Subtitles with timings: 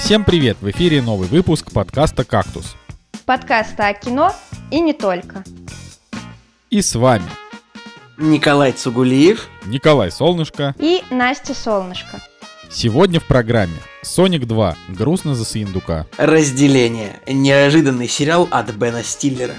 [0.00, 0.56] Всем привет!
[0.60, 2.74] В эфире новый выпуск подкаста «Кактус».
[3.26, 4.34] Подкаста о кино
[4.72, 5.44] и не только.
[6.70, 7.26] И с вами
[8.18, 12.20] Николай Цугулиев, Николай Солнышко И Настя Солнышко.
[12.70, 14.74] Сегодня в программе «Соник 2.
[14.88, 16.06] Грустно за Синдука».
[16.16, 17.20] разделение.
[17.28, 19.54] Неожиданный сериал от Бена Стиллера.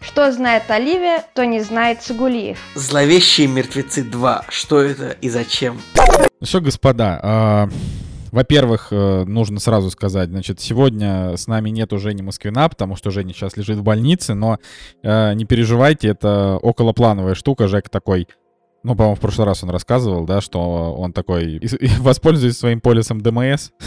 [0.00, 2.58] Что знает Оливия, то не знает Цугулиев.
[2.74, 4.46] Зловещие мертвецы 2.
[4.48, 5.80] Что это и зачем?
[6.40, 7.68] Ну что, господа, а,
[8.32, 13.34] во-первых, э, нужно сразу сказать, значит, сегодня с нами нету Жени Москвина, потому что Женя
[13.34, 14.58] сейчас лежит в больнице, но
[15.02, 17.68] э, не переживайте, это околоплановая штука.
[17.68, 18.26] Жек такой,
[18.82, 21.60] ну, по-моему, в прошлый раз он рассказывал, да, что он такой,
[21.98, 23.70] воспользуясь своим полисом ДМС.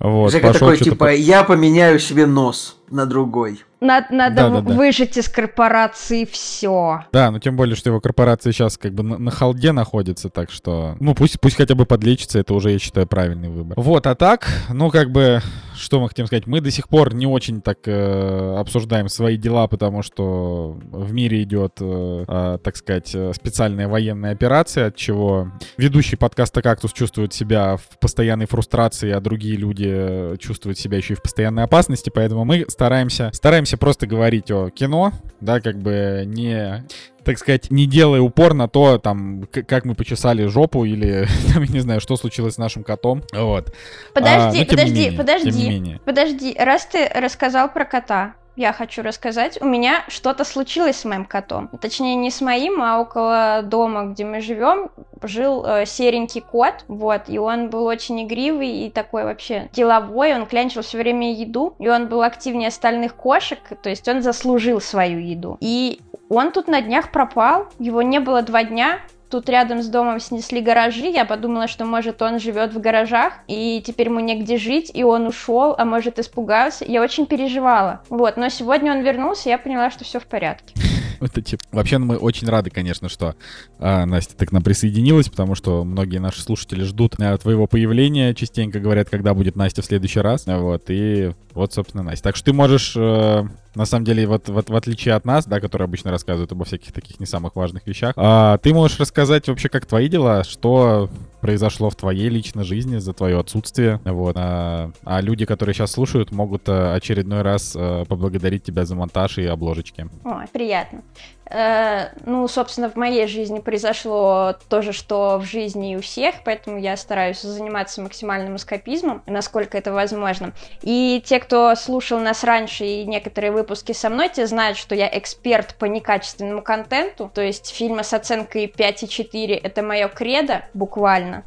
[0.00, 3.62] Вот, Жека пошел такой, типа, я поменяю себе нос на другой.
[3.84, 4.74] Надо, надо Да-да-да.
[4.74, 7.04] выжить из корпорации все.
[7.12, 10.50] Да, ну тем более, что его корпорация сейчас как бы на, на халде находится, так
[10.50, 13.78] что, ну пусть, пусть хотя бы подлечится, это уже, я считаю, правильный выбор.
[13.78, 15.42] Вот, а так, ну как бы,
[15.74, 19.66] что мы хотим сказать, мы до сих пор не очень так э, обсуждаем свои дела,
[19.66, 25.52] потому что в мире идет, э, э, так сказать, э, специальная военная операция, от чего
[25.76, 31.14] ведущий подкаста «Кактус» чувствует себя в постоянной фрустрации, а другие люди э, чувствуют себя еще
[31.14, 36.24] и в постоянной опасности, поэтому мы стараемся, стараемся просто говорить о кино, да, как бы
[36.26, 36.84] не
[37.24, 41.72] так сказать, не делая упор на то, там, как мы почесали жопу или, там, я
[41.72, 43.22] не знаю, что случилось с нашим котом.
[43.32, 43.74] Вот.
[44.12, 46.00] Подожди, А, ну, тем не подожди, менее, подожди.
[46.04, 49.60] Подожди, раз ты рассказал про кота, я хочу рассказать.
[49.60, 51.68] У меня что-то случилось с моим котом.
[51.80, 54.90] Точнее, не с моим, а около дома, где мы живем,
[55.22, 56.84] жил э, серенький кот.
[56.86, 60.34] Вот, и он был очень игривый и такой вообще деловой.
[60.34, 64.80] Он клянчил все время еду, и он был активнее остальных кошек, то есть он заслужил
[64.80, 65.56] свою еду.
[65.60, 70.20] И он тут на днях пропал, его не было два дня, Тут рядом с домом
[70.20, 74.92] снесли гаражи, я подумала, что может он живет в гаражах, и теперь ему негде жить,
[74.94, 76.84] и он ушел, а может испугался.
[76.84, 78.02] Я очень переживала.
[78.10, 80.74] Вот, но сегодня он вернулся, я поняла, что все в порядке.
[81.20, 81.62] Это типа...
[81.72, 83.34] Вообще, мы очень рады, конечно, что
[83.78, 88.34] а, Настя так к нам присоединилась, потому что многие наши слушатели ждут а, твоего появления,
[88.34, 90.44] частенько говорят, когда будет Настя в следующий раз.
[90.46, 92.24] Вот, и вот, собственно, Настя.
[92.24, 93.42] Так что ты можешь, э,
[93.74, 96.92] на самом деле, вот, вот в отличие от нас, да, которые обычно рассказывают обо всяких
[96.92, 101.10] таких не самых важных вещах, а, ты можешь рассказать вообще, как твои дела, что
[101.44, 104.00] произошло в твоей личной жизни за твое отсутствие.
[104.06, 104.34] Вот.
[104.38, 109.36] А, а люди, которые сейчас слушают, могут э, очередной раз э, поблагодарить тебя за монтаж
[109.36, 110.06] и обложечки.
[110.24, 111.02] Ой, приятно.
[111.50, 116.36] Э, ну, собственно, в моей жизни произошло то же, что в жизни и у всех,
[116.44, 120.52] поэтому я стараюсь заниматься максимальным эскапизмом, насколько это возможно.
[120.82, 125.08] И те, кто слушал нас раньше и некоторые выпуски со мной, те знают, что я
[125.12, 131.44] эксперт по некачественному контенту, то есть фильмы с оценкой 5,4 это мое кредо, буквально.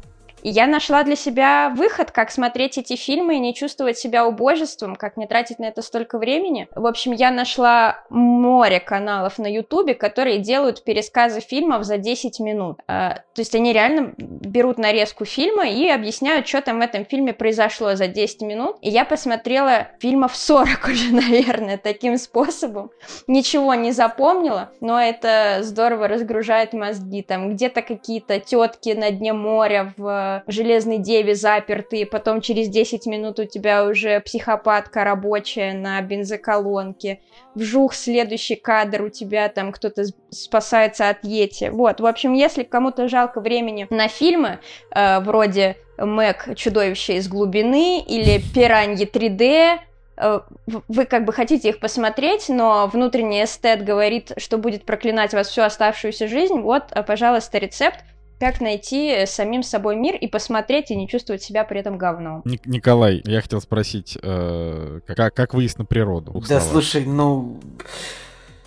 [0.47, 4.95] И я нашла для себя выход, как смотреть эти фильмы и не чувствовать себя убожеством,
[4.95, 6.69] как не тратить на это столько времени.
[6.73, 12.79] В общем, я нашла море каналов на Ютубе, которые делают пересказы фильмов за 10 минут.
[12.87, 17.33] А, то есть они реально берут нарезку фильма и объясняют, что там в этом фильме
[17.33, 18.77] произошло за 10 минут.
[18.81, 22.89] И я посмотрела фильмов 40 уже, наверное, таким способом.
[23.27, 27.21] Ничего не запомнила, но это здорово разгружает мозги.
[27.21, 33.39] Там где-то какие-то тетки на дне моря в железной деве запертые, потом через 10 минут
[33.39, 37.19] у тебя уже психопатка рабочая на бензоколонке,
[37.55, 41.69] вжух, следующий кадр у тебя там кто-то спасается от Йети.
[41.69, 44.59] Вот, в общем, если кому-то жалко времени на фильмы,
[44.95, 46.55] э, вроде Мэг.
[46.55, 49.79] «Чудовище из глубины» или «Пираньи 3D»,
[50.17, 55.33] э, в- вы как бы хотите их посмотреть, но внутренний эстет говорит, что будет проклинать
[55.33, 57.99] вас всю оставшуюся жизнь, вот, э, пожалуйста, рецепт,
[58.39, 62.41] как найти самим собой мир и посмотреть и не чувствовать себя при этом говном.
[62.45, 66.33] Ник- Николай, я хотел спросить, э, как, как выезд на природу?
[66.33, 66.63] Да словах?
[66.65, 67.59] слушай, ну...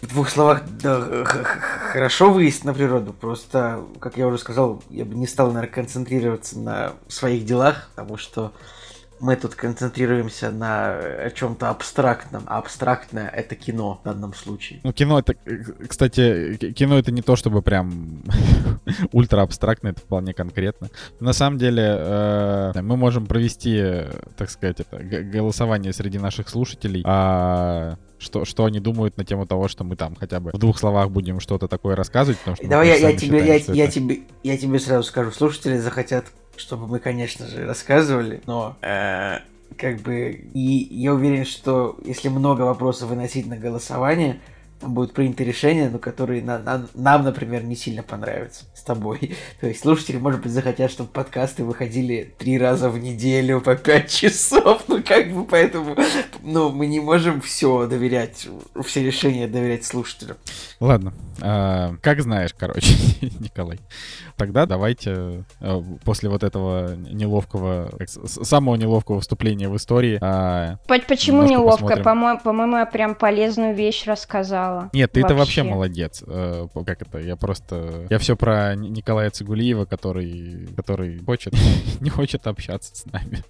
[0.01, 1.25] В двух словах, да,
[1.93, 6.59] хорошо выезд на природу, просто, как я уже сказал, я бы не стал, наверное, концентрироваться
[6.59, 8.53] на своих делах, потому что
[9.21, 14.81] мы тут концентрируемся на чем-то абстрактном, а абстрактное это кино в данном случае.
[14.83, 18.23] Ну, кино это, э, кстати, кино это не то, чтобы прям
[19.13, 20.89] ультра абстрактно, это вполне конкретно.
[21.21, 27.03] На самом деле, э, мы можем провести, э, так сказать, это, голосование среди наших слушателей,
[27.05, 30.79] а что, что они думают на тему того, что мы там хотя бы в двух
[30.79, 33.93] словах будем что-то такое рассказывать, потому что Давай я, я тебе, считаем, я, я это-
[33.93, 36.27] тебе, я тебе сразу скажу, слушатели захотят,
[36.61, 39.39] чтобы мы, конечно же, рассказывали, но э,
[39.77, 44.41] как бы и я уверен, что если много вопросов выносить на голосование,
[44.81, 49.37] будут приняты решения, но которые на, на, нам, например, не сильно понравятся с тобой.
[49.61, 54.11] То есть слушатели, может быть, захотят, чтобы подкасты выходили три раза в неделю по пять
[54.15, 55.97] часов, ну как бы поэтому,
[56.43, 58.49] ну мы не можем все доверять,
[58.85, 60.37] все решения доверять слушателям.
[60.81, 61.13] Ладно,
[61.43, 62.95] а, как знаешь, короче,
[63.41, 63.81] Николай.
[64.37, 70.19] Тогда давайте а, после вот этого неловкого, самого неловкого вступления в истории.
[70.23, 71.97] А, Почему неловко?
[72.03, 74.05] По-моему, я прям полезную вещь
[74.71, 74.91] рассказала.
[74.93, 76.23] Нет, ты-то вообще молодец.
[76.27, 77.19] Э, как это?
[77.19, 78.07] Я просто...
[78.11, 81.55] Я все про Николая Цигулиева, который, который хочет,
[82.01, 83.43] не хочет общаться с нами.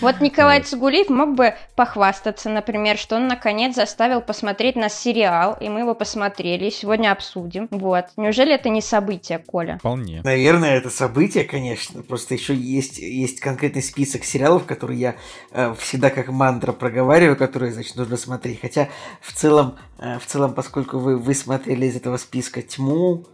[0.00, 0.68] Вот Николай вот.
[0.68, 5.94] Цигулиев мог бы похвастаться, например, что он наконец заставил посмотреть нас сериал, и мы его
[5.94, 7.68] посмотрели, сегодня обсудим.
[7.70, 8.06] Вот.
[8.16, 9.78] Неужели это не событие, Коля?
[9.78, 10.22] Вполне.
[10.22, 12.02] Наверное, это событие, конечно.
[12.02, 15.14] Просто еще есть, есть конкретный список сериалов, которые я
[15.52, 18.60] э, всегда как мантра проговариваю, которые, значит, нужно смотреть.
[18.60, 18.88] Хотя
[19.20, 23.24] в целом, э, в целом, поскольку вы, вы смотрели из этого списка тьму,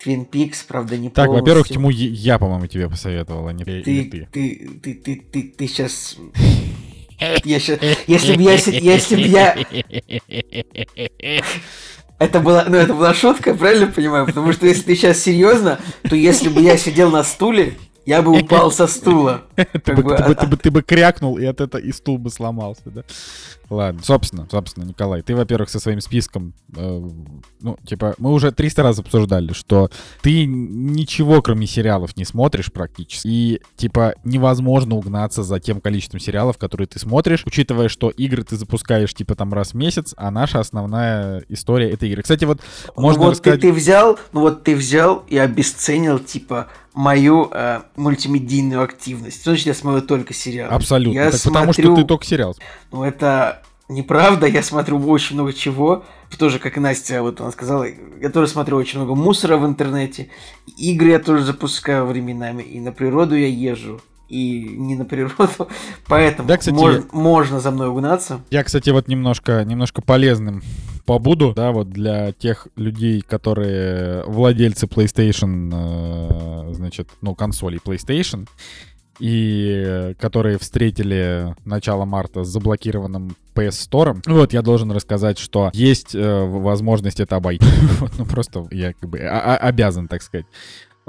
[0.00, 3.82] Твин Пикс, правда, не Так, во-первых, Тиму я, по-моему, тебе посоветовал, а не ты.
[3.82, 6.16] Ты, ты, ты, ты, ты, ты, сейчас...
[7.44, 7.80] Я сейчас...
[8.06, 8.52] Если бы я...
[8.54, 9.56] Если бы я...
[12.18, 14.26] Это была, ну, это была шутка, правильно понимаю?
[14.26, 15.78] Потому что если ты сейчас серьезно,
[16.08, 17.74] то если бы я сидел на стуле,
[18.06, 19.44] я бы упал со стула.
[19.56, 22.30] Ты бы, ты, бы, ты, бы, ты бы крякнул, и от этого и стул бы
[22.30, 23.04] сломался, да?
[23.70, 27.08] Ладно, собственно, собственно, Николай, ты, во-первых, со своим списком, э,
[27.60, 29.90] ну, типа, мы уже 300 раз обсуждали, что
[30.22, 36.56] ты ничего, кроме сериалов, не смотришь практически, и, типа, невозможно угнаться за тем количеством сериалов,
[36.56, 40.60] которые ты смотришь, учитывая, что игры ты запускаешь, типа, там раз в месяц, а наша
[40.60, 42.22] основная история— это игры.
[42.22, 42.60] Кстати, вот
[42.96, 43.60] можно ну, вот рассказать...
[43.60, 46.68] ты, ты взял, ну вот ты взял и обесценил, типа,
[46.98, 49.44] мою э, мультимедийную активность.
[49.44, 50.74] Значит, я смотрю только сериалы.
[50.74, 51.16] Абсолютно.
[51.16, 51.52] Я так смотрю...
[51.52, 52.56] Потому что ты только сериал.
[52.90, 53.57] Ну, это
[53.88, 54.46] неправда.
[54.46, 56.04] Я смотрю очень много чего.
[56.38, 57.86] Тоже, как и Настя, вот она сказала,
[58.20, 60.28] я тоже смотрю очень много мусора в интернете.
[60.76, 62.62] Игры я тоже запускаю временами.
[62.62, 65.68] И на природу я езжу и не на природу,
[66.06, 68.40] поэтому да, кстати, можно, можно за мной угнаться.
[68.50, 70.62] Я, кстати, вот немножко, немножко полезным
[71.06, 78.46] побуду, да, вот для тех людей, которые владельцы PlayStation, э, значит, ну, консолей PlayStation,
[79.18, 84.20] и которые встретили начало марта с заблокированным PS Store.
[84.26, 87.66] Вот, я должен рассказать, что есть э, возможность это обойти.
[88.18, 90.46] ну, просто я как бы обязан, так сказать.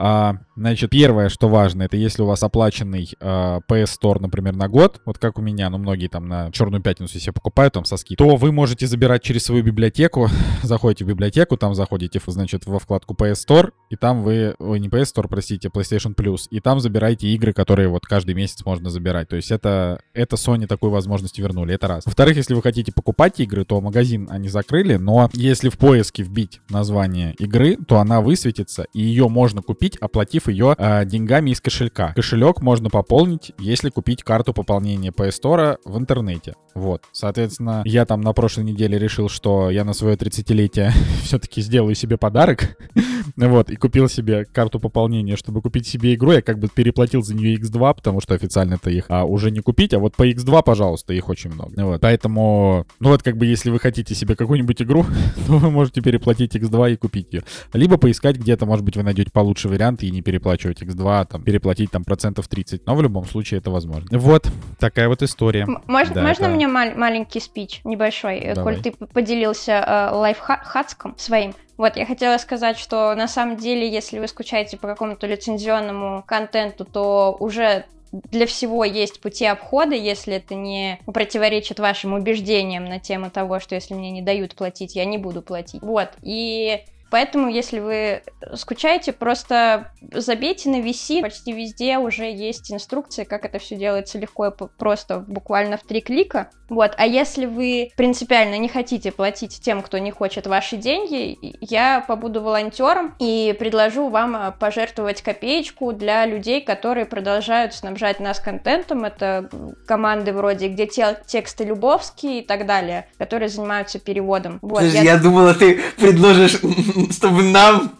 [0.01, 4.67] А, значит, первое, что важно, это если у вас оплаченный а, PS Store, например, на
[4.67, 7.97] год, вот как у меня, ну, многие там на Черную Пятницу себе покупают там со
[7.97, 10.29] скидкой, то вы можете забирать через свою библиотеку,
[10.63, 14.89] заходите в библиотеку, там заходите, значит, во вкладку PS Store, и там вы, ой, не
[14.89, 19.29] PS Store, простите, PlayStation Plus, и там забираете игры, которые вот каждый месяц можно забирать.
[19.29, 22.05] То есть это, это Sony такую возможность вернули, это раз.
[22.05, 26.59] Во-вторых, если вы хотите покупать игры, то магазин они закрыли, но если в поиске вбить
[26.69, 32.13] название игры, то она высветится, и ее можно купить, оплатив ее э, деньгами из кошелька.
[32.15, 36.55] Кошелек можно пополнить, если купить карту пополнения PS Store в интернете.
[36.75, 40.91] Вот, соответственно, я там на прошлой неделе решил, что я на свое 30-летие
[41.23, 42.77] все-таки сделаю себе подарок.
[43.35, 46.31] вот, и купил себе карту пополнения, чтобы купить себе игру.
[46.31, 49.59] Я как бы переплатил за нее X2, потому что официально это их а, уже не
[49.59, 49.93] купить.
[49.93, 51.73] А вот по X2, пожалуйста, их очень много.
[51.83, 55.05] Вот, поэтому, ну вот как бы если вы хотите себе какую-нибудь игру,
[55.47, 57.43] то вы можете переплатить X2 и купить ее.
[57.73, 61.91] Либо поискать где-то, может быть, вы найдете получше вариант и не переплачивать X2, там, переплатить
[61.91, 62.85] там процентов 30.
[62.85, 64.17] Но в любом случае это возможно.
[64.17, 64.47] Вот,
[64.79, 65.65] такая вот история.
[65.65, 66.53] Мож, да, можно это...
[66.53, 68.75] мне мал- маленький спич, небольшой, э, Давай.
[68.75, 71.53] коль ты поделился э, лайфхацком своим?
[71.77, 76.85] Вот, я хотела сказать, что на самом деле, если вы скучаете по какому-то лицензионному контенту,
[76.85, 83.29] то уже для всего есть пути обхода, если это не противоречит вашим убеждениям на тему
[83.29, 85.81] того, что если мне не дают платить, я не буду платить.
[85.81, 86.79] Вот, и
[87.09, 88.23] Поэтому, если вы
[88.55, 91.21] скучаете, просто забейте на VC.
[91.21, 96.01] Почти везде уже есть инструкции, как это все делается легко и просто буквально в три
[96.01, 96.49] клика.
[96.69, 96.93] Вот.
[96.97, 102.41] А если вы принципиально не хотите платить тем, кто не хочет ваши деньги, я побуду
[102.41, 109.03] волонтером и предложу вам а, пожертвовать копеечку для людей, которые продолжают снабжать нас контентом.
[109.03, 109.49] Это
[109.87, 114.59] команды вроде «Где тексты Любовские» и так далее, которые занимаются переводом.
[114.61, 115.01] Вот, я...
[115.01, 116.59] я думала, ты предложишь
[117.11, 117.99] чтобы нам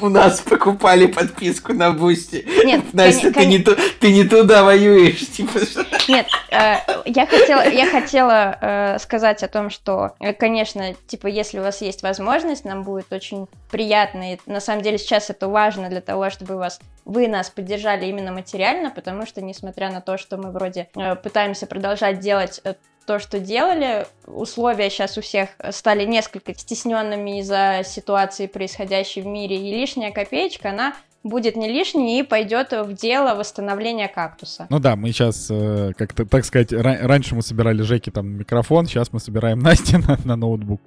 [0.00, 2.46] у нас покупали подписку на Бусти.
[2.64, 3.42] Нет, Настя, кон...
[3.42, 5.26] ты, не ту, ты не туда воюешь.
[5.28, 5.60] Типа.
[6.08, 11.58] Нет, э, я хотела, я хотела э, сказать о том, что, э, конечно, типа, если
[11.58, 14.34] у вас есть возможность, нам будет очень приятно.
[14.34, 18.32] И на самом деле сейчас это важно для того, чтобы вас, вы нас поддержали именно
[18.32, 22.74] материально, потому что, несмотря на то, что мы вроде э, пытаемся продолжать делать э,
[23.06, 24.06] то, что делали.
[24.26, 30.70] Условия сейчас у всех стали несколько стесненными из-за ситуации, происходящей в мире, и лишняя копеечка,
[30.70, 34.66] она будет не лишней и пойдет в дело восстановления кактуса.
[34.70, 38.86] Ну да, мы сейчас, э, как-то, так сказать, ра- раньше мы собирали Жеки там микрофон,
[38.86, 40.80] сейчас мы собираем Насте на, на ноутбук.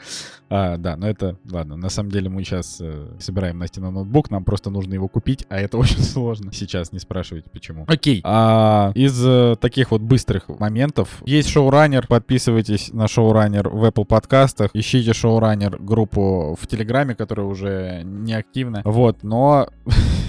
[0.49, 4.29] А, да, но это, ладно, на самом деле мы сейчас э, собираем Насте на ноутбук,
[4.29, 6.51] нам просто нужно его купить, а это очень сложно.
[6.53, 7.85] Сейчас не спрашивайте, почему.
[7.87, 14.05] Окей, а, из э, таких вот быстрых моментов, есть шоураннер, подписывайтесь на шоураннер в Apple
[14.05, 19.69] подкастах, ищите шоураннер группу в Телеграме, которая уже не активна, вот, но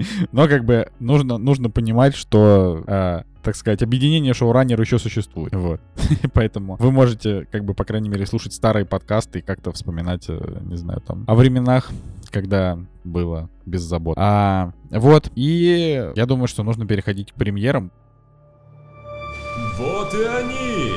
[0.32, 5.54] Но как бы нужно, нужно понимать, что, э, так сказать, объединение шоураннер еще существует.
[5.54, 5.80] Вот.
[6.32, 10.60] Поэтому вы можете, как бы, по крайней мере, слушать старые подкасты и как-то вспоминать, э,
[10.62, 11.90] не знаю, там, о временах,
[12.30, 14.16] когда было без забот.
[14.18, 17.92] А, вот, и я думаю, что нужно переходить к премьерам.
[19.76, 20.92] Вот и они!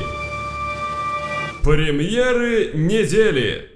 [1.62, 3.73] Премьеры недели!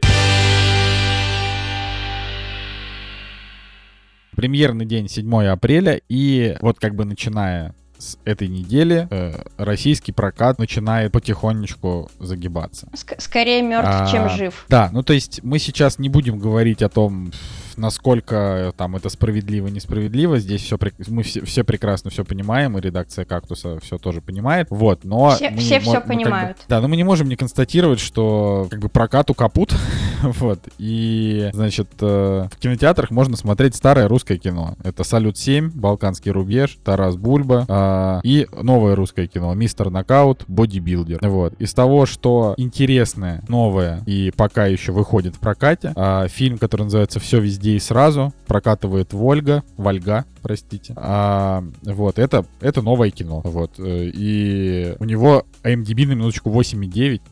[4.43, 10.61] Премьерный день 7 апреля, и вот как бы начиная с этой недели э, российский прокат
[10.61, 12.87] начинает потихонечку загибаться.
[12.95, 14.65] Ск- скорее мертв, А, чем жив.
[14.69, 17.33] Да, ну то есть мы сейчас не будем говорить о том,
[17.77, 20.39] насколько там это справедливо, несправедливо.
[20.39, 20.79] Здесь все,
[21.09, 24.69] мы все, все прекрасно все понимаем, и редакция «Кактуса» все тоже понимает.
[24.71, 25.31] Вот, но...
[25.31, 26.57] Все- мы все мо- мы как бы- понимают.
[26.69, 29.75] да, но мы не можем не констатировать, что как бы прокату капут,
[30.23, 34.77] вот, и, значит, э, в кинотеатрах можно смотреть старое русское кино.
[34.83, 41.19] Это «Салют-7», «Балканский рубеж», «Тарас Бульба» а, и новое русское кино «Мистер Нокаут», «Бодибилдер».
[41.23, 41.55] Вот.
[41.55, 47.21] Из того, что интересное, новое и пока еще выходит в прокате, а, фильм, который называется
[47.21, 50.95] «Все везде и сразу», прокатывает Вольга, Вольга, простите.
[50.97, 53.43] А, вот, это, это новое кино.
[53.45, 53.73] Вот.
[53.79, 57.21] э, И у него IMDb на минуточку 8,9.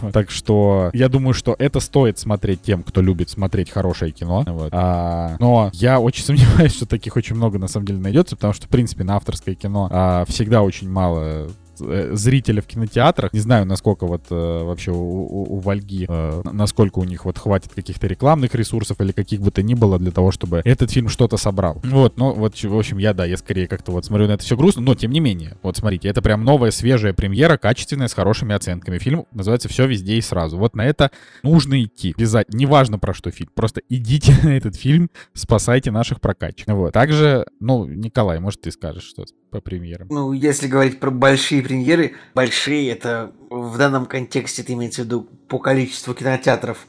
[0.00, 0.14] Вот.
[0.14, 4.42] Так что я думаю, что это стоит смотреть тем, кто любит смотреть хорошее кино.
[4.46, 4.70] Вот.
[4.72, 8.66] А, но я очень сомневаюсь, что таких очень много на самом деле найдется, потому что,
[8.66, 13.32] в принципе, на авторское кино а, всегда очень мало зрителя в кинотеатрах.
[13.32, 17.38] Не знаю, насколько вот э, вообще у, у- у Вальги, э, насколько у них вот
[17.38, 21.08] хватит каких-то рекламных ресурсов или каких бы то ни было для того, чтобы этот фильм
[21.08, 21.80] что-то собрал.
[21.84, 24.56] Вот, ну вот, в общем, я, да, я скорее как-то вот смотрю на это все
[24.56, 28.54] грустно, но тем не менее, вот смотрите, это прям новая, свежая премьера, качественная, с хорошими
[28.54, 28.98] оценками.
[28.98, 30.56] Фильм называется «Все везде и сразу».
[30.58, 31.10] Вот на это
[31.42, 32.14] нужно идти.
[32.16, 32.58] Обязательно.
[32.58, 33.50] Неважно, про что фильм.
[33.54, 36.74] Просто идите на этот фильм, спасайте наших прокатчиков.
[36.76, 36.92] Вот.
[36.92, 40.08] Также, ну, Николай, может, ты скажешь что по премьерам?
[40.10, 45.28] Ну, если говорить про большие премьеры, большие это в данном контексте это имеется в виду
[45.46, 46.88] по количеству кинотеатров,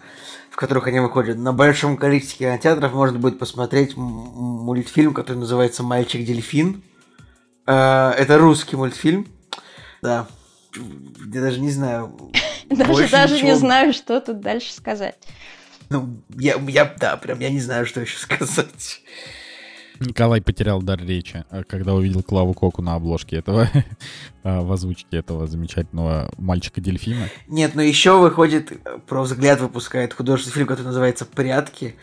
[0.50, 1.38] в которых они выходят.
[1.38, 6.82] На большом количестве кинотеатров можно будет посмотреть мультфильм, который называется «Мальчик-дельфин».
[7.68, 9.28] Э, Это русский мультфильм.
[10.02, 10.28] Да.
[10.76, 12.18] Я даже не знаю.
[12.70, 15.20] Даже, даже не знаю, что тут дальше сказать.
[15.92, 19.04] Ну, я, я, да, прям я не знаю, что еще сказать.
[20.00, 23.70] Николай потерял дар речи, э, когда увидел Клаву Коку на обложке этого,
[24.44, 27.30] э, в озвучке этого замечательного мальчика-дельфина.
[27.48, 31.96] Нет, но еще выходит, э, про взгляд выпускает художественный фильм, который называется «Прятки».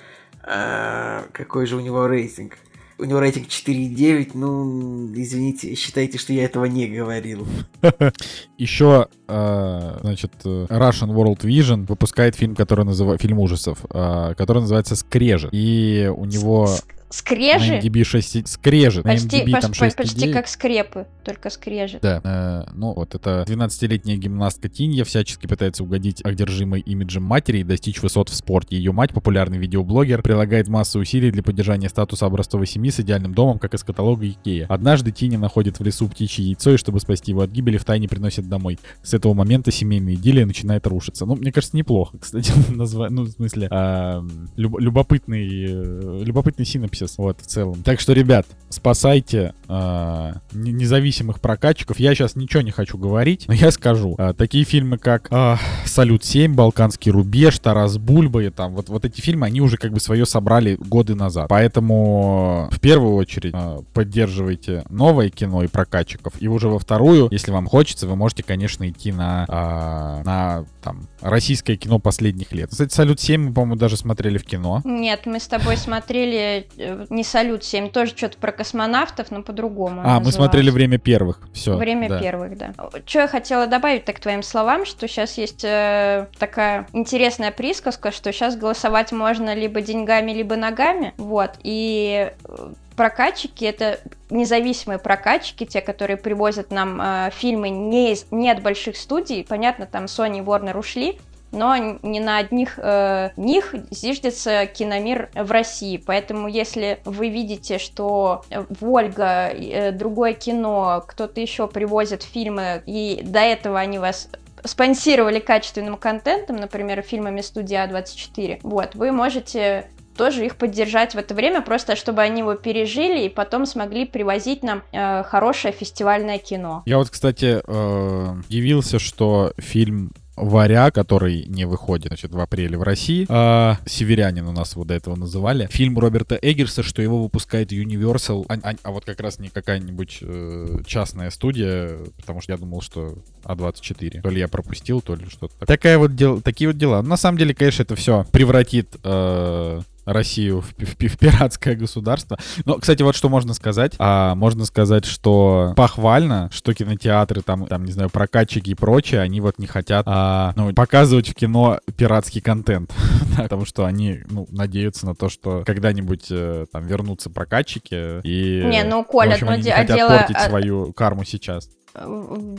[0.45, 2.59] А, какой же у него рейтинг?
[2.99, 7.47] У него рейтинг 4,9, ну, извините, считайте, что я этого не говорил.
[8.59, 15.51] Еще, значит, Russian World Vision выпускает фильм, который называется фильм ужасов, который называется Скрежет.
[15.53, 16.69] И у него
[17.13, 17.75] Скрежи?
[17.75, 18.49] на MDB 6...
[18.49, 19.05] Скрежет.
[19.05, 20.33] Почти, на MDB там поч- по- почти 6,9.
[20.33, 22.01] как скрепы, только скрежет.
[22.03, 27.65] Да, э, ну вот это 12-летняя гимнастка Тинья всячески пытается угодить одержимой имиджем матери и
[27.65, 28.77] достичь высот в спорте.
[28.77, 33.59] Ее мать, популярный видеоблогер, прилагает массу усилий для поддержания статуса образцовой семьи с идеальным домом,
[33.59, 34.67] как из каталога Икея.
[34.69, 38.49] Однажды Тиня находит в лесу птичье яйцо и, чтобы спасти его от гибели, втайне приносит
[38.49, 38.79] домой.
[39.03, 41.27] С этого момента семейная идиллия начинает рушиться.
[41.27, 43.09] Ну, мне кажется, неплохо, кстати, назва...
[43.11, 44.25] ну, в смысле, а,
[44.57, 46.65] люб- любопытный, э, любопытный
[47.07, 47.83] синопсис, вот, в целом.
[47.83, 51.99] Так что, ребят, спасайте не- независимых прокатчиков.
[51.99, 54.15] Я сейчас ничего не хочу говорить, но я скажу.
[54.19, 59.21] А, такие фильмы, как а, «Салют-7», «Балканский рубеж», «Тарас Бульба» и там, вот, вот эти
[59.21, 61.49] фильмы, они уже как бы свое собрали годы назад.
[61.49, 66.35] Поэтому в первую очередь а, поддерживайте новое кино и прокатчиков.
[66.41, 71.09] И уже во вторую, если вам хочется, вы можете, конечно, идти на, а, на там,
[71.21, 72.71] российское кино последних лет.
[72.71, 74.83] Кстати, «Салют-7» мы, по-моему, даже смотрели в кино.
[74.85, 76.67] Нет, мы с тобой смотрели
[77.11, 80.01] не «Салют-7», тоже что-то про космонавтов, но по-другому.
[80.01, 80.35] А, мы называлось.
[80.35, 81.41] смотрели «Время первых».
[81.53, 81.77] Все.
[81.77, 82.73] Время первых, да.
[83.07, 88.11] Что я хотела добавить так к твоим словам, что сейчас есть э, такая интересная присказка,
[88.11, 95.65] что сейчас голосовать можно либо деньгами, либо ногами, вот, и э, прокатчики это независимые прокатчики,
[95.65, 99.45] те, которые привозят нам э, фильмы не, из, не от больших студий.
[99.45, 101.19] Понятно, там Sony и Warner ушли,
[101.53, 106.03] но не на одних э, них зиждется киномир в России.
[106.05, 108.45] Поэтому если вы видите, что
[108.81, 114.29] Вольга, э, другое кино, кто-то еще привозит фильмы, и до этого они вас
[114.65, 121.35] спонсировали качественным контентом, например, фильмами студии А24, вот, вы можете тоже их поддержать в это
[121.35, 126.83] время, просто чтобы они его пережили и потом смогли привозить нам э, хорошее фестивальное кино.
[126.87, 132.83] Я вот, кстати, э, удивился, что фильм Варя, который не выходит, значит, в апреле в
[132.83, 133.27] России.
[133.29, 135.69] А, Северянин у нас вот до этого называли.
[135.71, 140.19] Фильм Роберта Эггерса, что его выпускает Universal, а, а, а вот как раз не какая-нибудь
[140.23, 144.23] э, частная студия, потому что я думал, что А24.
[144.23, 145.67] То ли я пропустил, то ли что-то.
[145.67, 147.03] Такая вот дел, такие вот дела.
[147.03, 152.39] На самом деле, конечно, это все превратит э, Россию в, в, в пиратское государство.
[152.65, 153.95] Но, кстати, вот что можно сказать.
[153.99, 159.41] А, можно сказать, что похвально, что кинотеатры, там, там, не знаю, прокатчики и прочее, они
[159.41, 162.93] вот не хотят а, ну, показывать в кино пиратский контент.
[163.37, 168.63] Потому что они, ну, надеются на то, что когда-нибудь э, там вернутся прокатчики и...
[168.65, 171.25] Не, ну, Коля, в общем, ну, они не де- хотят дело- портить а- свою карму
[171.25, 171.69] сейчас.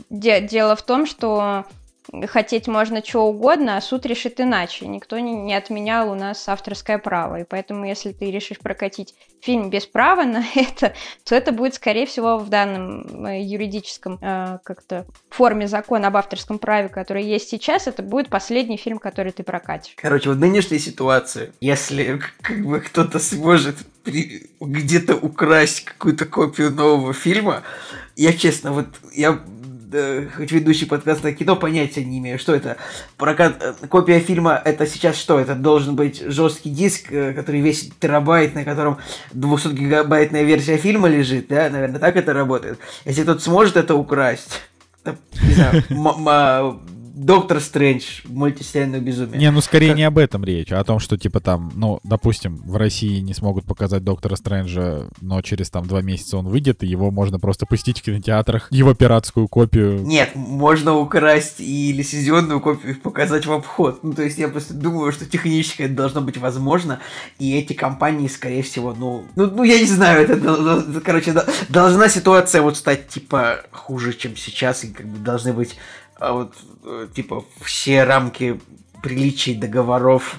[0.09, 1.65] Де- дело в том, что
[2.27, 4.87] хотеть можно что угодно, а суд решит иначе.
[4.87, 7.41] Никто не, не отменял у нас авторское право.
[7.41, 10.93] И поэтому, если ты решишь прокатить фильм без права на это,
[11.23, 16.59] то это будет, скорее всего, в данном э, юридическом э, как-то форме закона об авторском
[16.59, 19.93] праве, который есть сейчас, это будет последний фильм, который ты прокатишь.
[19.97, 27.13] Короче, в нынешней ситуации, если как бы кто-то сможет при- где-то украсть какую-то копию нового
[27.13, 27.63] фильма,
[28.15, 29.39] я честно, вот я
[30.35, 32.77] хоть ведущий подкаста кино, понятия не имею, что это.
[33.17, 35.39] Прокат, э, копия фильма, это сейчас что?
[35.39, 38.97] Это должен быть жесткий диск, э, который весит терабайт, на котором
[39.33, 41.69] 200-гигабайтная версия фильма лежит, да?
[41.69, 42.79] Наверное, так это работает.
[43.05, 44.61] Если кто-то сможет это украсть,
[47.13, 49.39] Доктор Стрэндж, мультивселенную безумие.
[49.39, 51.99] Не, ну скорее Как- не об этом речь, а о том, что типа там, ну,
[52.03, 56.81] допустим, в России не смогут показать Доктора Стрэнджа, но через там два месяца он выйдет,
[56.83, 59.99] и его можно просто пустить в кинотеатрах, его пиратскую копию.
[60.01, 64.03] Нет, можно украсть и лицензионную копию показать в обход.
[64.03, 66.99] Ну, то есть я просто думаю, что технически это должно быть возможно,
[67.37, 71.31] и эти компании, скорее всего, ну, ну, ну я не знаю, это, дол- дол- короче,
[71.31, 75.75] до- должна ситуация вот стать, типа, хуже, чем сейчас, и как бы должны быть,
[76.23, 76.53] а, вот,
[76.85, 78.59] э, типа, все рамки
[79.01, 80.37] приличий, договоров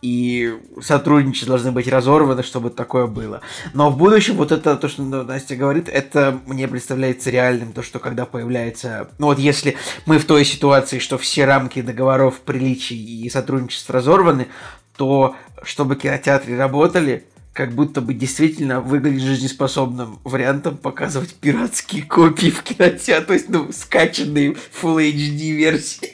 [0.00, 3.40] и сотрудничества должны быть разорваны, чтобы такое было.
[3.72, 7.98] Но в будущем вот это, то, что Настя говорит, это мне представляется реальным, то, что
[7.98, 9.08] когда появляется...
[9.18, 14.46] Ну вот если мы в той ситуации, что все рамки договоров, приличий и сотрудничеств разорваны,
[14.96, 22.62] то чтобы кинотеатры работали, как будто бы действительно выглядит жизнеспособным вариантом показывать пиратские копии в
[22.64, 26.13] кинотеатре, то есть, ну, скачанные Full HD версии.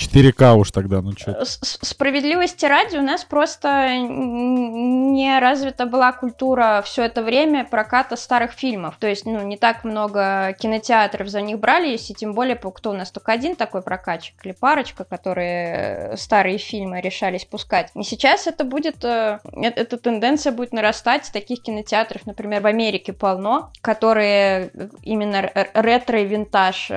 [0.00, 1.44] 4К уж тогда, ну что.
[1.44, 8.96] Справедливости ради, у нас просто не развита была культура все это время проката старых фильмов.
[8.98, 12.94] То есть, ну, не так много кинотеатров за них брались, и тем более, кто у
[12.94, 17.90] нас только один такой прокатчик или парочка, которые э, старые фильмы решались пускать.
[17.94, 21.30] И сейчас это будет, э, эта тенденция будет нарастать.
[21.32, 26.90] Таких кинотеатров, например, в Америке полно, которые э, именно ретро и винтаж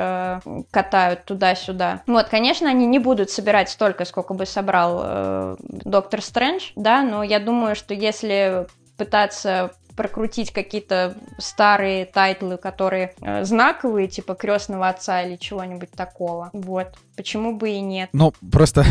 [0.72, 2.02] катают туда-сюда.
[2.08, 7.24] Вот, конечно, они не будут собирать столько, сколько бы собрал э, Доктор Стрэндж, да, но
[7.24, 15.24] я думаю, что если пытаться прокрутить какие-то старые тайтлы, которые э, знаковые, типа крестного отца
[15.24, 16.52] или чего-нибудь такого.
[16.54, 16.90] Вот.
[17.16, 18.10] Почему бы и нет?
[18.14, 18.84] Ну, просто,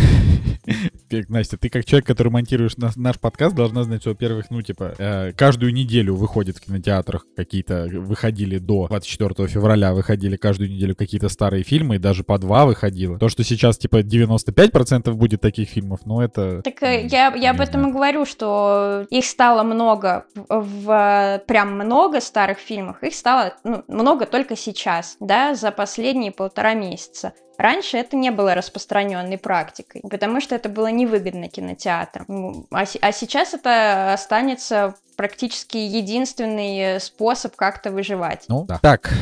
[1.29, 4.95] Настя, ты как человек, который монтируешь нас- наш подкаст, должна знать, что, во-первых, ну, типа,
[4.99, 11.29] э, каждую неделю выходит в кинотеатрах какие-то, выходили до 24 февраля, выходили каждую неделю какие-то
[11.29, 13.19] старые фильмы, и даже по два выходило.
[13.19, 16.63] То, что сейчас, типа, 95% будет таких фильмов, ну, это...
[16.63, 21.75] Так э, я, я об этом и говорю, что их стало много, в, в- прям
[21.75, 27.33] много старых фильмов, их стало ну, много только сейчас, да, за последние полтора месяца.
[27.59, 32.25] Раньше это не было распространенной практикой, потому что это было невыгодно кинотеатрам.
[32.29, 38.47] Ну, А, а сейчас это останется практически единственный э, способ как-то выживать.
[38.49, 38.79] Ну, да.
[38.83, 39.13] Так,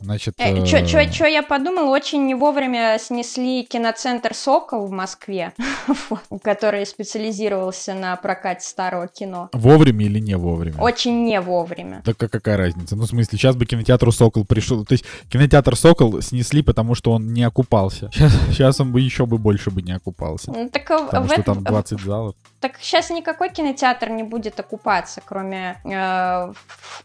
[0.00, 4.90] Значит, Э, э, чё, чё, чё я подумала, очень не вовремя снесли киноцентр «Сокол» в
[4.90, 5.52] Москве,
[6.42, 9.48] который специализировался на прокате старого кино.
[9.52, 10.80] вовремя или не вовремя?
[10.80, 12.02] Очень не вовремя.
[12.04, 12.96] Так а какая разница?
[12.96, 14.84] Ну, в смысле, сейчас бы кинотеатру «Сокол» пришел...
[14.84, 18.10] То есть кинотеатр «Сокол» снесли, потому что он не окупался.
[18.18, 20.52] Сейчас, сейчас он бы еще бы больше бы не окупался.
[20.52, 22.34] Ну, Так, а Потому в что этом- там 20 залов.
[22.60, 26.52] так сейчас никакой кинотеатр не будет окупаться, кроме э,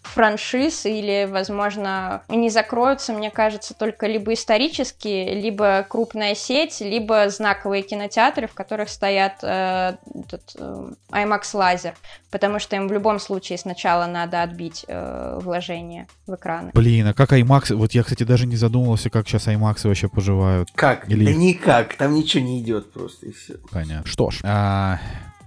[0.01, 2.49] франшиз или, возможно, они
[2.83, 9.39] закроются, мне кажется, только либо исторические, либо крупная сеть, либо знаковые кинотеатры, в которых стоят
[9.41, 11.93] э, этот, э, IMAX лазер,
[12.29, 16.71] потому что им в любом случае сначала надо отбить э, вложение в экраны.
[16.73, 17.73] Блин, а как IMAX?
[17.75, 20.69] Вот я, кстати, даже не задумывался, как сейчас IMAX вообще поживают.
[20.75, 21.09] Как?
[21.09, 23.55] Или- Да никак, там ничего не идет просто и все.
[23.71, 24.05] Понятно.
[24.05, 24.99] Что ж, а,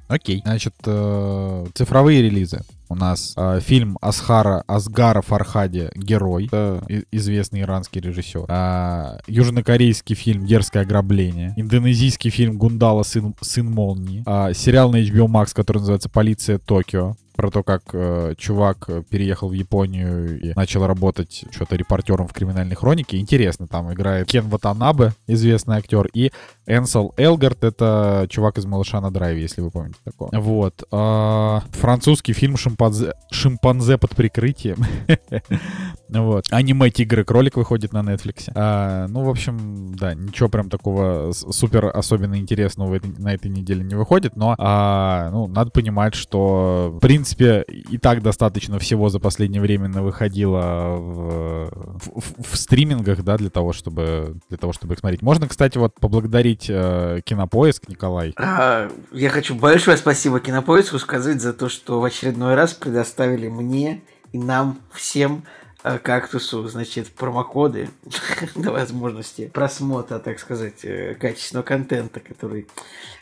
[0.09, 0.41] окей.
[0.45, 2.63] Значит, э, цифровые релизы.
[2.89, 6.47] У нас э, фильм Асхара Асгара Фархади «Герой».
[6.47, 8.47] Это известный иранский режиссер.
[8.49, 11.53] А, южнокорейский фильм «Дерзкое ограбление».
[11.57, 13.03] Индонезийский фильм «Гундала.
[13.03, 14.23] Сын, сын молнии».
[14.27, 17.17] А, сериал на HBO Max, который называется «Полиция Токио».
[17.37, 22.33] Про то, как э, чувак э, переехал в Японию и начал работать что-то репортером в
[22.33, 23.19] криминальной хронике.
[23.19, 26.33] Интересно, там играет Кен Ватанабе, известный актер, и
[26.67, 30.31] Энсел Элгард— это чувак из «Малыша на драйве», если вы помните такого.
[30.33, 30.83] Вот.
[30.91, 34.79] А, французский фильм «Шимпанзе, «Шимпанзе под прикрытием».
[36.09, 36.47] Вот.
[36.51, 38.49] Аниме «Тигр и кролик» выходит на Netflix.
[38.55, 43.97] А, ну, в общем, да, ничего прям такого супер особенно интересного на этой неделе не
[43.97, 47.01] выходит, но, а, ну, надо понимать, что, в
[47.35, 51.71] принципе, и так достаточно всего за последнее время выходило в,
[52.15, 55.23] в- в- стримингах, да, для того, чтобы, для того, чтобы их смотреть.
[55.23, 58.33] Можно, кстати, вот поблагодарить э, Кинопоиск, Николай.
[58.37, 64.03] А, я хочу большое спасибо Кинопоиску сказать за то, что в очередной раз предоставили мне
[64.33, 65.45] и нам всем
[66.03, 67.89] кактусу, значит, промокоды
[68.55, 72.67] до возможности просмотра, так сказать, э, качественного контента, который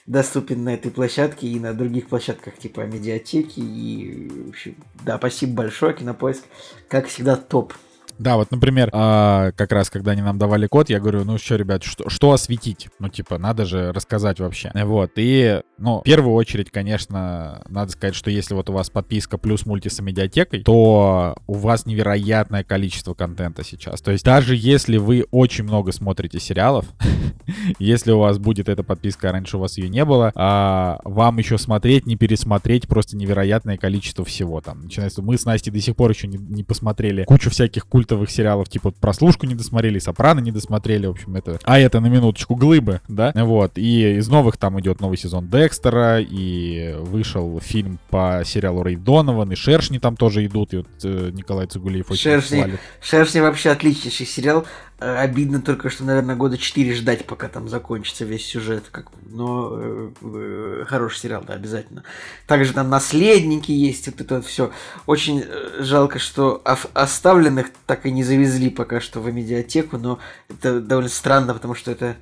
[0.07, 3.61] доступен на этой площадке и на других площадках типа медиатеки.
[3.61, 6.45] И, в общем, да, спасибо большое, Кинопоиск,
[6.89, 7.75] как всегда, топ.
[8.19, 11.57] Да, вот, например, а, как раз, когда они нам давали код, я говорю, ну что,
[11.57, 12.89] ребят, что, что осветить?
[12.99, 14.71] Ну, типа, надо же рассказать вообще.
[14.75, 19.39] Вот, и, ну, в первую очередь, конечно, надо сказать, что если вот у вас подписка
[19.39, 24.01] плюс мульти с медиатекой, то у вас невероятное количество контента сейчас.
[24.01, 26.87] То есть даже если вы очень много смотрите сериалов,
[27.79, 31.39] если у вас будет эта подписка, а раньше у вас ее не было, а, вам
[31.39, 34.83] еще смотреть, не пересмотреть просто невероятное количество всего там.
[34.83, 38.69] Начинается, мы с Настей до сих пор еще не, не посмотрели кучу всяких культовых сериалов,
[38.69, 41.59] типа прослушку не досмотрели, Сопрано не досмотрели, в общем, это...
[41.65, 43.33] А это на минуточку глыбы, да?
[43.35, 48.97] Вот, и из новых там идет новый сезон Декстера, и вышел фильм по сериалу Рэй
[48.97, 52.79] Донован, и Шершни там тоже идут, и вот э, Николай Цугулиев очень Шершни.
[53.01, 54.67] Шершни вообще отличнейший сериал.
[55.01, 58.85] Э, Обидно только, что, наверное, года 4 ждать, пока там закончится весь сюжет.
[58.91, 59.09] Как...
[59.27, 62.05] Но э, э, хороший сериал, да, обязательно.
[62.47, 64.71] Также там наследники есть, вот это все.
[65.07, 66.63] Очень э, жалко, что
[66.95, 71.91] оставленных так и не завезли пока что в медиатеку, но это довольно странно, потому что
[71.91, 72.17] это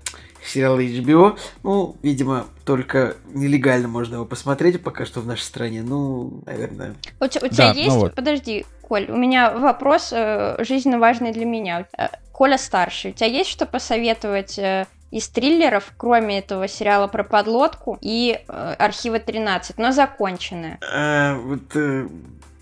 [0.44, 1.38] сериал HBO.
[1.62, 5.82] Ну, видимо, только нелегально можно его посмотреть пока что в нашей стране.
[5.82, 6.94] Ну, наверное.
[7.20, 7.96] У, у Да, тебя ну есть...
[7.96, 8.14] вот.
[8.14, 11.86] Подожди, Коль, у меня вопрос э, жизненно важный для меня.
[11.96, 17.22] Э, Коля старший, у тебя есть что посоветовать э, из триллеров, кроме этого сериала про
[17.22, 20.78] подлодку и э, архива 13, но законченное?
[20.92, 22.08] А, вот э,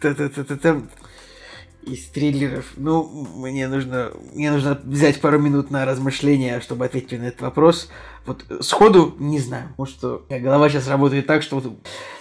[0.00, 0.82] та-та-та-та-та.
[1.82, 2.72] Из триллеров.
[2.76, 7.88] Ну, мне нужно, мне нужно взять пару минут на размышления, чтобы ответить на этот вопрос.
[8.26, 11.72] Вот сходу не знаю, потому что голова сейчас работает так, что вот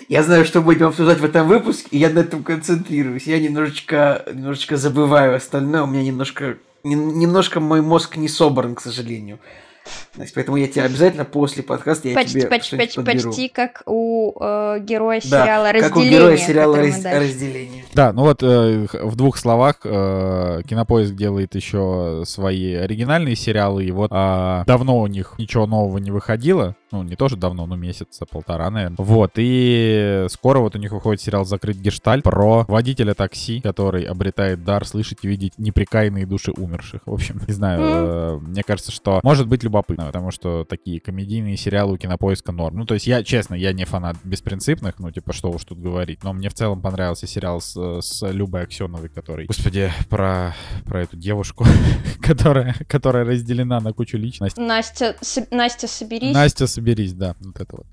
[0.07, 3.27] я знаю, что будем обсуждать в этом выпуске, и я на этом концентрируюсь.
[3.27, 8.81] Я немножечко, немножечко забываю остальное, у меня немножко, нем- немножко мой мозг не собран, к
[8.81, 9.39] сожалению.
[10.15, 13.29] Значит, поэтому я тебе обязательно после подкаста я Почти, тебе почти, почти, подберу.
[13.29, 16.11] почти как у э, героя Да, сериала как у «Разделение».
[16.11, 17.85] героя сериала «Раз- «Разделение».
[17.93, 23.91] Да, ну вот э, в двух словах э, Кинопоиск делает еще свои оригинальные сериалы, и
[23.91, 28.25] вот а, давно у них ничего нового не выходило, ну не тоже давно, но месяца
[28.25, 28.95] полтора, наверное.
[28.97, 34.63] Вот, и скоро вот у них выходит сериал «Закрыть гештальт» про водителя такси, который обретает
[34.63, 37.01] дар слышать и видеть неприкаянные души умерших.
[37.05, 41.57] В общем, не знаю, э, мне кажется, что может быть любопытно, потому что такие комедийные
[41.57, 42.77] сериалы у Кинопоиска норм.
[42.77, 46.23] Ну, то есть я, честно, я не фанат беспринципных, ну, типа, что уж тут говорить,
[46.23, 51.17] но мне в целом понравился сериал с, с Любой Аксеновой, который, господи, про, про эту
[51.17, 51.65] девушку,
[52.21, 54.61] которая, которая разделена на кучу личностей.
[54.61, 55.15] Настя,
[55.51, 56.33] Настя, соберись.
[56.33, 56.78] Настя, соберись,
[57.13, 57.87] да, вот это вот.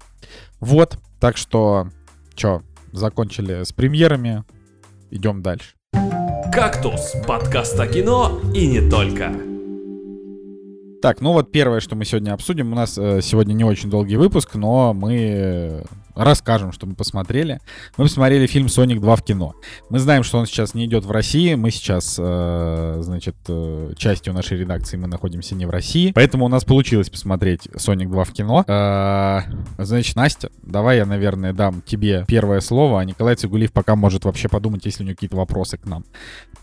[0.61, 1.89] Вот, так что,
[2.35, 4.45] чё, закончили с премьерами,
[5.11, 5.75] идем дальше.
[6.53, 9.33] «Кактус»— подкаст о кино и не только.
[11.03, 12.73] Так, ну вот первое, что мы сегодня обсудим.
[12.73, 15.85] У нас э, сегодня не очень долгий выпуск, но мы
[16.17, 17.61] расскажем, что мы посмотрели.
[17.97, 19.55] Мы посмотрели фильм «Соник 2» в кино.
[19.91, 21.55] Мы знаем, что он сейчас не идет в России.
[21.55, 26.13] Мы сейчас, э, значит, э, частью нашей редакции мы находимся не в России.
[26.15, 28.65] Поэтому у нас получилось посмотреть «Соник 2» в кино.
[28.67, 29.41] Э,
[29.79, 34.49] значит, Настя, давай я, наверное, дам тебе первое слово, а Николай Цигулиев пока может вообще
[34.49, 36.05] подумать, если у него какие-то вопросы к нам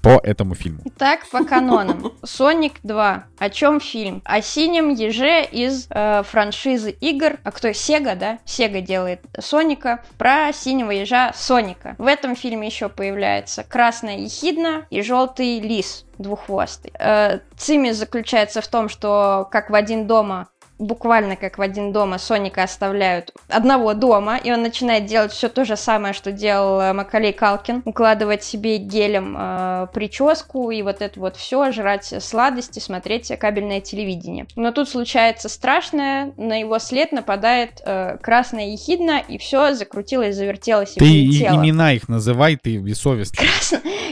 [0.04, 0.82] по этому фильму.
[0.84, 2.12] Итак, по канонам.
[2.24, 3.22] «Соник 2».
[3.40, 4.22] О чем фильм?
[4.26, 7.38] О синем еже из э, франшизы игр.
[7.44, 7.72] А кто?
[7.72, 8.40] Сега, да?
[8.44, 11.96] Сега делает Соника, про синего ежа Соника.
[11.98, 16.92] В этом фильме еще появляется красная ехидна и желтый лис двуххвостый.
[17.00, 22.18] Э, цими заключается в том, что как в один дома буквально как в один дома
[22.18, 26.94] Соника оставляют одного дома, и он начинает делать все то же самое, что делал э,
[26.94, 33.32] Макалей Калкин, укладывать себе гелем э, прическу и вот это вот все, жрать сладости, смотреть
[33.40, 34.46] кабельное телевидение.
[34.56, 40.98] Но тут случается страшное, на его след нападает э, красная ехидна, и все закрутилось, завертелось
[40.98, 41.56] и Ты полетело.
[41.56, 43.48] имена их называй, ты бессовестный.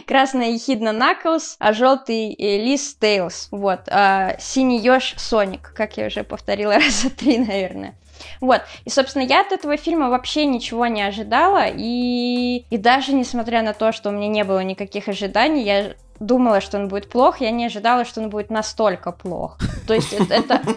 [0.08, 3.48] Красная ехидна Наклз, а желтый э, лис Тейлз.
[3.52, 3.82] Вот.
[3.88, 7.96] А синий еж Соник, как я уже повторила раза три, наверное.
[8.40, 8.62] Вот.
[8.86, 11.66] И, собственно, я от этого фильма вообще ничего не ожидала.
[11.68, 16.62] И, и даже несмотря на то, что у меня не было никаких ожиданий, я думала,
[16.62, 19.58] что он будет плох, я не ожидала, что он будет настолько плох.
[19.88, 20.62] То есть это...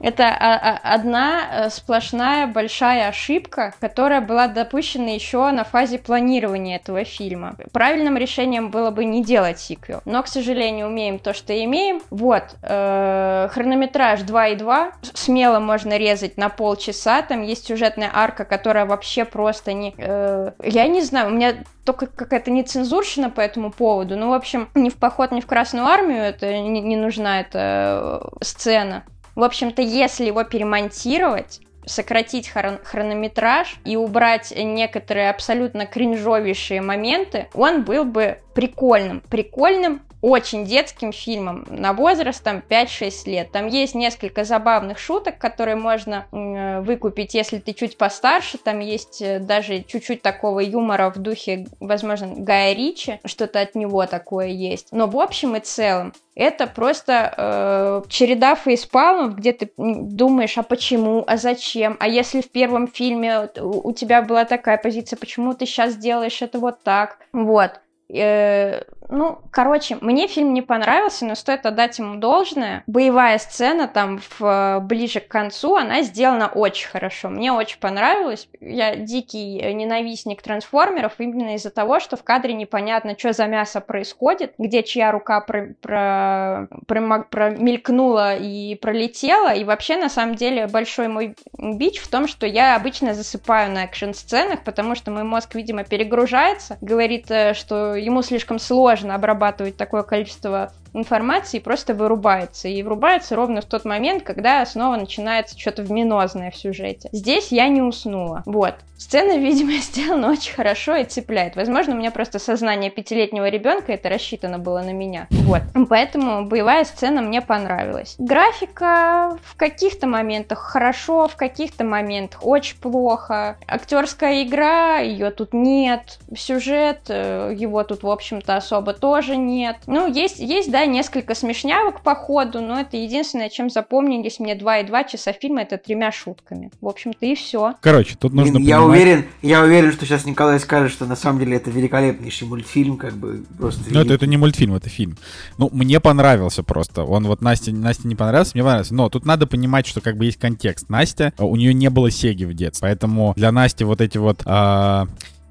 [0.00, 0.18] это...
[0.18, 7.54] Это одна сплошная большая ошибка, которая была допущена еще на фазе планирования этого фильма.
[7.72, 12.02] Правильным решением было бы не делать сиквел, но, к сожалению, умеем то, что имеем.
[12.10, 19.24] Вот, э, хронометраж 2,2, смело можно резать на полчаса, там есть сюжетная арка, которая вообще
[19.24, 19.94] просто не...
[19.96, 24.16] Э, я не знаю, у меня только какая-то нецензурщина по этому поводу.
[24.16, 28.20] Ну, в общем, ни в поход, ни в Красную Армию это не, не нужна эта
[28.22, 29.04] э, сцена.
[29.38, 37.84] В общем-то, если его перемонтировать, сократить хрон- хронометраж и убрать некоторые абсолютно кринжовейшие моменты, он
[37.84, 39.22] был бы прикольным.
[39.30, 43.52] Прикольным очень детским фильмом на возраст там 5-6 лет.
[43.52, 48.58] Там есть несколько забавных шуток, которые можно э, выкупить, если ты чуть постарше.
[48.58, 54.06] Там есть э, даже чуть-чуть такого юмора в духе, возможно, Гая Ричи, что-то от него
[54.06, 54.88] такое есть.
[54.90, 61.24] Но в общем и целом это просто э, череда фейспалмов, где ты думаешь, а почему,
[61.26, 65.96] а зачем, а если в первом фильме у, тебя была такая позиция, почему ты сейчас
[65.96, 67.80] делаешь это вот так, вот.
[68.10, 72.82] Э, ну, короче, мне фильм не понравился, но стоит отдать ему должное.
[72.86, 77.30] Боевая сцена там в, ближе к концу, она сделана очень хорошо.
[77.30, 78.48] Мне очень понравилось.
[78.60, 84.52] Я дикий ненавистник трансформеров именно из-за того, что в кадре непонятно, что за мясо происходит,
[84.58, 89.54] где чья рука про, про, про, промелькнула и пролетела.
[89.54, 93.84] И вообще, на самом деле, большой мой бич в том, что я обычно засыпаю на
[93.84, 100.02] экшн-сценах, потому что мой мозг, видимо, перегружается, говорит, э, что ему слишком сложно обрабатывать такое
[100.02, 102.68] количество информации просто вырубается.
[102.68, 107.08] И врубается ровно в тот момент, когда снова начинается что-то вминозное в сюжете.
[107.12, 108.42] Здесь я не уснула.
[108.46, 108.74] Вот.
[108.98, 111.56] Сцена, видимо, сделана очень хорошо и цепляет.
[111.56, 115.28] Возможно, у меня просто сознание пятилетнего ребенка, это рассчитано было на меня.
[115.30, 115.62] Вот.
[115.88, 118.16] Поэтому боевая сцена мне понравилась.
[118.18, 123.56] Графика в каких-то моментах хорошо, в каких-то моментах очень плохо.
[123.66, 126.18] Актерская игра, ее тут нет.
[126.36, 129.76] Сюжет, э, его тут, в общем-то, особо тоже нет.
[129.86, 135.10] Ну, есть, есть, да, несколько смешнявок по ходу, но это единственное, чем запомнились мне 2,2
[135.10, 136.70] часа фильма, это тремя шутками.
[136.80, 137.74] В общем-то, и все.
[137.80, 141.40] Короче, тут нужно Блин, я уверен, я уверен, что сейчас Николай скажет, что на самом
[141.40, 143.82] деле это великолепнейший мультфильм, как бы просто...
[143.90, 145.16] Ну, это, это не мультфильм, это фильм.
[145.58, 147.04] Ну, мне понравился просто.
[147.04, 148.94] Он вот Насте, Насте не понравился, мне понравился.
[148.94, 150.88] Но тут надо понимать, что как бы есть контекст.
[150.88, 154.42] Настя, у нее не было Сеги в детстве, поэтому для Насти вот эти вот...
[154.44, 155.06] А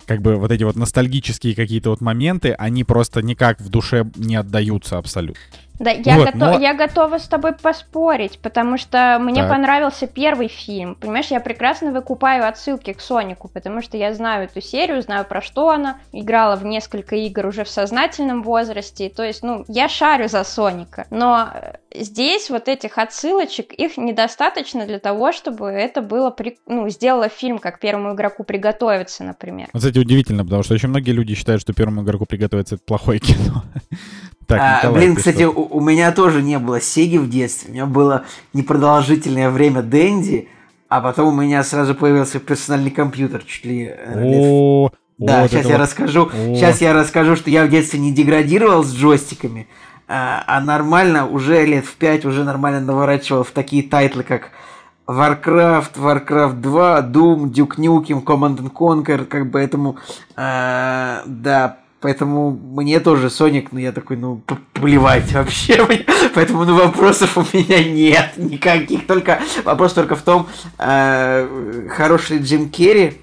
[0.08, 4.38] как бы вот эти вот ностальгические какие-то вот моменты, они просто никак в душе не
[4.38, 5.41] отдаются абсолютно.
[5.79, 6.59] Да, я, вот, готов, но...
[6.59, 9.51] я готова с тобой поспорить, потому что мне так.
[9.51, 10.95] понравился первый фильм.
[10.95, 15.41] Понимаешь, я прекрасно выкупаю отсылки к Сонику, потому что я знаю эту серию, знаю про
[15.41, 19.09] что она, играла в несколько игр уже в сознательном возрасте.
[19.09, 21.05] То есть, ну, я шарю за Соника.
[21.11, 26.57] Но э, здесь вот этих отсылочек, их недостаточно для того, чтобы это было, при...
[26.65, 29.69] ну, сделало фильм, как первому игроку приготовиться, например.
[29.73, 33.19] Вот, кстати, удивительно, потому что очень многие люди считают, что первому игроку приготовиться это плохое
[33.19, 33.63] кино.
[34.47, 37.69] Так, а, Николай, блин, кстати, у, у меня тоже не было Сеги в детстве.
[37.69, 40.47] У меня было непродолжительное время Дэнди,
[40.88, 43.93] а потом у меня сразу появился персональный компьютер чуть ли...
[44.15, 45.81] О, о, Да, Вот сейчас я вот.
[45.81, 46.25] расскажу.
[46.27, 46.55] О.
[46.55, 49.67] Сейчас я расскажу, что я в детстве не деградировал с джойстиками,
[50.07, 54.51] а, а нормально уже лет в 5 уже нормально наворачивал в такие тайтлы, как
[55.07, 59.97] Warcraft, Warcraft 2, Doom, Duke Nukem, Command and Conquer, как бы этому,
[60.38, 64.41] а, да, поэтому мне тоже Соник, ну я такой, ну
[64.73, 65.86] плевать вообще,
[66.36, 71.47] поэтому ну вопросов у меня нет никаких, только вопрос только в том, а,
[71.89, 73.13] хороший ли Джим Керри,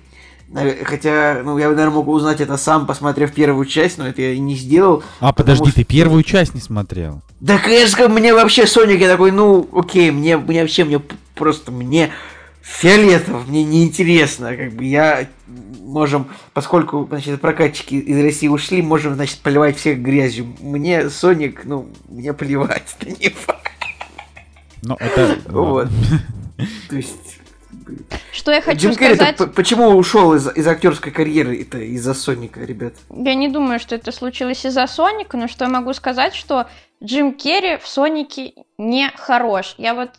[0.50, 4.32] Наве- Хотя, ну, я, наверное, мог узнать это сам, посмотрев первую часть, но это я
[4.34, 5.02] и не сделал.
[5.18, 7.22] А, подожди, что- ты первую часть не смотрел?
[7.40, 11.00] Да, конечно, мне вообще Соник, я такой, ну, окей, мне, мне вообще, мне
[11.34, 12.12] просто, мне
[12.62, 19.38] фиолетово, мне неинтересно, как бы я можем, поскольку, значит, прокатчики из России ушли, можем, значит,
[19.38, 20.54] поливать всех грязью.
[20.60, 23.70] Мне Соник, ну, мне плевать, это не факт.
[24.82, 25.38] Ну, это...
[25.46, 25.88] Вот.
[26.88, 27.38] То есть...
[28.32, 29.54] Что я хочу Джим Керри сказать...
[29.54, 32.94] почему ушел из, из актерской карьеры это из-за Соника, ребят?
[33.10, 36.66] Я не думаю, что это случилось из-за Соника, но что я могу сказать, что
[37.02, 39.74] Джим Керри в Сонике не хорош.
[39.76, 40.10] Я вот,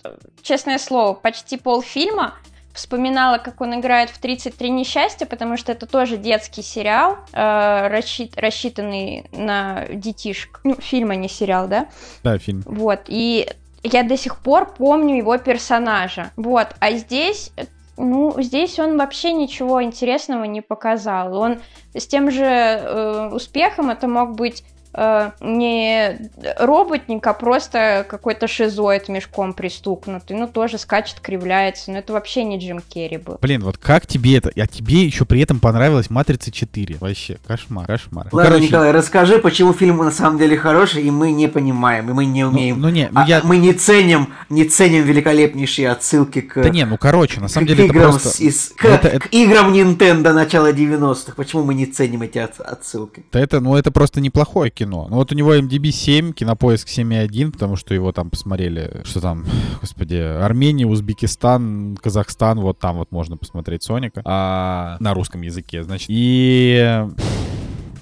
[0.43, 2.35] честное слово, почти полфильма
[2.75, 8.37] вспоминала, как он играет в «33 несчастья», потому что это тоже детский сериал, э, рассчит-
[8.37, 10.59] рассчитанный на детишек.
[10.63, 11.87] Ну, фильм, а не сериал, да?
[12.23, 12.63] Да, фильм.
[12.65, 13.47] Вот, и
[13.83, 16.31] я до сих пор помню его персонажа.
[16.35, 17.51] Вот, а здесь,
[17.97, 21.37] ну, здесь он вообще ничего интересного не показал.
[21.37, 21.59] Он
[21.93, 24.63] с тем же э, успехом это мог быть
[24.95, 26.29] э, не
[26.59, 30.37] роботник, а просто какой-то шизоид мешком пристукнутый.
[30.37, 31.91] Ну, тоже скачет, кривляется.
[31.91, 33.37] Но это вообще не Джим Керри был.
[33.41, 34.51] Блин, вот как тебе это?
[34.55, 36.97] А тебе еще при этом понравилась «Матрица 4».
[36.99, 38.27] Вообще, кошмар, кошмар.
[38.31, 42.09] Ну, Ладно, короче, Николай, расскажи, почему фильм на самом деле хороший, и мы не понимаем,
[42.09, 42.79] и мы не ну, умеем.
[42.81, 43.41] ну не, ну А я...
[43.43, 47.69] Мы не ценим, не ценим великолепнейшие отсылки к, Да не, ну короче, на самом к
[47.69, 48.29] деле это играм, просто...
[48.29, 51.33] с- из- к, это- это- к играм Nintendo начала 90-х.
[51.35, 53.23] Почему мы не ценим эти от- отсылки?
[53.31, 54.84] Да это, ну это просто неплохое кино.
[54.85, 59.45] Ну вот у него MDB 7, Кинопоиск 7,1, потому что его там посмотрели, что там,
[59.81, 66.07] господи, Армения, Узбекистан, Казахстан, вот там вот можно посмотреть Соника а, на русском языке, значит.
[66.09, 67.05] И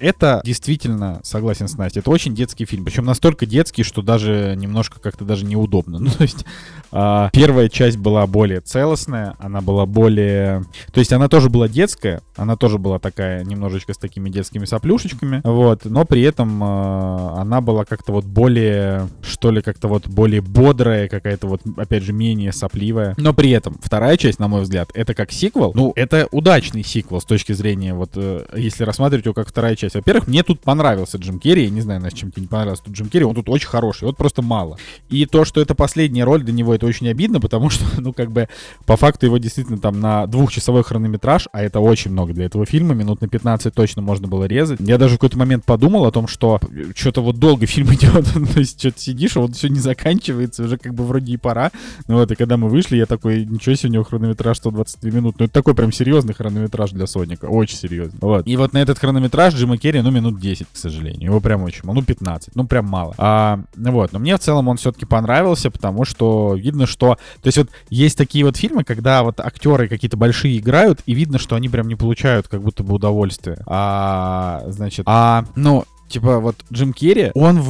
[0.03, 2.83] это действительно, согласен с Настей, это очень детский фильм.
[2.83, 5.99] Причем настолько детский, что даже немножко как-то даже неудобно.
[6.03, 6.45] Ну, то есть
[6.91, 10.65] а, первая часть была более целостная, она была более...
[10.91, 15.39] То есть она тоже была детская, она тоже была такая немножечко с такими детскими соплюшечками,
[15.45, 20.41] вот, но при этом а, она была как-то вот более, что ли, как-то вот более
[20.41, 23.15] бодрая, какая-то вот, опять же, менее сопливая.
[23.17, 27.21] Но при этом вторая часть, на мой взгляд, это как сиквел, ну, это удачный сиквел
[27.21, 29.92] с точки зрения вот, э, если рассматривать его как вторая часть.
[29.99, 32.93] Во-первых, мне тут понравился Джим Керри, я не знаю, Настя, чем тебе не понравился тут
[32.93, 34.77] Джим Керри, он тут очень хороший, вот просто мало.
[35.09, 38.31] И то, что это последняя роль для него, это очень обидно, потому что, ну, как
[38.31, 38.47] бы,
[38.85, 42.93] по факту его действительно там на двухчасовой хронометраж, а это очень много для этого фильма,
[42.93, 44.79] минут на 15 точно можно было резать.
[44.79, 46.59] Я даже в какой-то момент подумал о том, что
[46.95, 50.77] что-то вот долго фильм идет, то есть что-то сидишь, а вот все не заканчивается, уже
[50.77, 51.71] как бы вроде и пора.
[52.07, 55.35] Ну вот, и когда мы вышли, я такой, ничего себе, у него хронометраж 122 минут.
[55.39, 58.19] Ну это такой прям серьезный хронометраж для Соника, очень серьезный.
[58.21, 58.47] Вот.
[58.47, 61.29] И вот на этот хронометраж Джима Керри, ну, минут 10, к сожалению.
[61.29, 63.13] Его прям очень мало, ну, 15, ну, прям мало.
[63.17, 67.17] А, вот, но мне в целом он все-таки понравился, потому что видно, что...
[67.41, 71.39] То есть вот есть такие вот фильмы, когда вот актеры какие-то большие играют, и видно,
[71.39, 73.63] что они прям не получают как будто бы удовольствия.
[73.65, 77.61] А, значит, а, ну, типа вот Джим Керри, он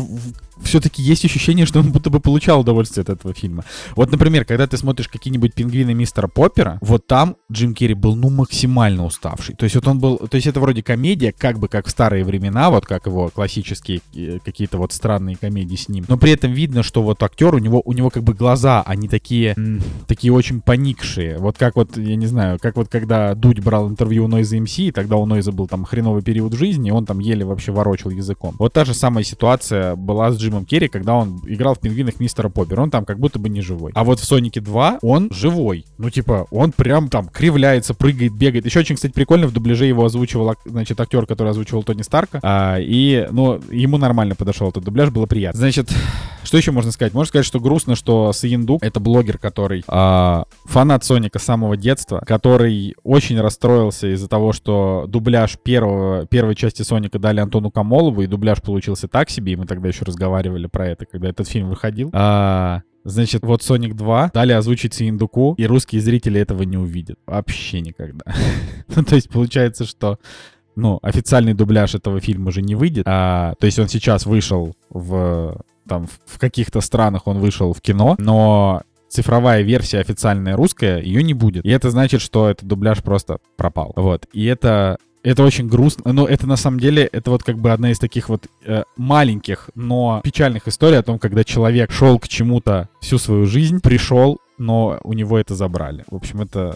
[0.63, 3.63] все-таки есть ощущение, что он будто бы получал удовольствие от этого фильма.
[3.95, 8.29] Вот, например, когда ты смотришь какие-нибудь пингвины мистера Поппера, вот там Джим Керри был, ну,
[8.29, 9.55] максимально уставший.
[9.55, 12.23] То есть вот он был, то есть это вроде комедия, как бы как в старые
[12.23, 16.05] времена, вот как его классические э, какие-то вот странные комедии с ним.
[16.07, 19.07] Но при этом видно, что вот актер, у него, у него как бы глаза, они
[19.07, 19.55] такие,
[20.07, 21.37] такие очень поникшие.
[21.37, 24.79] Вот как вот, я не знаю, как вот когда Дудь брал интервью у Нойза МС,
[24.79, 28.11] и тогда у Нойза был там хреновый период жизни, и он там еле вообще ворочал
[28.11, 28.55] языком.
[28.59, 32.49] Вот та же самая ситуация была с Джимом Керри, когда он играл в «Пингвинах мистера
[32.49, 32.81] Поппера».
[32.81, 33.91] Он там как будто бы не живой.
[33.95, 35.85] А вот в «Сонике 2» он живой.
[35.97, 38.65] Ну, типа, он прям там кривляется, прыгает, бегает.
[38.65, 42.39] Еще очень, кстати, прикольно, в дубляже его озвучивал, значит, актер, который озвучивал Тони Старка.
[42.43, 45.57] А, и, ну, ему нормально подошел этот дубляж, было приятно.
[45.57, 45.89] Значит,
[46.43, 47.13] что еще можно сказать?
[47.13, 52.21] Можно сказать, что грустно, что Саиндук— это блогер, который а, фанат Соника с самого детства,
[52.25, 58.27] который очень расстроился из-за того, что дубляж первого, первой части Соника дали Антону Камолову, и
[58.27, 60.32] дубляж получился так себе, и мы тогда еще разговаривали
[60.67, 62.09] про это, когда этот фильм выходил.
[62.13, 67.19] А, Значит, вот Sonic 2 дали озвучить Синдуку, и русские зрители этого не увидят.
[67.25, 68.23] Вообще никогда.
[68.95, 70.19] ну, то есть получается, что
[70.75, 73.03] ну, официальный дубляж этого фильма же не выйдет.
[73.05, 78.15] А, то есть он сейчас вышел в там в каких-то странах он вышел в кино,
[78.17, 81.65] но цифровая версия официальная русская, ее не будет.
[81.65, 83.91] И это значит, что этот дубляж просто пропал.
[83.95, 84.27] Вот.
[84.31, 87.91] И это это очень грустно, но это на самом деле, это вот как бы одна
[87.91, 92.89] из таких вот э, маленьких, но печальных историй о том, когда человек шел к чему-то
[92.99, 96.03] всю свою жизнь, пришел, но у него это забрали.
[96.09, 96.75] В общем, это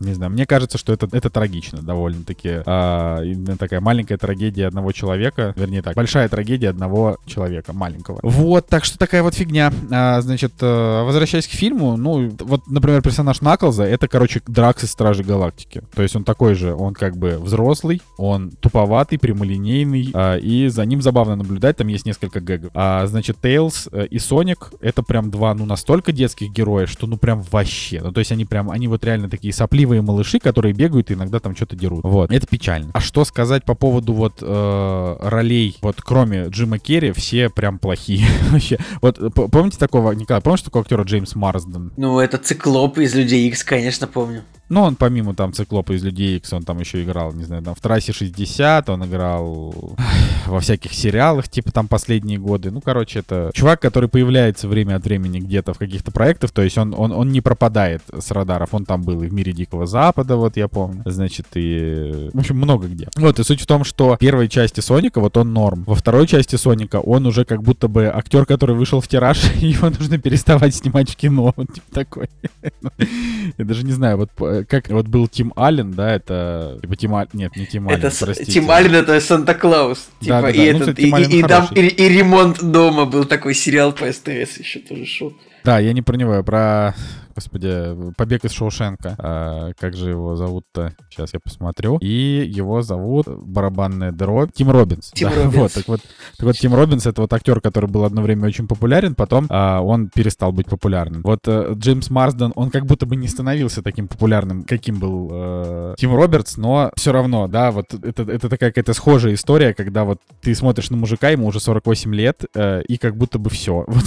[0.00, 2.62] не знаю, мне кажется, что это, это трагично довольно-таки.
[2.66, 3.22] А,
[3.58, 8.20] такая маленькая трагедия одного человека, вернее так, большая трагедия одного человека, маленького.
[8.22, 9.72] Вот, так что такая вот фигня.
[9.90, 14.90] А, значит, э, возвращаясь к фильму, ну, вот, например, персонаж Наклза, это, короче, Дракс из
[14.90, 15.82] Стражей Галактики.
[15.94, 20.84] То есть он такой же, он как бы взрослый, он туповатый, прямолинейный, а, и за
[20.84, 22.70] ним забавно наблюдать, там есть несколько гэгов.
[22.74, 27.16] А, значит, Тейлз э, и Соник, это прям два, ну, настолько детских героя, что, ну,
[27.16, 28.00] прям вообще.
[28.02, 31.14] Ну, то есть они прям, они вот реально такие сопливые ленивые малыши, которые бегают и
[31.14, 32.00] иногда там что-то дерут.
[32.04, 32.90] Вот, это печально.
[32.94, 38.26] А что сказать по поводу вот э, ролей, вот кроме Джима Керри, все прям плохие.
[38.50, 41.92] Вообще, вот помните такого, Николай, помнишь такого актера Джеймс Марсден?
[41.96, 44.42] Ну, это циклоп из Людей Икс, конечно, помню.
[44.68, 47.74] Ну, он помимо там Циклопа из Людей Икс, он там еще играл, не знаю, там
[47.74, 49.74] в Трассе 60, он играл
[50.46, 52.70] во всяких сериалах, типа там последние годы.
[52.70, 56.76] Ну, короче, это чувак, который появляется время от времени где-то в каких-то проектах, то есть
[56.76, 58.74] он, он, он не пропадает с радаров.
[58.74, 61.02] Он там был и в мире Дикого Запада, вот я помню.
[61.06, 62.30] Значит, и...
[62.32, 63.08] В общем, много где.
[63.16, 65.84] Вот, и суть в том, что в первой части Соника вот он норм.
[65.84, 69.88] Во второй части Соника он уже как будто бы актер, который вышел в тираж, его
[69.88, 71.54] нужно переставать снимать в кино.
[71.56, 72.28] Вот типа такой.
[73.58, 74.30] Я даже не знаю, вот
[74.64, 78.16] как вот был Тим Аллен, да, это типа Тим Аллен, нет, не Тим Аллен, это
[78.18, 78.52] простите.
[78.52, 80.64] Тим Аллен это Санта-Клаус, типа, да, да, и, да.
[80.64, 84.58] этот, ну, и, и, и, там, и, и ремонт дома был такой сериал по СТС
[84.58, 85.34] еще тоже шел.
[85.68, 86.94] Да, я не про него, я про
[87.38, 89.14] господи, «Побег из Шоушенка».
[89.16, 90.96] А, как же его зовут-то?
[91.08, 91.98] Сейчас я посмотрю.
[91.98, 95.12] И его зовут барабанная дробь Тим Робинс.
[95.14, 95.54] Тим да, Робинс.
[95.54, 96.00] Вот, так вот,
[96.36, 99.80] так вот, Тим Робинс— это вот актер, который был одно время очень популярен, потом а,
[99.80, 101.22] он перестал быть популярным.
[101.22, 105.94] Вот а, Джеймс Марсден, он как будто бы не становился таким популярным, каким был а,
[105.96, 110.18] Тим Робертс, но все равно, да, вот это, это такая какая-то схожая история, когда вот
[110.40, 113.84] ты смотришь на мужика, ему уже 48 лет, а, и как будто бы все.
[113.98, 114.04] Вот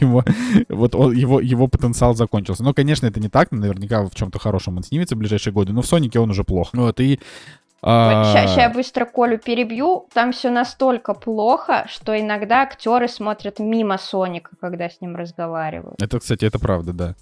[0.00, 0.24] его,
[0.74, 2.62] вот он, его, его потенциал закончился.
[2.62, 3.50] Но, конечно, это не так.
[3.52, 5.72] Наверняка в чем-то хорошем он снимется в ближайшие годы.
[5.72, 6.70] Но в Сонике он уже плох.
[6.72, 7.20] Вот, и
[7.84, 10.08] Сейчас я быстро Колю перебью.
[10.14, 16.00] Там все настолько плохо, что иногда актеры смотрят мимо Соника, когда с ним разговаривают.
[16.00, 17.14] Это, кстати, это правда, да.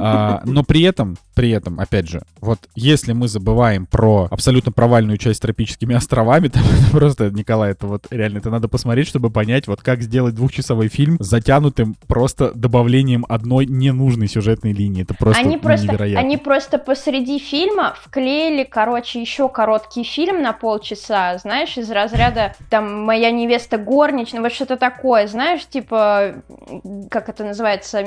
[0.00, 5.18] А, но при этом, при этом, опять же, вот если мы забываем про абсолютно провальную
[5.18, 9.66] часть с тропическими островами, там просто, Николай, это вот реально, это надо посмотреть, чтобы понять,
[9.66, 15.02] вот как сделать двухчасовой фильм затянутым просто добавлением одной ненужной сюжетной линии.
[15.02, 16.20] Это просто они просто, невероятно.
[16.20, 23.04] Они просто посреди фильма вклеили, короче, еще короткий фильм на полчаса, знаешь, из разряда там
[23.04, 26.42] «Моя невеста горничная», вот что-то такое, знаешь, типа,
[27.10, 28.06] как это называется,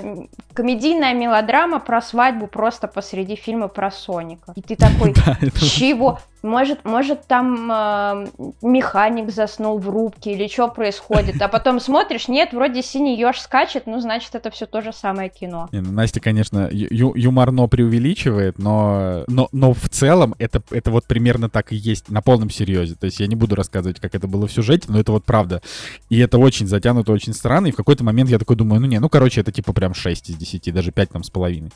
[0.53, 4.51] комедийная мелодрама про свадьбу просто посреди фильма про Соника.
[4.55, 5.13] И ты такой,
[5.61, 6.19] чего?
[6.45, 8.27] Может, может там э,
[8.61, 13.87] механик заснул в рубке или что происходит, а потом смотришь, нет, вроде синий еж скачет,
[13.87, 15.67] ну, значит, это все то же самое кино.
[15.71, 21.05] Не, ну, Настя, конечно, ю- юморно преувеличивает, но, но, но в целом это, это вот
[21.05, 22.93] примерно так и есть на полном серьезе.
[22.93, 25.63] То есть я не буду рассказывать, как это было в сюжете, но это вот правда.
[26.09, 28.99] И это очень затянуто, очень странно, и в какой-то момент я такой думаю, ну не,
[28.99, 31.71] ну, короче, это типа прям 6 из 10, даже 5 там с половиной.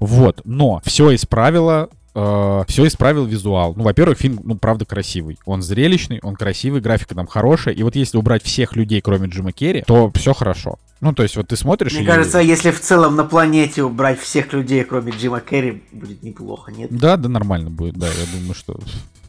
[0.00, 3.74] Вот, но все исправило э, все исправил визуал.
[3.76, 5.38] Ну, во-первых, фильм, ну, правда, красивый.
[5.44, 7.74] Он зрелищный, он красивый, графика там хорошая.
[7.74, 10.78] И вот если убрать всех людей, кроме Джима Керри, то все хорошо.
[11.00, 11.92] Ну, то есть, вот ты смотришь.
[11.92, 12.06] Мне и...
[12.06, 16.88] кажется, если в целом на планете убрать всех людей, кроме Джима Керри, будет неплохо, нет?
[16.90, 18.06] Да, да, нормально будет, да.
[18.06, 18.78] Я думаю, что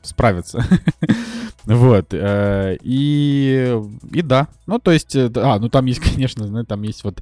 [0.02, 0.66] справится.
[1.66, 2.08] Вот.
[2.12, 3.80] Э, и,
[4.12, 4.48] и да.
[4.68, 7.22] Ну, то есть, а, ну там есть, конечно, там есть вот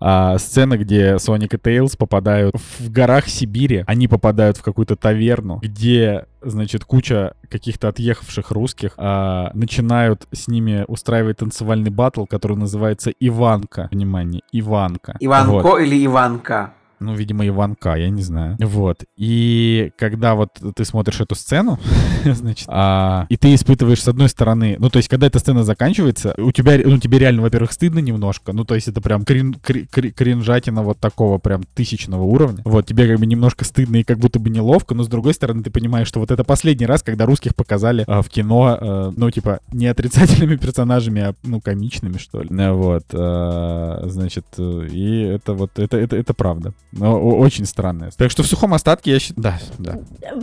[0.00, 3.84] а, сцена, где Соник и Тейлз попадают в горах Сибири.
[3.86, 10.84] Они попадают в какую-то таверну, где значит, куча каких-то отъехавших русских а, начинают с ними
[10.88, 13.88] устраивать танцевальный батл, который называется Иванка.
[13.90, 15.16] Внимание, Иванка.
[15.20, 15.80] Иванко вот.
[15.80, 16.74] или Иванка?
[17.02, 18.56] Ну, видимо, Иванка, я не знаю.
[18.60, 19.04] Вот.
[19.16, 21.78] И когда вот ты смотришь эту сцену,
[22.24, 26.34] значит, а, и ты испытываешь с одной стороны, ну, то есть, когда эта сцена заканчивается,
[26.38, 29.86] у тебя, ну, тебе реально, во-первых, стыдно немножко, ну, то есть, это прям крин, крин,
[29.88, 32.62] кринжатина вот такого прям тысячного уровня.
[32.64, 35.62] Вот, тебе как бы немножко стыдно и как будто бы неловко, но с другой стороны,
[35.62, 39.30] ты понимаешь, что вот это последний раз, когда русских показали а, в кино, а, ну,
[39.30, 42.48] типа, не отрицательными персонажами, а, ну, комичными, что ли.
[42.50, 46.72] Вот, а, значит, и это вот, это, это, это правда.
[46.92, 48.10] Но очень странная.
[48.16, 49.58] Так что в сухом остатке я считаю...
[49.78, 49.98] Да, да.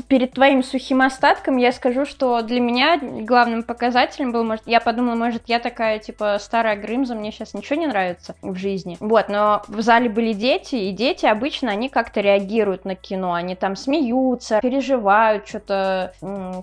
[0.07, 5.15] Перед твоим сухим остатком я скажу, что для меня главным показателем был, может, я подумала,
[5.15, 8.97] может, я такая, типа, старая Грымза, мне сейчас ничего не нравится в жизни.
[8.99, 13.55] Вот, но в зале были дети, и дети обычно, они как-то реагируют на кино, они
[13.55, 16.13] там смеются, переживают, что-то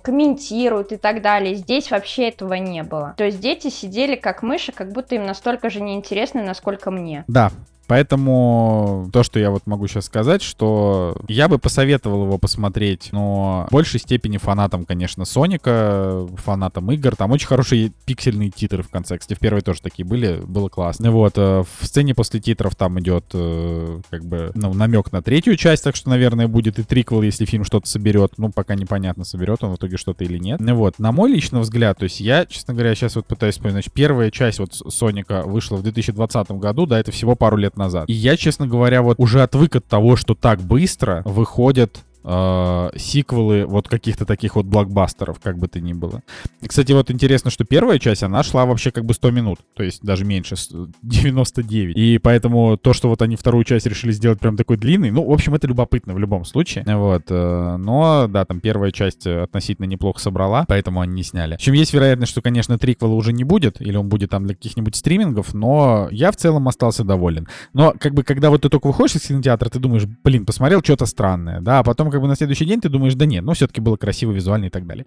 [0.02, 1.54] комментируют и так далее.
[1.54, 3.14] Здесь вообще этого не было.
[3.16, 7.24] То есть дети сидели как мыши, как будто им настолько же неинтересно, насколько мне.
[7.28, 7.50] Да,
[7.86, 13.66] Поэтому то, что я вот могу сейчас сказать, что я бы посоветовал его посмотреть, но
[13.68, 17.16] в большей степени фанатам, конечно, Соника, фанатам игр.
[17.16, 19.18] Там очень хорошие пиксельные титры в конце.
[19.18, 21.10] Кстати, в первой тоже такие были, было классно.
[21.10, 25.56] Вот, э, в сцене после титров там идет э, как бы ну, намек на третью
[25.56, 28.32] часть, так что, наверное, будет и триквел, если фильм что-то соберет.
[28.36, 30.60] Ну, пока непонятно, соберет он в итоге что-то или нет.
[30.60, 34.30] Вот, на мой личный взгляд, то есть я, честно говоря, сейчас вот пытаюсь вспомнить, первая
[34.30, 38.04] часть вот Соника вышла в 2020 году, да, это всего пару лет назад.
[38.08, 43.64] И я, честно говоря, вот уже отвык от того, что так быстро выходят э, сиквелы
[43.66, 46.22] вот каких-то таких вот блокбастеров, как бы то ни было.
[46.60, 49.82] И, кстати, вот интересно, что первая часть, она шла вообще как бы 100 минут, то
[49.82, 50.56] есть даже меньше,
[51.02, 51.96] 99.
[51.96, 55.32] И поэтому то, что вот они вторую часть решили сделать прям такой длинный, ну, в
[55.32, 56.84] общем, это любопытно в любом случае.
[56.86, 57.24] Вот.
[57.30, 61.52] Э, но, да, там первая часть относительно неплохо собрала, поэтому они не сняли.
[61.52, 64.54] В общем, есть вероятность, что, конечно, триквела уже не будет, или он будет там для
[64.54, 67.46] каких-нибудь стримингов, но я в целом остался доволен.
[67.72, 71.06] Но, как бы, когда вот ты только выходишь из кинотеатра, ты думаешь, блин, посмотрел что-то
[71.06, 73.82] странное, да, а потом как бы на следующий день ты думаешь, да нет, ну все-таки
[73.82, 75.04] было красиво, визуально и так далее.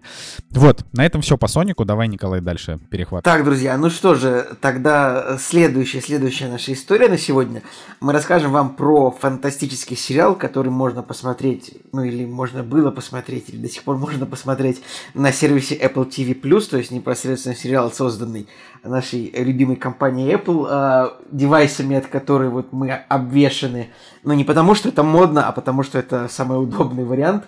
[0.50, 1.84] Вот, на этом все по Сонику.
[1.84, 3.24] Давай, Николай, дальше перехват.
[3.24, 7.62] Так, друзья, ну что же, тогда следующая, следующая наша история на сегодня.
[8.00, 13.56] Мы расскажем вам про фантастический сериал, который можно посмотреть, ну или можно было посмотреть, или
[13.56, 14.80] до сих пор можно посмотреть
[15.14, 16.34] на сервисе Apple TV+,
[16.68, 18.46] то есть непосредственно сериал, созданный
[18.82, 23.90] нашей любимой компанией Apple, э, девайсами, от которой вот мы обвешены,
[24.22, 27.46] но не потому, что это модно, а потому, что это самый удобный вариант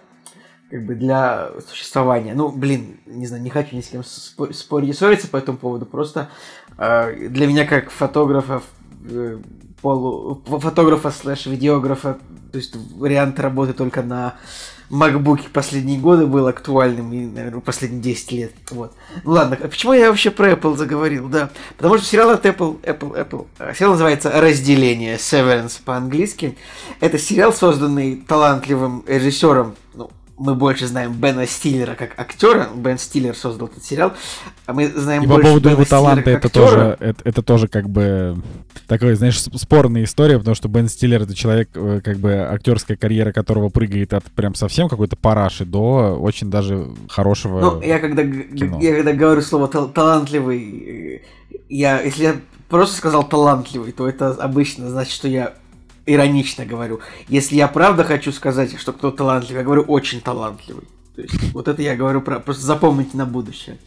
[0.70, 2.34] как бы для существования.
[2.34, 5.86] Ну, блин, не знаю, не хочу ни с кем спорить и ссориться по этому поводу,
[5.86, 6.30] просто
[6.78, 8.62] э, для меня как фотографа,
[9.04, 9.38] э,
[9.80, 12.18] полу, фотографа слэш видеографа,
[12.52, 14.34] то есть вариант работы только на
[14.92, 18.52] MacBook последние годы был актуальным, и, наверное, последние 10 лет.
[18.70, 18.92] Вот.
[19.24, 21.28] Ну ладно, а почему я вообще про Apple заговорил?
[21.30, 23.46] Да, потому что сериал от Apple, Apple, Apple.
[23.58, 26.58] А, сериал называется «Разделение», «Severance» по-английски.
[27.00, 30.10] Это сериал, созданный талантливым режиссером, ну,
[30.42, 32.68] мы больше знаем Бена Стиллера как актера.
[32.74, 34.12] Бен Стиллер создал этот сериал.
[34.66, 37.68] А мы знаем и больше по поводу Бена его таланта это тоже, это, это тоже
[37.68, 38.36] как бы
[38.88, 43.32] такая, знаешь, спорная история, потому что Бен Стиллер это человек, э, как бы актерская карьера
[43.32, 48.80] которого прыгает от прям совсем какой-то параши до очень даже хорошего Ну, я когда, кино.
[48.80, 52.36] я когда говорю слово тал- талантливый, э, я, если я
[52.68, 55.54] просто сказал талантливый, то это обычно значит, что я
[56.06, 57.00] иронично говорю.
[57.28, 60.84] Если я правда хочу сказать, что кто талантливый, я говорю очень талантливый.
[61.14, 62.40] То есть, вот это я говорю про...
[62.40, 63.78] Просто запомните на будущее.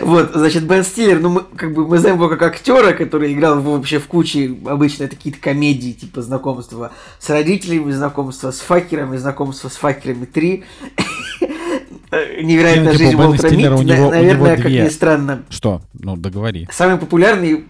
[0.00, 3.60] Вот, значит, Бен Стиллер, ну, мы, как бы, мы знаем его как актера, который играл
[3.60, 9.68] вообще в куче, обычно это какие-то комедии, типа знакомства с родителями, знакомства с факерами, знакомства
[9.68, 10.64] с факерами 3.
[12.42, 15.44] Невероятная ну, типа, жизнь Уолтера Митти, наверное, как ни странно.
[15.48, 15.80] Что?
[15.94, 16.68] Ну, договори.
[16.70, 17.64] Самый популярный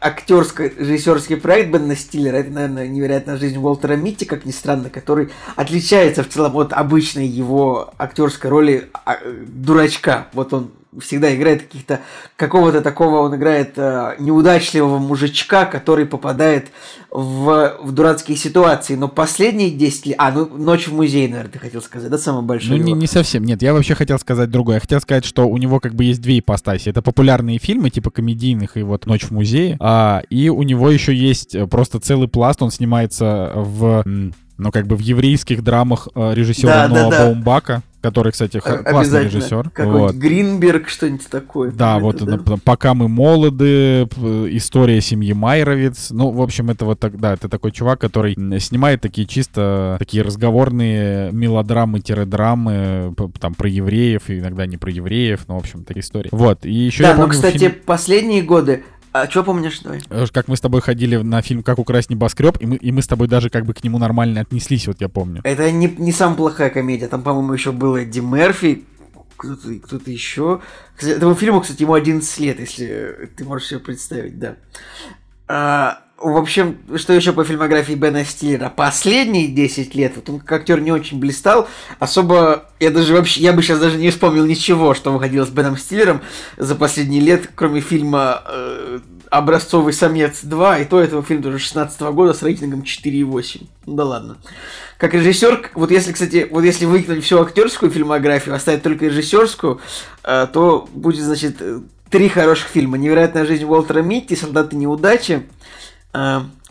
[0.00, 2.36] актерский режиссерский проект Бена Стиллера.
[2.36, 7.26] Это, наверное, невероятная жизнь Уолтера Митти, как ни странно, который отличается в целом от обычной
[7.26, 10.28] его актерской роли а, дурачка.
[10.32, 10.70] Вот он
[11.00, 12.00] всегда играет каких-то
[12.36, 16.68] какого-то такого, он играет э, неудачливого мужичка, который попадает
[17.10, 18.94] в, в дурацкие ситуации.
[18.94, 20.16] Но последние 10 лет...
[20.18, 22.80] А, ну, «Ночь в музее», наверное, ты хотел сказать, да, самое большое?
[22.80, 24.76] Ну, не, не совсем, нет, я вообще хотел сказать другое.
[24.76, 26.88] Я хотел сказать, что у него как бы есть две ипостаси.
[26.88, 31.14] Это популярные фильмы, типа комедийных и вот «Ночь в музее», а, и у него еще
[31.14, 34.04] есть просто целый пласт, он снимается в
[34.58, 37.24] но как бы в еврейских драмах э, режиссера да, Ноа да, да.
[37.24, 39.70] Баумбака, который, кстати, классный режиссер.
[39.70, 40.14] Какой-нибудь вот.
[40.14, 41.70] Гринберг, что-нибудь такое.
[41.70, 42.56] Да, вот это, да?
[42.64, 44.08] «Пока мы молоды»,
[44.50, 46.10] «История семьи Майровец».
[46.10, 50.22] Ну, в общем, это вот так, да, это такой чувак, который снимает такие чисто такие
[50.22, 56.28] разговорные мелодрамы-драмы, там, про евреев, иногда не про евреев, ну, в общем, такие истории.
[56.32, 57.74] Вот, и еще Да, но, кстати, фильм...
[57.84, 58.84] последние годы
[59.22, 60.00] а что помнишь, давай?
[60.10, 63.02] Э, как мы с тобой ходили на фильм «Как украсть небоскреб», и мы, и мы
[63.02, 65.40] с тобой даже как бы к нему нормально отнеслись, вот я помню.
[65.44, 67.08] Это не, не самая плохая комедия.
[67.08, 68.84] Там, по-моему, еще был Эдди Мерфи,
[69.36, 70.60] кто-то кто еще.
[71.00, 74.56] Этому фильму, кстати, ему 11 лет, если ты можешь себе представить, да.
[75.46, 78.72] А, в общем, что еще по фильмографии Бена Стиллера?
[78.74, 81.68] Последние 10 лет, вот он как актер не очень блистал,
[82.00, 85.76] особо, я даже вообще, я бы сейчас даже не вспомнил ничего, что выходило с Беном
[85.76, 86.20] Стиллером
[86.56, 88.98] за последние лет, кроме фильма э,
[89.30, 93.66] «Образцовый самец 2», и то этого фильм тоже 16 года с рейтингом 4,8.
[93.86, 94.38] Ну да ладно.
[94.96, 99.80] Как режиссер, вот если, кстати, вот если выкинуть всю актерскую фильмографию, оставить только режиссерскую,
[100.24, 101.62] э, то будет, значит,
[102.10, 102.98] три хороших фильма.
[102.98, 105.44] «Невероятная жизнь Уолтера Митти», «Солдаты неудачи»,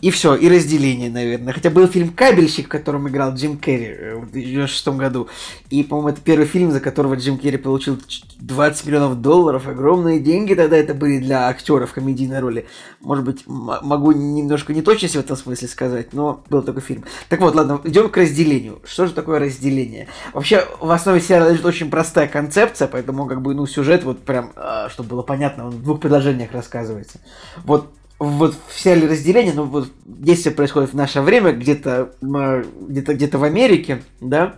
[0.00, 1.52] и все, и разделение, наверное.
[1.52, 5.28] Хотя был фильм «Кабельщик», в котором играл Джим Керри э, в 1996 году.
[5.70, 7.98] И, по-моему, это первый фильм, за которого Джим Керри получил
[8.40, 9.66] 20 миллионов долларов.
[9.66, 12.66] Огромные деньги тогда это были для актеров комедийной роли.
[13.00, 17.04] Может быть, могу немножко не точно в этом смысле сказать, но был такой фильм.
[17.28, 18.80] Так вот, ладно, идем к разделению.
[18.84, 20.08] Что же такое разделение?
[20.32, 24.52] Вообще, в основе сериала лежит очень простая концепция, поэтому, как бы, ну, сюжет вот прям,
[24.56, 27.20] а, чтобы было понятно, он в двух предложениях рассказывается.
[27.64, 33.38] Вот вот в сериале разделение, ну вот действие происходит в наше время, где-то где-то где-то
[33.38, 34.54] в Америке, да.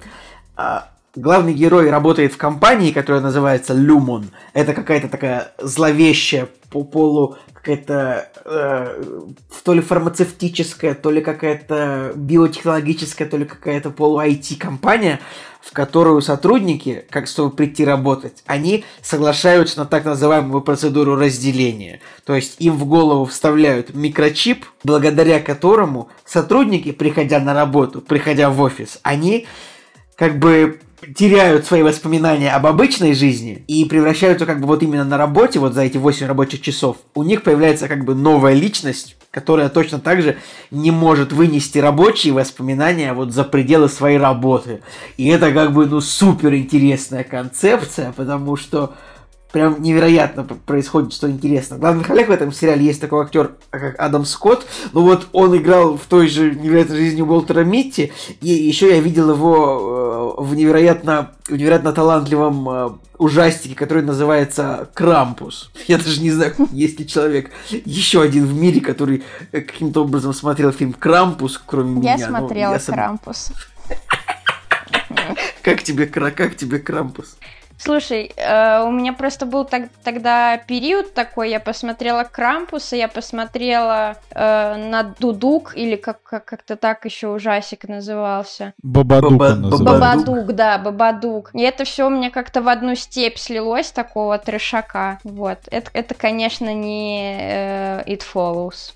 [0.57, 4.31] А главный герой работает в компании, которая называется Люмон.
[4.55, 9.03] Это какая-то такая зловещая по полу какая-то э,
[9.65, 15.21] то ли фармацевтическая, то ли какая-то биотехнологическая, то ли какая-то полу-IT компания,
[15.61, 22.01] в которую сотрудники, как чтобы прийти работать, они соглашаются на так называемую процедуру разделения.
[22.25, 28.61] То есть им в голову вставляют микрочип, благодаря которому сотрудники, приходя на работу, приходя в
[28.61, 29.47] офис, они
[30.17, 30.81] как бы
[31.17, 35.75] теряют свои воспоминания об обычной жизни и превращаются как бы вот именно на работе, вот
[35.75, 40.23] за эти 8 рабочих часов, у них появляется как бы новая личность, которая точно так
[40.23, 40.39] же
[40.71, 44.81] не может вынести рабочие воспоминания вот за пределы своей работы.
[45.17, 48.95] И это как бы, ну, супер интересная концепция, потому что
[49.53, 51.79] прям невероятно происходит, что интересно.
[51.79, 54.67] Главный Халек в этом сериале есть такой актер, как Адам Скотт.
[54.93, 59.31] Ну вот он играл в той же невероятной жизни Уолтера Митти, и еще я видел
[59.31, 65.71] его э, в невероятно, в невероятно талантливом э, ужастике, который называется Крампус.
[65.87, 70.33] Я даже не знаю, есть ли человек еще один в мире, который э, каким-то образом
[70.33, 72.17] смотрел фильм Крампус, кроме я меня.
[72.17, 73.53] Я смотрела ну, Крампус.
[75.63, 77.37] Как тебе, как тебе Крампус?
[77.83, 84.16] Слушай, э, у меня просто был так, тогда период такой, я посмотрела Крампуса, я посмотрела
[84.33, 88.74] э, на Дудук, или как, как, как-то так еще ужасик назывался.
[88.83, 91.51] Бабадук Баба, Бабадук, да, Бабадук.
[91.55, 95.18] И это все у меня как-то в одну степь слилось, такого трешака.
[95.24, 95.61] Вот.
[95.70, 98.93] Это, это конечно, не э, It Follows.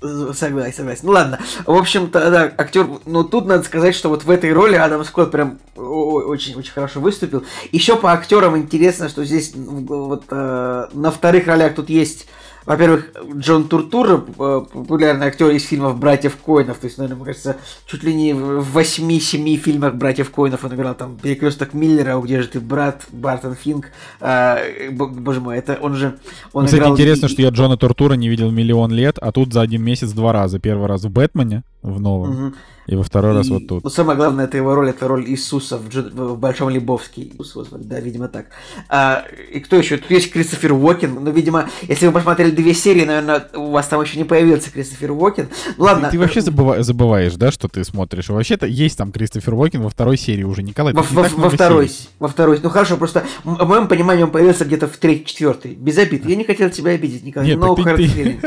[0.34, 1.00] Согласен, согласен.
[1.02, 1.38] Ну ладно.
[1.66, 5.30] В общем-то, да, актер, ну тут надо сказать, что вот в этой роли Адам Скотт
[5.30, 7.44] прям очень-очень хорошо выступил.
[7.72, 12.28] Еще по актерам интересно, что здесь вот э, на вторых ролях тут есть,
[12.64, 17.56] во-первых, Джон Туртур, э, популярный актер из фильмов «Братьев Коинов», то есть, наверное, мне кажется,
[17.84, 22.46] чуть ли не в 8-7 фильмах «Братьев Коинов» он играл там «Перекресток Миллера», «Где же
[22.46, 23.86] ты, брат», «Бартон Финк»,
[24.20, 26.16] э, боже мой, это он же...
[26.52, 26.92] Он ну, Кстати, играл...
[26.92, 30.32] интересно, что я Джона Туртурро не видел миллион лет, а тут за один месяц два
[30.32, 30.60] раза.
[30.60, 32.54] Первый раз в «Бэтмене», в новом, угу.
[32.86, 33.84] И во второй и, раз вот тут.
[33.84, 36.10] Ну, самое главное, это его роль, это роль Иисуса в, Дж...
[36.12, 37.22] в Большом Лебовске.
[37.22, 38.46] Иисус да, видимо, так.
[38.88, 39.96] А, и кто еще?
[39.96, 41.14] Тут есть Кристофер Уокен.
[41.14, 45.10] Ну, видимо, если вы посмотрели две серии, наверное, у вас там еще не появился Кристофер
[45.12, 45.48] Уокен.
[45.76, 46.06] Ну, ладно.
[46.06, 46.82] Ты, ты вообще забыва...
[46.82, 48.28] забываешь, да, что ты смотришь?
[48.28, 50.94] Вообще-то есть там Кристофер Уокен во второй серии уже, Николай.
[50.94, 51.88] Во, во, во второй.
[51.88, 52.08] Серий.
[52.20, 52.60] Во второй.
[52.62, 55.74] Ну, хорошо, просто, в моем понимании, он появился где-то в третьей, четвертой.
[55.74, 56.24] Без обид.
[56.24, 57.48] Я не хотел тебя обидеть, Николай.
[57.48, 58.40] Нет, no ты,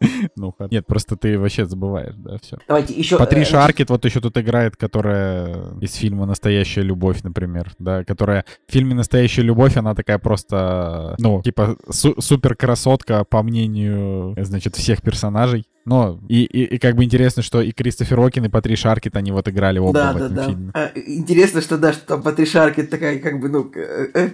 [0.36, 2.58] ну, Нет, просто ты вообще забываешь, да, все.
[2.66, 3.18] Давайте еще...
[3.18, 8.44] Патриша э, Аркет вот еще тут играет, которая из фильма «Настоящая любовь», например, да, которая
[8.66, 14.76] в фильме «Настоящая любовь», она такая просто, ну, типа су- супер красотка по мнению, значит,
[14.76, 15.66] всех персонажей.
[15.86, 19.32] Но и, и, и как бы интересно, что и Кристофер Окин, и Патри Шаркет, они
[19.32, 20.70] вот играли оба да, в этом да, фильме.
[20.74, 24.28] А, интересно, что да, что там Патри Шаркет такая, как бы, ну, э,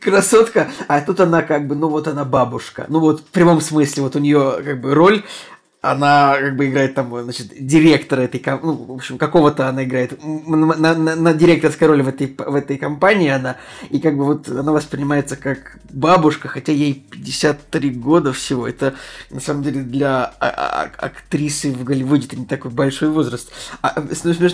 [0.00, 2.86] красотка, а тут она как бы, ну вот она бабушка.
[2.88, 5.24] Ну вот в прямом смысле, вот у нее как бы роль
[5.82, 10.94] она как бы играет там, значит, директора этой, ну, в общем, какого-то она играет на,
[10.94, 13.56] на, на директорской роли в этой, в этой компании она,
[13.88, 18.94] и как бы вот она воспринимается как бабушка, хотя ей 53 года всего, это
[19.30, 23.50] на самом деле для а, а, а, актрисы в Голливуде это не такой большой возраст.
[23.80, 24.04] А,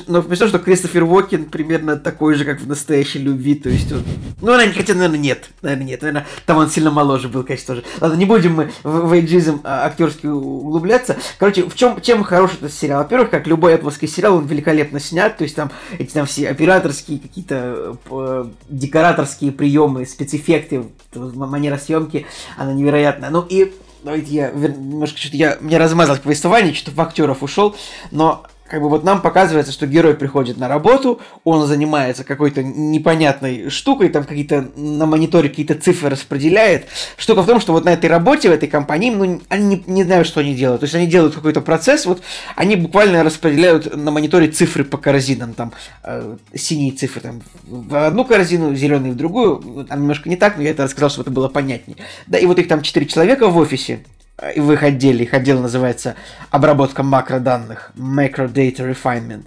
[0.07, 4.05] но смешно, что Кристофер Уокен примерно такой же, как в настоящей любви, то есть он,
[4.41, 7.85] ну, она, хотя, наверное, нет, наверное, нет, наверное, там он сильно моложе был, конечно, тоже.
[8.01, 12.73] Ладно, не будем мы в, в эйджизм актерский углубляться, Короче, в чем, чем хорош этот
[12.73, 13.03] сериал?
[13.03, 17.19] Во-первых, как любой эповский сериал, он великолепно снят, то есть там эти там все операторские
[17.19, 23.31] какие-то э, декораторские приемы, спецэффекты, манера съемки, она невероятная.
[23.31, 27.77] Ну и давайте я немножко что-то я мне размазал повествование, что-то в актеров ушел,
[28.11, 33.71] но как бы вот нам показывается, что герой приходит на работу, он занимается какой-то непонятной
[33.71, 36.87] штукой, там какие-то на мониторе какие-то цифры распределяет.
[37.17, 40.05] Штука в том, что вот на этой работе, в этой компании, ну, они не, не
[40.05, 40.81] знают, что они делают.
[40.81, 42.23] То есть они делают какой-то процесс, вот
[42.57, 48.25] они буквально распределяют на мониторе цифры по корзинам, там э, синие цифры там в одну
[48.25, 49.87] корзину, зеленые в другую.
[49.89, 51.99] Там немножко не так, но я это рассказал, чтобы это было понятнее.
[52.27, 54.01] Да, и вот их там четыре человека в офисе,
[54.39, 55.25] в их отделе.
[55.25, 56.17] Их отдел называется
[56.51, 59.45] обработка макроданных, Macro Data Refinement.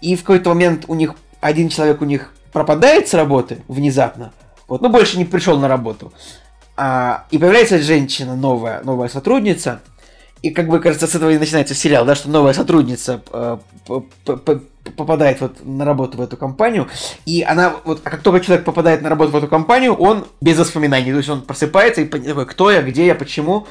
[0.00, 4.32] И в какой-то момент у них один человек у них пропадает с работы внезапно,
[4.68, 6.12] вот, ну больше не пришел на работу.
[6.76, 9.80] А, и появляется женщина новая, новая сотрудница,
[10.42, 13.58] и как бы кажется, с этого и начинается сериал, да, что новая сотрудница э,
[14.96, 16.88] попадает вот на работу в эту компанию,
[17.26, 20.58] и она вот, а как только человек попадает на работу в эту компанию, он без
[20.58, 23.66] воспоминаний, то есть он просыпается и такой, кто я, где я, почему,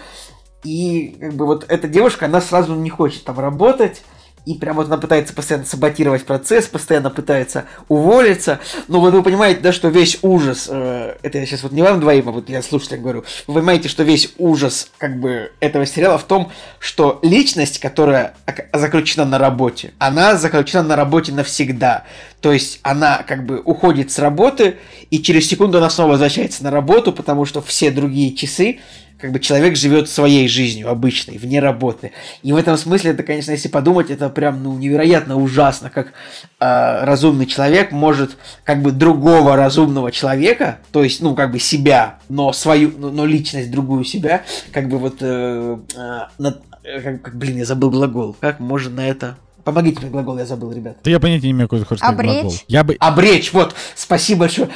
[0.64, 4.02] и как бы вот эта девушка, она сразу не хочет там работать,
[4.46, 8.60] и прям вот она пытается постоянно саботировать процесс, постоянно пытается уволиться.
[8.88, 12.00] Но вот вы понимаете, да, что весь ужас, э, это я сейчас вот не вам
[12.00, 16.18] двоим, а вот я слушателям говорю, вы понимаете, что весь ужас как бы этого сериала
[16.18, 18.34] в том, что личность, которая
[18.74, 22.06] заключена на работе, она заключена на работе навсегда.
[22.40, 24.78] То есть она как бы уходит с работы,
[25.12, 28.80] и через секунду она снова возвращается на работу, потому что все другие часы
[29.22, 32.12] как бы человек живет своей жизнью обычной, вне работы.
[32.42, 36.12] И в этом смысле это, конечно, если подумать, это прям ну, невероятно ужасно, как э,
[36.60, 42.52] разумный человек может как бы другого разумного человека, то есть, ну, как бы себя, но
[42.52, 45.78] свою, но, но личность другую себя, как бы вот, э,
[46.40, 50.38] над, э, как, как, блин, я забыл глагол, как можно на это Помогите мне глагол,
[50.38, 50.98] я забыл, ребят.
[51.04, 52.34] Да я понятия не имею, какой ты хочешь сказать Обречь?
[52.34, 52.54] глагол.
[52.68, 52.98] Я бы...
[53.00, 54.70] Обречь, вот, спасибо большое.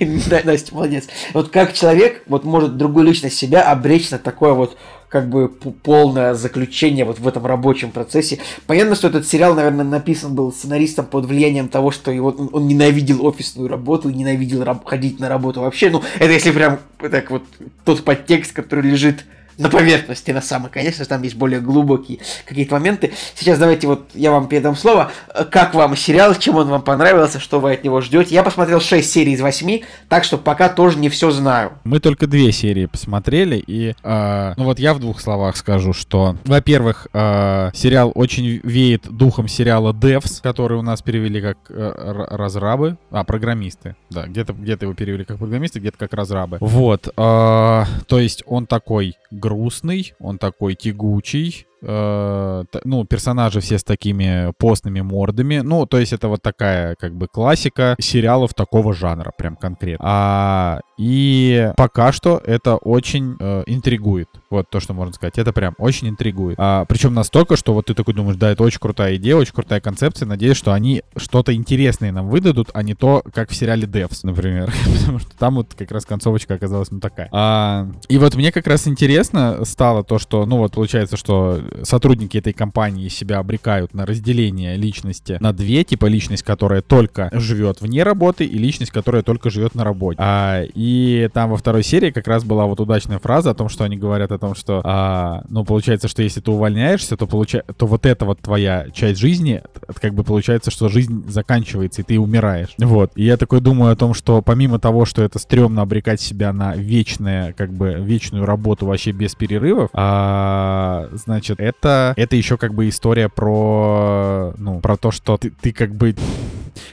[0.44, 1.08] Настя, молодец.
[1.34, 4.76] Вот как человек вот может другую личность себя обречь на такое вот
[5.08, 8.40] как бы полное заключение вот в этом рабочем процессе.
[8.66, 12.68] Понятно, что этот сериал, наверное, написан был сценаристом под влиянием того, что его, он, он
[12.68, 15.88] ненавидел офисную работу, ненавидел раб- ходить на работу вообще.
[15.90, 17.42] Ну, это если прям так вот
[17.84, 19.24] тот подтекст, который лежит
[19.58, 20.70] на поверхности, на самой.
[20.70, 23.12] Конечно, там есть более глубокие какие-то моменты.
[23.34, 25.10] Сейчас давайте вот я вам передам слово.
[25.50, 28.34] Как вам сериал, чем он вам понравился, что вы от него ждете?
[28.34, 31.72] Я посмотрел 6 серий из 8, так что пока тоже не все знаю.
[31.84, 36.36] Мы только две серии посмотрели, и э, ну вот я в двух словах скажу, что,
[36.44, 41.92] во-первых, э, сериал очень веет духом сериала Devs, который у нас перевели как э,
[42.30, 46.58] разрабы, а, программисты, да, где-то где его перевели как программисты, где-то как разрабы.
[46.60, 47.84] Вот, э, то
[48.18, 49.16] есть он такой
[49.48, 55.58] грустный, он такой тягучий, э, ну, персонажи все с такими постными мордами.
[55.58, 60.04] Ну, то есть это вот такая, как бы, классика сериалов такого жанра, прям конкретно.
[60.08, 64.28] А, и пока что это очень э, интригует.
[64.50, 65.38] Вот то, что можно сказать.
[65.38, 66.56] Это прям очень интригует.
[66.58, 69.80] А, причем настолько, что вот ты такой думаешь, да, это очень крутая идея, очень крутая
[69.80, 70.26] концепция.
[70.26, 74.72] Надеюсь, что они что-то интересное нам выдадут, а не то, как в сериале Devs, например.
[74.98, 77.28] Потому что там вот как раз концовочка оказалась ну такая.
[77.32, 82.38] А, и вот мне как раз интересно стало то, что, ну вот получается, что сотрудники
[82.38, 88.02] этой компании себя обрекают на разделение личности на две, типа личность, которая только живет вне
[88.02, 90.18] работы, и личность, которая только живет на работе.
[90.20, 93.84] А, и там во второй серии как раз была вот удачная фраза о том, что
[93.84, 97.62] они говорят о том, что, а, ну, получается, что если ты увольняешься, то, получа...
[97.76, 99.62] то вот эта вот твоя часть жизни,
[100.00, 102.74] как бы получается, что жизнь заканчивается, и ты умираешь.
[102.78, 103.12] Вот.
[103.14, 106.74] И я такой думаю о том, что помимо того, что это стрёмно обрекать себя на
[106.74, 112.88] вечное, как бы, вечную работу вообще без перерывов, а, значит, это, это еще как бы
[112.88, 116.14] история про, ну, про то, что ты, ты как бы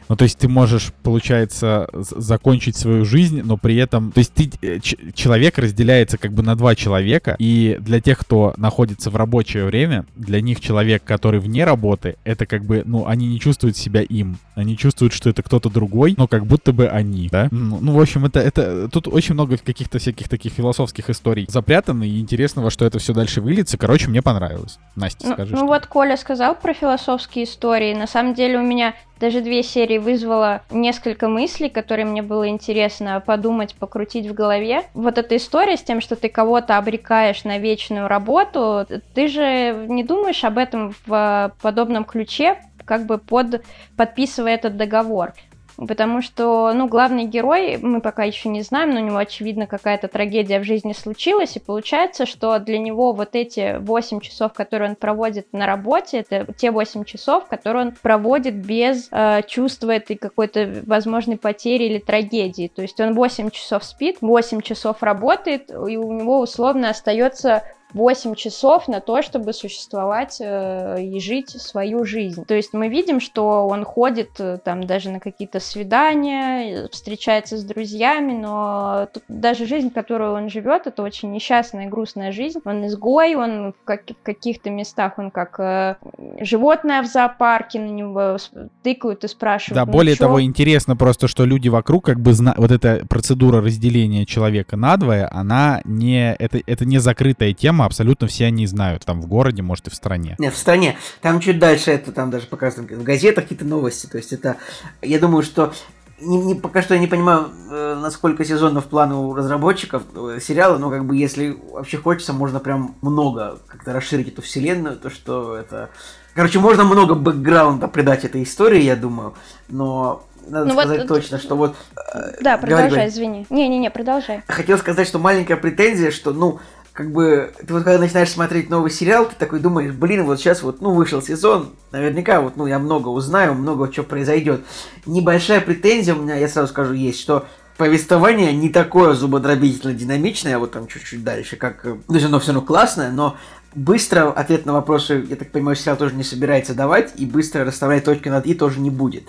[0.09, 4.11] ну, то есть ты можешь, получается, закончить свою жизнь, но при этом...
[4.11, 8.53] То есть ты, э, человек разделяется как бы на два человека, и для тех, кто
[8.57, 13.28] находится в рабочее время, для них человек, который вне работы, это как бы, ну, они
[13.28, 14.38] не чувствуют себя им.
[14.55, 17.47] Они чувствуют, что это кто-то другой, но как будто бы они, да?
[17.51, 18.89] Ну, ну в общем, это, это...
[18.89, 23.13] Тут очень много каких-то всяких таких философских историй запрятано, и интересно, во что это все
[23.13, 23.78] дальше выльется.
[23.78, 24.80] Короче, мне понравилось.
[24.95, 25.51] Настя, ну, скажи.
[25.51, 25.67] Ну, что...
[25.67, 27.93] вот Коля сказал про философские истории.
[27.93, 33.21] На самом деле у меня даже две серии вызвало несколько мыслей, которые мне было интересно
[33.26, 34.84] подумать, покрутить в голове.
[34.93, 40.05] Вот эта история с тем, что ты кого-то обрекаешь на вечную работу, ты же не
[40.05, 43.65] думаешь об этом в подобном ключе, как бы под,
[43.97, 45.34] подписывая этот договор.
[45.78, 50.07] Потому что, ну, главный герой, мы пока еще не знаем, но у него, очевидно, какая-то
[50.07, 54.95] трагедия в жизни случилась, и получается, что для него вот эти 8 часов, которые он
[54.95, 60.84] проводит на работе, это те 8 часов, которые он проводит без э, чувства этой какой-то
[60.86, 62.71] возможной потери или трагедии.
[62.73, 67.63] То есть он 8 часов спит, 8 часов работает, и у него условно остается
[67.94, 72.44] 8 часов на то, чтобы существовать э, и жить свою жизнь.
[72.46, 77.64] То есть мы видим, что он ходит э, там даже на какие-то свидания, встречается с
[77.64, 82.60] друзьями, но тут даже жизнь, которую он живет, это очень несчастная и грустная жизнь.
[82.66, 85.96] Он изгой, он в, как- в каких-то местах он как э,
[86.42, 88.38] животное в зоопарке, на него
[88.84, 89.76] тыкают и спрашивают.
[89.76, 90.26] Да, ну, более чё?
[90.26, 92.56] того, интересно просто, что люди вокруг, как бы, зна...
[92.58, 98.45] вот эта процедура разделения человека надвое, она не, это, это не закрытая тема, абсолютно все
[98.45, 100.36] они знают, там в городе, может, и в стране.
[100.39, 100.97] Нет, в стране.
[101.21, 104.07] Там чуть дальше это там даже показано в газетах какие-то новости.
[104.07, 104.55] То есть это,
[105.01, 105.73] я думаю, что
[106.21, 110.78] не, не- пока что я не понимаю, э, насколько сезонов план у разработчиков э, сериала,
[110.78, 115.57] но как бы если вообще хочется, можно прям много как-то расширить эту вселенную, то что
[115.57, 115.89] это...
[116.34, 119.34] Короче, можно много бэкграунда придать этой истории, я думаю,
[119.67, 121.76] но надо Ну вот сказать это- точно, что вот...
[122.13, 123.07] э, Да, продолжай, говори.
[123.09, 123.47] извини.
[123.49, 124.41] Не-не-не, продолжай.
[124.47, 126.59] Хотел сказать, что маленькая претензия, что, ну,
[126.96, 130.64] как бы, ты вот когда начинаешь смотреть новый сериал, ты такой думаешь, блин, вот сейчас
[130.64, 134.62] вот, ну, вышел сезон, наверняка вот, ну, я много узнаю, много чего произойдет.
[135.06, 140.72] Небольшая претензия у меня, я сразу скажу, есть, что повествование не такое зубодробительно динамичное, вот
[140.72, 143.36] там чуть-чуть дальше, как, э, есть оно все равно классное, но
[143.74, 148.06] быстро ответ на вопросы, я так понимаю, сериал тоже не собирается давать, и быстро расставлять
[148.06, 149.28] точки над «и» тоже не будет.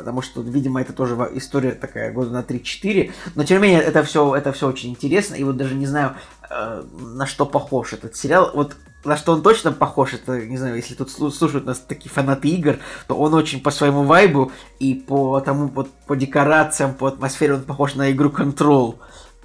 [0.00, 3.12] Потому что, видимо, это тоже история такая года на 3-4.
[3.34, 5.34] Но, тем не менее, это все, это все очень интересно.
[5.34, 6.14] И вот даже не знаю,
[6.50, 8.50] э, на что похож этот сериал.
[8.54, 12.10] Вот на что он точно похож, это, не знаю, если тут слу- слушают нас такие
[12.10, 17.06] фанаты игр, то он очень по своему вайбу и по тому, вот, по декорациям, по
[17.08, 18.96] атмосфере он похож на игру Control.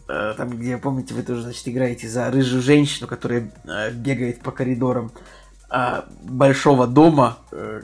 [0.08, 4.52] Э, Там, где, помните, вы тоже, значит, играете за рыжую женщину, которая э, бегает по
[4.52, 5.12] коридорам
[6.24, 7.82] большого дома, э,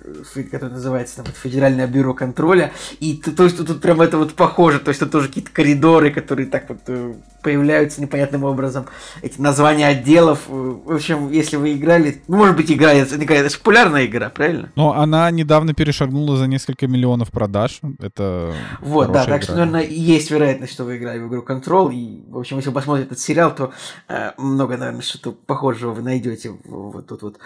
[0.52, 2.72] который называется там, Федеральное бюро контроля.
[3.00, 6.48] И то есть тут, прям это вот похоже, то есть тут тоже какие-то коридоры, которые
[6.48, 8.86] так вот э, появляются непонятным образом,
[9.22, 10.40] эти названия отделов.
[10.48, 14.30] э, В общем, если вы играли, ну, может быть, играли, это, это же популярная игра,
[14.30, 14.72] правильно?
[14.76, 17.82] Но она недавно перешагнула за несколько миллионов продаж.
[18.00, 19.66] Это Вот, да, хорошая так что, игра.
[19.66, 23.08] наверное, есть вероятность, что вы играли в игру Control, и, в общем, если вы посмотрите
[23.08, 23.72] этот сериал, то
[24.08, 27.38] э, много, наверное, что-то похожего вы найдете вот тут вот.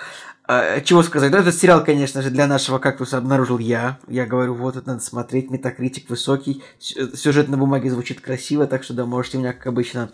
[0.47, 1.31] А, чего сказать?
[1.31, 3.97] Ну, этот сериал, конечно же, для нашего кактуса обнаружил я.
[4.07, 8.93] Я говорю, вот, это надо смотреть, метакритик высокий, сюжет на бумаге звучит красиво, так что,
[8.93, 10.09] да, можете меня, как обычно,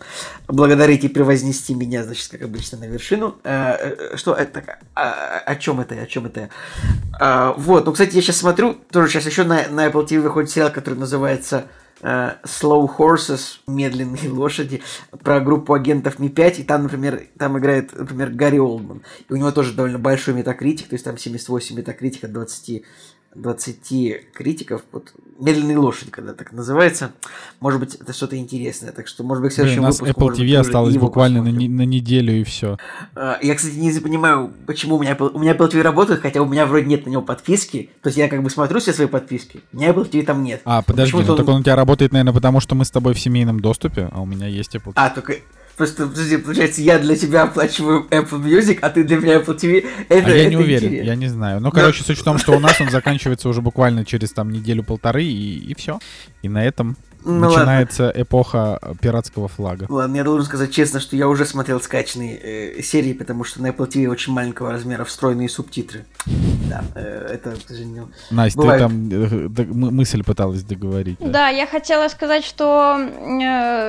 [0.48, 3.36] благодарить и превознести меня, значит, как обычно, на вершину.
[3.44, 3.74] Э,
[4.12, 4.78] э, что это?
[4.94, 5.94] А, о чем это?
[5.96, 6.48] О чем это?
[7.20, 10.50] А, вот, ну, кстати, я сейчас смотрю, тоже сейчас еще на, на Apple TV выходит
[10.50, 11.66] сериал, который называется
[12.02, 14.82] Slow Horses, медленные лошади,
[15.22, 19.02] про группу агентов Ми-5, и там, например, там играет, например, Гарри Олдман.
[19.28, 22.82] И у него тоже довольно большой метакритик, то есть там 78 метакритик от 20,
[23.34, 24.82] 20 критиков.
[24.92, 27.12] Вот медленные лошади, когда так называется.
[27.60, 28.92] Может быть, это что-то интересное.
[28.92, 31.40] Так что, может быть, в Блин, следующем у нас Apple быть, TV уже осталось буквально
[31.40, 31.76] на, посмотрим.
[31.76, 32.76] на неделю и все.
[33.14, 36.42] А, Я, кстати, не понимаю, почему у меня, Apple, у меня Apple TV работает, хотя
[36.42, 37.90] у меня вроде нет на него подписки.
[38.02, 40.60] То есть я как бы смотрю все свои подписки, у меня Apple TV там нет.
[40.64, 43.14] А, подожди, ну он- так он у тебя работает, наверное, потому что мы с тобой
[43.14, 44.92] в семейном доступе, а у меня есть Apple TV.
[44.96, 45.36] А, только...
[45.82, 49.84] Просто, подожди, получается, я для тебя оплачиваю Apple Music, а ты для меня Apple TV.
[50.08, 51.10] Это, а я это не уверен, интересно.
[51.10, 51.60] я не знаю.
[51.60, 55.24] Ну, короче, суть в том, что у нас он заканчивается уже буквально через там неделю-полторы,
[55.24, 55.98] и, и все.
[56.42, 57.48] И на этом Ну ладно.
[57.48, 59.86] начинается эпоха э, пиратского флага.
[59.88, 63.68] Ладно, я должен сказать честно, что я уже смотрел скачанные э, серии, потому что на
[63.68, 66.04] Apple TV очень маленького размера встроенные субтитры.
[66.68, 68.10] Да, э, это, к сожалению...
[68.30, 68.82] Настя, Бывает.
[68.82, 71.18] ты там э, мысль пыталась договорить.
[71.20, 71.28] да?
[71.28, 72.98] Да, я хотела сказать, что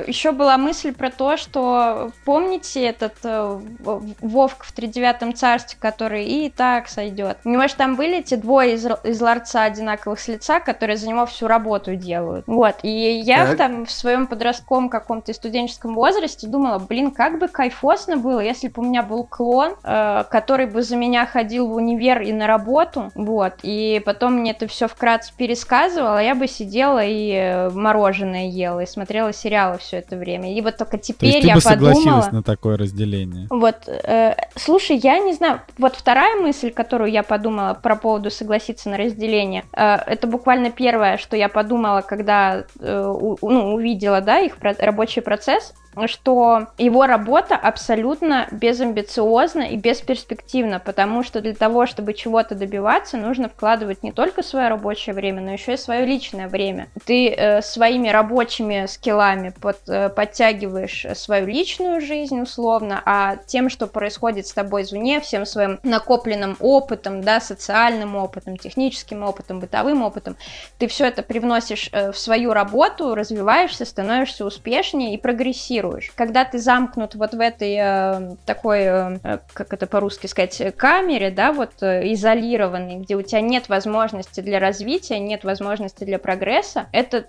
[0.08, 6.26] еще была мысль про то, что помните этот э, В- Вовк в тридевятом царстве, который
[6.26, 7.38] и так сойдет.
[7.44, 11.08] У него же там были эти двое из, из ларца одинаковых с лица, которые за
[11.08, 12.46] него всю работу делают.
[12.48, 12.90] Вот, и
[13.24, 13.58] я Так.
[13.58, 18.82] там в своем подростковом каком-то студенческом возрасте думала, блин, как бы кайфосно было, если бы
[18.82, 23.12] у меня был клон, э, который бы за меня ходил в универ и на работу,
[23.16, 28.48] вот, и потом мне это все вкратце пересказывал, а я бы сидела и э, мороженое
[28.48, 30.54] ела, и смотрела сериалы все это время.
[30.54, 31.94] И вот только То теперь ты я бы подумала...
[31.94, 33.48] согласилась на такое разделение?
[33.50, 38.90] Вот, э, слушай, я не знаю, вот вторая мысль, которую я подумала про поводу согласиться
[38.90, 44.58] на разделение, э, это буквально первое, что я подумала, когда э, ну, увидела, да, их
[44.62, 45.74] рабочий процесс,
[46.08, 53.50] что его работа абсолютно безамбициозна и бесперспективна, потому что для того, чтобы чего-то добиваться, нужно
[53.50, 56.88] вкладывать не только свое рабочее время, но еще и свое личное время.
[57.06, 63.88] Ты э, своими рабочими скиллами под, э, подтягиваешь свою личную жизнь условно, а тем, что
[63.88, 70.36] происходит с тобой извне, всем своим накопленным опытом, да, социальным опытом, техническим опытом, бытовым опытом,
[70.80, 75.83] ты все это привносишь э, в свою работу, развиваешься, становишься успешнее и прогрессируешь.
[75.84, 76.12] Контролируешь.
[76.16, 81.52] Когда ты замкнут вот в этой э, такой, э, как это по-русски сказать, камере, да,
[81.52, 87.26] вот э, изолированный, где у тебя нет возможности для развития, нет возможности для прогресса, это,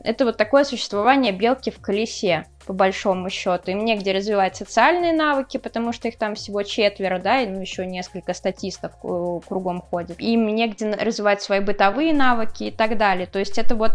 [0.00, 3.70] это вот такое существование белки в колесе по большому счету.
[3.70, 7.84] Им негде развивать социальные навыки, потому что их там всего четверо, да, и ну, еще
[7.84, 10.18] несколько статистов кругом ходят.
[10.18, 13.26] Им негде развивать свои бытовые навыки и так далее.
[13.26, 13.92] То есть это вот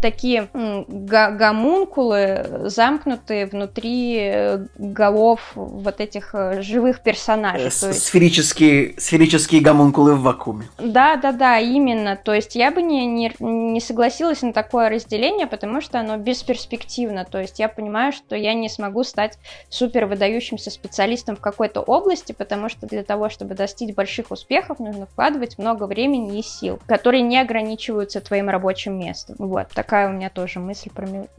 [0.00, 7.70] такие гомункулы, замкнутые внутри э, голов вот этих э, живых персонажей.
[7.70, 8.02] С есть...
[8.02, 10.68] сферические, сферические гомункулы в вакууме.
[10.78, 12.16] Да, да, да, именно.
[12.16, 17.24] То есть я бы не, не, не согласилась на такое разделение, потому что оно бесперспективно.
[17.24, 22.32] То есть я понимаю, что я не смогу стать супер выдающимся специалистом в какой-то области,
[22.32, 27.22] потому что для того, чтобы достичь больших успехов, нужно вкладывать много времени и сил, которые
[27.22, 29.36] не ограничиваются твоим рабочим местом.
[29.38, 30.90] Вот такая у меня тоже мысль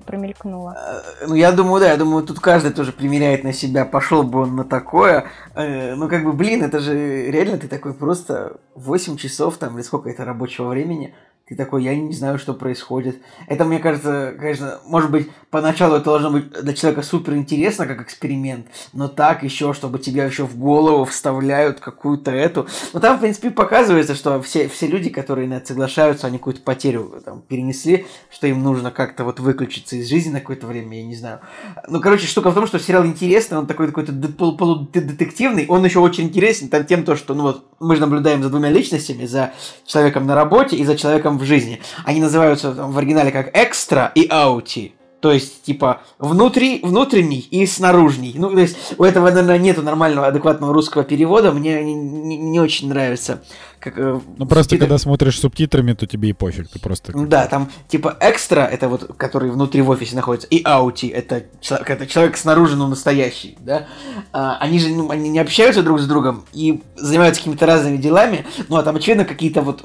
[0.06, 0.78] промелькнула.
[0.78, 4.42] Э, ну, я думаю, да, я думаю, тут каждый тоже примеряет на себя, пошел бы
[4.42, 5.26] он на такое.
[5.56, 9.82] Э, ну, как бы, блин, это же реально ты такой просто 8 часов там, или
[9.82, 11.16] сколько это рабочего времени,
[11.48, 13.22] ты такой, я не знаю, что происходит.
[13.48, 18.02] Это, мне кажется, конечно, может быть, поначалу это должно быть для человека супер интересно, как
[18.02, 22.68] эксперимент, но так еще, чтобы тебя еще в голову вставляют какую-то эту.
[22.92, 26.62] Но там, в принципе, показывается, что все, все люди, которые на это соглашаются, они какую-то
[26.64, 31.06] потерю там, перенесли, что им нужно как-то вот выключиться из жизни на какое-то время, я
[31.06, 31.40] не знаю.
[31.88, 36.26] Ну, короче, штука в том, что сериал интересный, он такой какой-то полудетективный, он еще очень
[36.26, 39.54] интересен там тем, то, что, ну вот, мы же наблюдаем за двумя личностями, за
[39.86, 41.80] человеком на работе и за человеком в жизни.
[42.06, 44.94] Они называются там, в оригинале как экстра и аути.
[45.20, 48.36] То есть, типа, внутри, внутренний и снаружний.
[48.38, 51.52] Ну, то есть, у этого, наверное, нету нормального, адекватного русского перевода.
[51.52, 53.42] Мне не, не, не очень нравится.
[53.80, 54.80] Как, э, ну, просто субтитры...
[54.80, 56.70] когда смотришь субтитрами, то тебе и пофиг.
[56.70, 57.14] Ты просто...
[57.14, 62.06] Да, там, типа, экстра, это вот, который внутри в офисе находится, и аути, это, это
[62.06, 63.88] человек снаружи, но настоящий, да.
[64.34, 68.46] А, они же, ну, они не общаются друг с другом и занимаются какими-то разными делами.
[68.70, 69.84] Ну, а там, очевидно, какие-то вот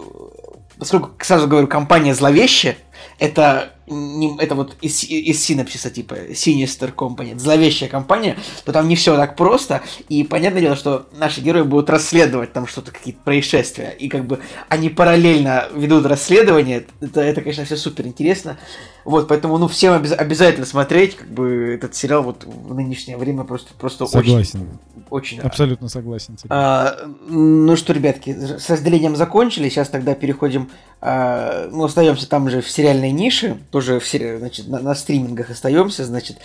[0.82, 2.76] поскольку, сразу говорю, компания зловещая,
[3.18, 8.96] это, не, это вот из, из синапсиса, типа, Sinister Company, зловещая компания, то там не
[8.96, 13.90] все так просто, и понятное дело, что наши герои будут расследовать там что-то, какие-то происшествия,
[13.90, 18.58] и как бы они параллельно ведут расследование, это, это конечно, все супер интересно,
[19.04, 23.44] вот, поэтому, ну, всем обяз- обязательно смотреть, как бы, этот сериал вот в нынешнее время
[23.44, 24.60] просто, просто Согласен.
[24.60, 24.68] очень...
[25.10, 26.38] Очень Абсолютно согласен.
[26.48, 26.96] А,
[27.28, 30.70] ну что, ребятки, с разделением закончили, сейчас тогда переходим,
[31.02, 34.36] а, ну, остаемся там же в сериальной нише, тоже в сери...
[34.36, 36.38] значит, на, на стримингах остаемся, значит,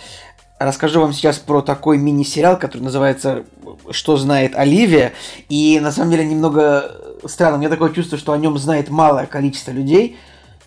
[0.58, 3.44] расскажу вам сейчас про такой мини-сериал, который называется
[3.90, 5.12] «Что знает Оливия»,
[5.48, 9.26] и на самом деле немного странно, у меня такое чувство, что о нем знает малое
[9.26, 10.16] количество людей,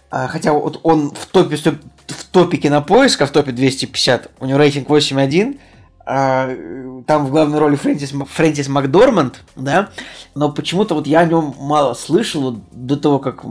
[0.09, 4.89] а, хотя вот он в топе, в топе кинопоиска, в топе 250, у него рейтинг
[4.89, 5.70] 8.1, а,
[6.11, 9.89] там в главной роли Фрэнсис, Фрэнсис Макдорманд, да,
[10.35, 13.45] но почему-то вот я о нем мало слышал до того, как,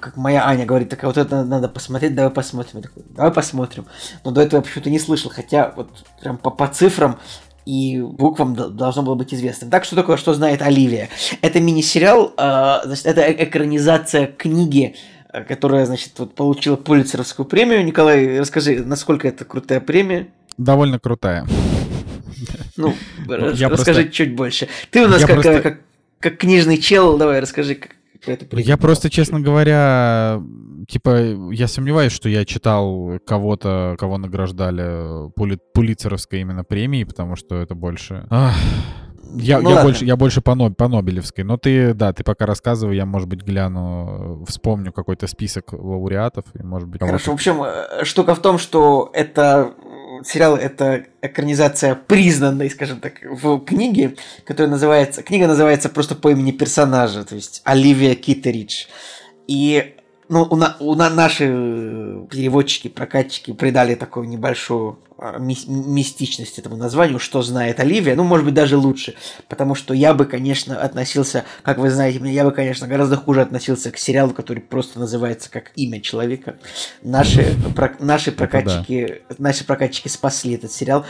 [0.00, 2.78] как моя Аня говорит, такая, вот это надо посмотреть, давай посмотрим.
[2.78, 3.86] Я такой, давай посмотрим.
[4.24, 7.18] Но до этого я почему-то не слышал, хотя вот прям по, по цифрам
[7.64, 9.70] и буквам должно было быть известно.
[9.70, 11.10] Так, что такое «Что знает Оливия»?
[11.42, 14.96] Это мини-сериал, э, значит, это экранизация книги,
[15.30, 17.84] э, которая, значит, вот получила Пулицеровскую премию.
[17.84, 20.28] Николай, расскажи, насколько это крутая премия?
[20.58, 21.46] Довольно крутая.
[22.76, 22.94] Ну,
[23.54, 24.12] я расскажи просто...
[24.12, 24.68] чуть больше.
[24.90, 25.60] Ты у нас как, просто...
[25.60, 25.80] как,
[26.20, 27.92] как книжный чел, давай расскажи, как,
[28.52, 30.42] я просто, честно говоря,
[30.88, 37.56] типа, я сомневаюсь, что я читал кого-то, кого награждали пули, пулицеровской именно премией, потому что
[37.56, 38.26] это больше...
[38.30, 38.54] Ах,
[39.34, 41.44] я, ну, я, больше, я больше по, по Нобелевской.
[41.44, 46.44] Но ты, да, ты пока рассказывай, я, может быть, гляну, вспомню какой-то список лауреатов.
[46.58, 49.74] И, может быть, Хорошо, в общем, э, штука в том, что это
[50.24, 55.22] сериал это экранизация признанной, скажем так, в книге, которая называется...
[55.22, 58.86] Книга называется просто по имени персонажа, то есть Оливия Китеридж.
[59.46, 59.96] И
[60.28, 61.46] ну, у, на, у на, наши
[62.30, 68.44] переводчики, прокатчики придали такую небольшую а, ми, мистичность этому названию, что знает Оливия, ну, может
[68.44, 69.14] быть, даже лучше,
[69.48, 73.90] потому что я бы, конечно, относился, как вы знаете, я бы, конечно, гораздо хуже относился
[73.90, 76.56] к сериалу, который просто называется как имя человека.
[77.02, 79.36] Наши, про, наши прокатчики, да.
[79.38, 81.04] наши прокатчики спасли этот сериал.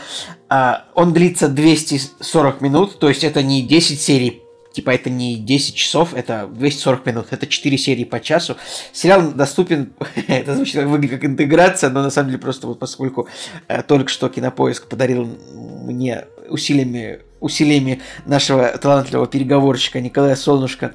[0.47, 4.41] А, он длится 240 минут, то есть это не 10 серий
[4.71, 8.55] Типа это не 10 часов, это 240 минут, это 4 серии по часу.
[8.91, 9.93] Сериал доступен,
[10.27, 13.27] это звучит выглядит как интеграция, но на самом деле просто вот поскольку
[13.67, 20.93] э, только что Кинопоиск подарил мне усилиями, усилиями нашего талантливого переговорщика Николая Солнышко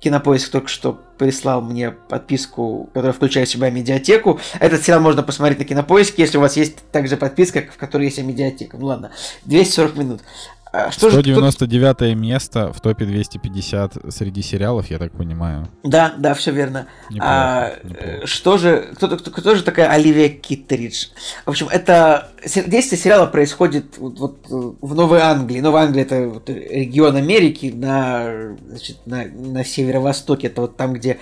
[0.00, 4.38] Кинопоиск только что прислал мне подписку, которая включает в себя медиатеку.
[4.60, 8.22] Этот сериал можно посмотреть на Кинопоиске, если у вас есть также подписка, в которой есть
[8.22, 8.76] медиатека.
[8.76, 9.10] Ну ладно,
[9.46, 10.20] 240 минут.
[10.72, 15.68] А что 199 же, место в топе 250 среди сериалов, я так понимаю.
[15.82, 16.86] Да, да, все верно.
[17.10, 18.26] Неплохо, а, неплохо.
[18.26, 21.08] Что же, кто, кто, кто же такая Оливия Киттеридж?
[21.46, 25.60] В общем, это действие сериала происходит вот, вот в Новой Англии.
[25.60, 30.48] Новая Англия это вот регион Америки на, значит, на, на северо-востоке.
[30.48, 31.18] Это вот там, где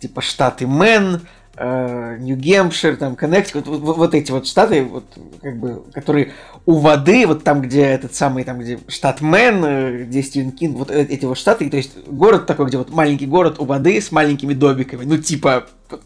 [0.00, 5.04] типа штаты Мэн, Э, Нью-Гемпшир, там, Коннектикут, вот, вот, вот эти вот штаты, вот,
[5.42, 6.32] как бы, которые
[6.66, 10.76] у воды, вот там, где этот самый, там, где штат Мэн, э, где Стивен Кинг,
[10.76, 14.00] вот э, эти вот штаты, то есть город такой, где вот маленький город у воды
[14.00, 16.02] с маленькими домиками, ну, типа, вот,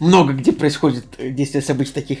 [0.00, 2.20] много где происходит действие событий таких.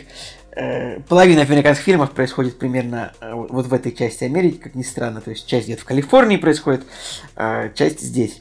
[0.56, 5.20] Э, половина американских фильмов происходит примерно э, вот в этой части Америки, как ни странно,
[5.20, 6.84] то есть часть где-то в Калифорнии происходит,
[7.36, 8.40] э, часть здесь.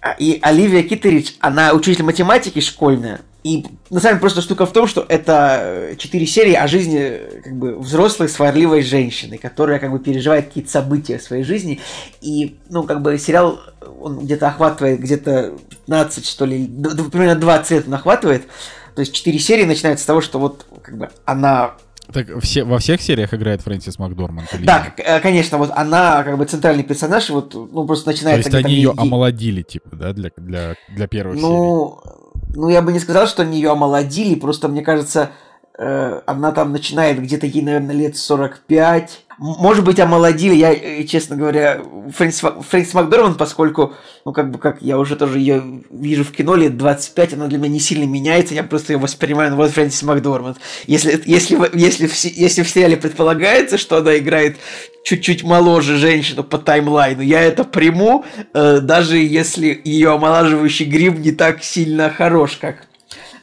[0.00, 4.72] А, и Оливия Киттеридж, она учитель математики школьная, и на самом деле просто штука в
[4.72, 9.90] том, что это э, четыре серии о жизни как бы взрослой сварливой женщины, которая как
[9.90, 11.80] бы переживает какие-то события в своей жизни.
[12.20, 13.60] И, ну, как бы сериал,
[14.00, 15.54] он где-то охватывает где-то
[15.86, 16.66] 15, что ли,
[17.10, 18.46] примерно 20 он охватывает.
[18.94, 21.76] То есть четыре серии начинаются с того, что вот как бы она
[22.12, 24.48] так все, во всех сериях играет Фрэнсис Макдорманд?
[24.64, 28.42] Да, э, конечно, вот она как бы центральный персонаж, вот, ну, просто начинает...
[28.42, 29.00] То есть они ее и...
[29.00, 32.20] омолодили, типа, да, для, для, для первой ну, серии?
[32.54, 35.30] Ну, я бы не сказал, что они ее омолодили, просто, мне кажется,
[35.78, 39.24] э, она там начинает где-то ей, наверное, лет 45.
[39.38, 41.80] Может быть, омолодили, я, э, честно говоря,
[42.14, 43.94] Фрэнсис, Фрэнсис Макдорманд, поскольку,
[44.24, 47.58] ну, как бы, как я уже тоже ее вижу в кино лет 25, она для
[47.58, 50.58] меня не сильно меняется, я просто ее воспринимаю, ну, вот Фрэнсис Макдорманд.
[50.86, 54.58] Если, если, если, в, если в сериале предполагается, что она играет
[55.04, 61.32] чуть-чуть моложе женщину по таймлайну, я это приму, э, даже если ее омолаживающий грим не
[61.32, 62.86] так сильно хорош, как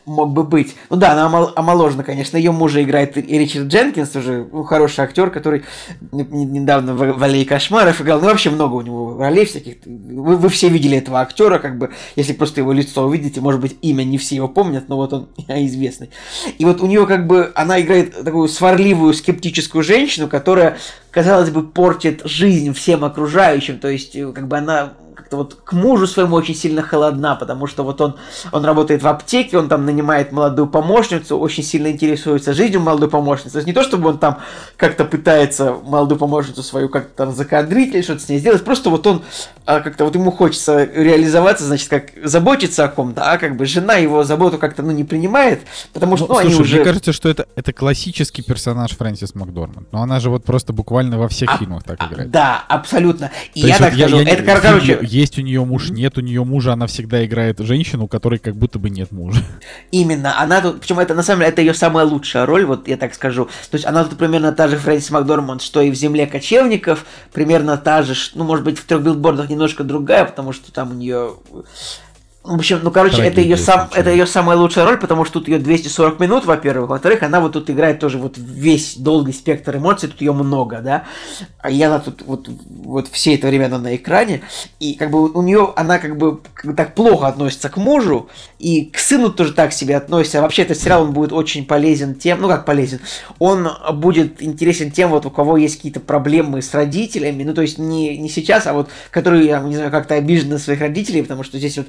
[0.08, 0.76] мог бы быть.
[0.89, 2.38] Ну да, она омол- омоложена, конечно.
[2.38, 5.66] Ее мужа играет и Ричард Дженкинс, уже ну, хороший актер, который
[6.12, 8.22] недавно в, «Аллее кошмаров» играл.
[8.22, 9.76] Ну, вообще много у него ролей всяких.
[9.86, 13.78] Вы, вы все видели этого актера, как бы, если просто его лицо увидите, может быть,
[13.82, 16.10] имя не все его помнят, но вот он известный.
[16.58, 20.78] И вот у нее как бы, она играет такую сварливую, скептическую женщину, которая,
[21.12, 23.78] казалось бы, портит жизнь всем окружающим.
[23.78, 24.93] То есть, как бы она
[25.28, 28.16] как-то вот к мужу своему очень сильно холодна, потому что вот он,
[28.54, 33.52] он работает в аптеке, он там нанимает молодую помощницу, очень сильно интересуется жизнью молодой помощницы.
[33.52, 34.38] То есть не то, чтобы он там
[34.78, 39.06] как-то пытается молодую помощницу свою как-то там закадрить или что-то с ней сделать, просто вот
[39.06, 39.24] он
[39.66, 43.96] а, как-то вот ему хочется реализоваться, значит, как заботиться о ком-то, а как бы жена
[43.96, 45.60] его заботу как-то, ну, не принимает,
[45.92, 46.76] потому что, ну, ну слушай, они уже...
[46.78, 51.20] мне кажется, что это, это классический персонаж Фрэнсис Макдорманд, но она же вот просто буквально
[51.20, 52.32] во всех а, фильмах так а, играет.
[52.32, 53.30] Да, абсолютно.
[53.56, 55.00] И То я так скажу, я, это, я, короче...
[55.18, 58.55] Есть у нее муж, нет у нее мужа, она всегда играет женщину, у которой как
[58.55, 59.41] будто бы нет мужа.
[59.89, 62.97] Именно, она тут, причем это на самом деле, это ее самая лучшая роль, вот я
[62.97, 63.45] так скажу.
[63.45, 67.03] То есть она тут примерно та же Фрэнсис Макдорманд, что и в «Земле кочевников»,
[67.34, 70.93] примерно та же, ну, может быть, в «Трех билбордах» немножко другая, потому что там у
[70.93, 71.32] нее
[72.48, 75.39] в общем, ну, короче, Трагедия, это ее, сам, это ее самая лучшая роль, потому что
[75.39, 76.89] тут ее 240 минут, во-первых.
[76.89, 81.04] Во-вторых, она вот тут играет тоже вот весь долгий спектр эмоций, тут ее много, да.
[81.60, 84.41] А и она тут вот, вот все это время она на экране.
[84.80, 86.39] И как бы у нее, она как бы,
[86.76, 88.30] так плохо относится к мужу,
[88.60, 90.39] и к сыну тоже так себе относится.
[90.39, 93.02] А вообще этот сериал, он будет очень полезен тем, ну как полезен,
[93.39, 97.78] он будет интересен тем, вот у кого есть какие-то проблемы с родителями, ну то есть
[97.78, 101.58] не, не сейчас, а вот которые, я не знаю, как-то обижены своих родителей, потому что
[101.58, 101.88] здесь вот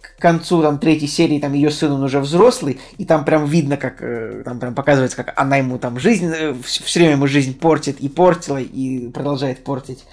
[0.00, 3.76] к концу там третьей серии там ее сын он уже взрослый и там прям видно
[3.76, 7.58] как э, там прям показывается как она ему там жизнь э, все время ему жизнь
[7.58, 10.04] портит и портила и продолжает портить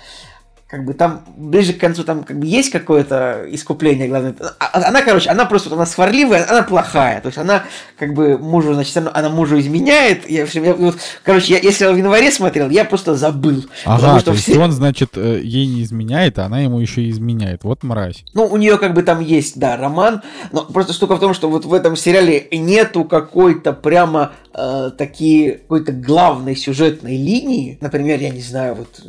[0.72, 4.34] как бы там ближе к концу там как бы есть какое-то искупление, главное.
[4.58, 7.20] А, а, она, короче, она просто она сварливая, она плохая.
[7.20, 7.66] То есть она
[8.00, 10.30] как бы мужу, значит, она мужу изменяет.
[10.30, 13.66] Я, я, вот, короче, я, если я в январе смотрел, я просто забыл.
[13.84, 14.54] Ага, что то все...
[14.54, 17.66] есть он, значит, э, ей не изменяет, а она ему еще и изменяет.
[17.66, 18.24] Вот мразь.
[18.34, 20.22] Ну, у нее как бы там есть, да, роман,
[20.54, 25.58] но просто штука в том, что вот в этом сериале нету какой-то прямо э, такие
[25.58, 27.78] какой-то главной сюжетной линии.
[27.82, 29.02] Например, я не знаю, вот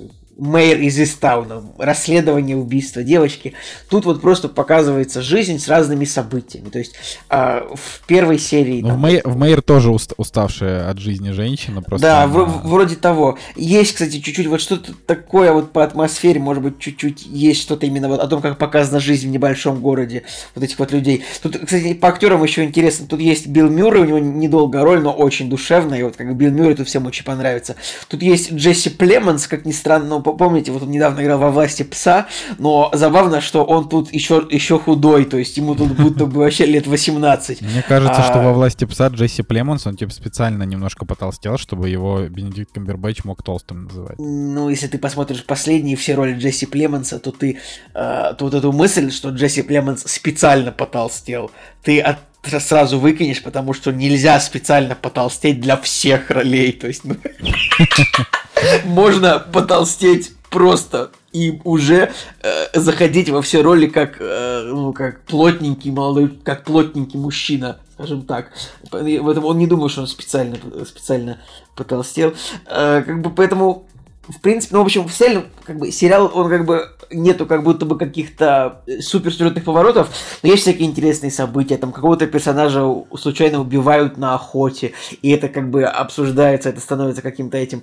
[0.42, 3.54] Мэйр из Истауна, расследование убийства девочки.
[3.88, 6.68] Тут вот просто показывается жизнь с разными событиями.
[6.68, 6.94] То есть
[7.30, 8.82] э, в первой серии...
[8.82, 11.80] Ну, там, в, Мэйр, в Мэйр тоже уст, уставшая от жизни женщина.
[11.80, 12.32] Просто да, она...
[12.32, 13.38] в, вроде того.
[13.54, 18.08] Есть, кстати, чуть-чуть вот что-то такое вот по атмосфере, может быть, чуть-чуть есть что-то именно
[18.08, 20.24] вот о том, как показана жизнь в небольшом городе
[20.56, 21.22] вот этих вот людей.
[21.40, 23.06] Тут, кстати, по актерам еще интересно.
[23.06, 26.00] Тут есть Билл Мюррей, у него недолгая роль, но очень душевная.
[26.00, 27.76] И вот как Билл Мюррей тут всем очень понравится.
[28.08, 32.26] Тут есть Джесси Племонс, как ни странно, помните, вот он недавно играл во власти пса,
[32.58, 36.66] но забавно, что он тут еще, еще худой, то есть ему тут будто бы вообще
[36.66, 37.62] лет 18.
[37.62, 41.88] Мне кажется, что А, во власти пса Джесси Племонс, он типа специально немножко потолстел, чтобы
[41.88, 44.18] его Бенедикт Камбербэтч мог толстым называть.
[44.18, 47.58] Ну, если ты посмотришь последние все роли Джесси Племонса, то ты
[47.94, 51.50] э, то вот эту мысль, что Джесси Племонс специально потолстел,
[51.82, 52.18] ты от-
[52.60, 56.72] сразу выкинешь, потому что нельзя специально потолстеть для всех ролей.
[56.72, 57.14] То есть, ну,
[58.84, 62.12] можно потолстеть просто и уже
[62.42, 68.22] э, заходить во все роли как, э, ну, как плотненький молодой, как плотненький мужчина, скажем
[68.22, 68.52] так.
[68.90, 70.56] Поэтому он не думает, что он специально,
[70.86, 71.38] специально
[71.74, 72.34] потолстел.
[72.66, 73.86] Э, как бы поэтому
[74.28, 77.64] в принципе, ну, в общем, в сериале, как бы, сериал, он как бы нету как
[77.64, 80.08] будто бы каких-то супер сюжетных поворотов,
[80.42, 82.86] но есть всякие интересные события, там какого-то персонажа
[83.18, 87.82] случайно убивают на охоте, и это как бы обсуждается, это становится каким-то этим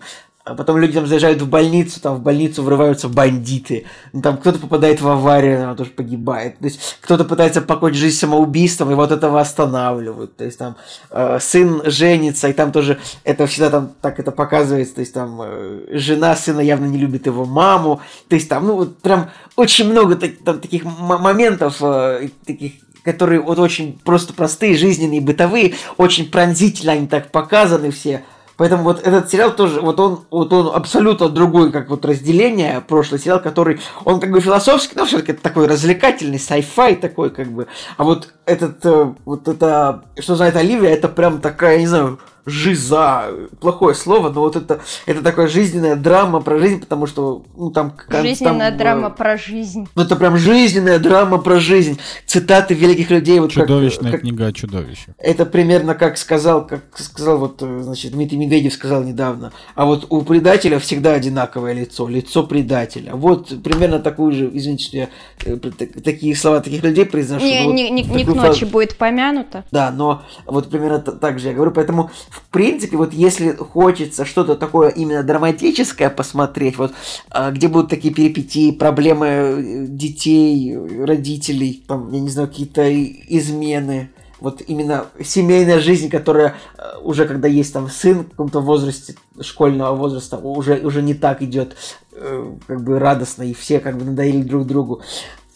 [0.50, 4.60] а потом люди там заезжают в больницу, там в больницу врываются бандиты, ну, там кто-то
[4.60, 9.12] попадает в аварию, она тоже погибает, то есть кто-то пытается покончить жизнь самоубийством, и вот
[9.12, 10.76] этого останавливают, то есть там
[11.12, 15.40] э, сын женится, и там тоже это всегда там так это показывается, то есть там
[15.44, 19.90] э, жена сына явно не любит его маму, то есть там, ну, вот прям очень
[19.90, 22.74] много так- там, таких моментов, э, таких
[23.04, 28.24] которые вот очень просто простые, жизненные, бытовые, очень пронзительно они так показаны все,
[28.60, 33.18] Поэтому вот этот сериал тоже, вот он, вот он абсолютно другой, как вот разделение, прошлый
[33.18, 37.68] сериал, который, он как бы философский, но все-таки такой развлекательный, sci-fi такой, как бы.
[37.96, 43.26] А вот этот, э, вот это, что знает Оливия, это прям такая, не знаю, жиза,
[43.60, 47.94] плохое слово, но вот это, это такая жизненная драма про жизнь, потому что, ну, там...
[48.10, 49.88] Жизненная там, э, драма про жизнь.
[49.96, 52.00] Ну, это прям жизненная драма про жизнь.
[52.26, 53.40] Цитаты великих людей.
[53.40, 55.14] Вот как- Чудовищная как, книга о чудовище.
[55.18, 59.52] это примерно как сказал, как сказал вот, э, значит, Дмитрий Медведев сказал недавно.
[59.76, 63.16] А вот у предателя всегда одинаковое лицо, лицо предателя.
[63.16, 65.10] Вот примерно такую же, извините, что я
[65.46, 67.46] э, так- такие слова таких людей произношу.
[67.46, 69.64] Не, не, не- не к ночи фразу- будет помянуто.
[69.72, 71.72] да, но вот примерно так же я говорю.
[71.72, 76.94] Поэтому, в принципе, вот если хочется что-то такое именно драматическое посмотреть, вот
[77.30, 84.12] а, где будут такие перипетии, проблемы э, детей, родителей, там, я не знаю, какие-то измены,
[84.40, 89.96] вот именно семейная жизнь, которая э, уже когда есть там сын в каком-то возрасте, школьного
[89.96, 91.76] возраста, уже, уже не так идет
[92.12, 95.02] э, как бы радостно, и все как бы надоели друг другу.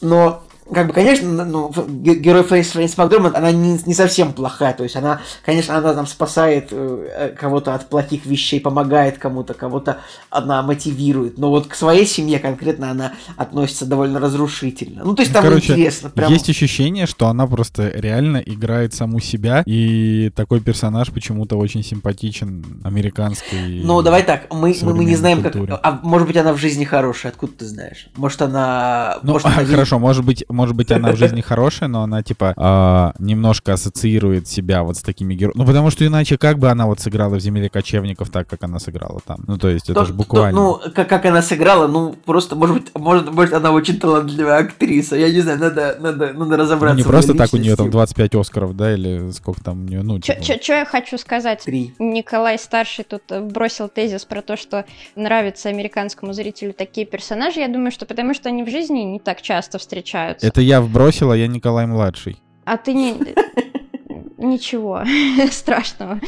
[0.02, 4.84] Но как бы, конечно, ну, герой Фрэнсис Фрэнсис Макдорманд, она не, не совсем плохая, то
[4.84, 10.00] есть она, конечно, она там спасает э, э, кого-то от плохих вещей, помогает кому-то, кого-то
[10.30, 15.04] она мотивирует, но вот к своей семье конкретно она относится довольно разрушительно.
[15.04, 16.32] Ну, то есть там Короче, интересно, прям...
[16.32, 22.82] Есть ощущение, что она просто реально играет саму себя, и такой персонаж почему-то очень симпатичен
[22.84, 23.82] американской.
[23.84, 25.56] Ну, давай так, мы, мы, мы не знаем, как...
[25.56, 28.08] А может быть, она в жизни хорошая, откуда ты знаешь?
[28.16, 29.20] Может, она...
[29.24, 32.54] Ну, может, она хорошо, может быть, может быть, она в жизни хорошая, но она, типа,
[32.58, 35.58] а, немножко ассоциирует себя вот с такими героями.
[35.60, 38.80] Ну, потому что иначе как бы она вот сыграла в «Земле кочевников» так, как она
[38.80, 39.40] сыграла там?
[39.48, 40.60] Ну, то есть, это То- же то- буквально.
[40.60, 45.16] ну, как, как она сыграла, ну, просто, может быть, может, может, она очень талантливая актриса.
[45.16, 46.98] Я не знаю, надо, надо, надо Ну, разобраться.
[46.98, 47.92] не в просто так у нее там личности.
[47.92, 50.42] 25 Оскаров, да, или сколько там у нее, ну, типа...
[50.44, 51.64] Что я хочу сказать?
[51.64, 51.94] Три.
[52.00, 54.86] Николай Старший тут э, бросил тезис про то, что
[55.16, 57.60] нравятся американскому зрителю такие персонажи.
[57.60, 60.43] Я думаю, что потому что они в жизни не так часто встречаются.
[60.44, 62.38] Это я вбросила, я Николай младший.
[62.66, 63.16] А ты не...
[64.38, 65.04] Ничего
[65.52, 66.20] страшного.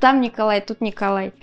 [0.00, 1.34] Там Николай, тут Николай.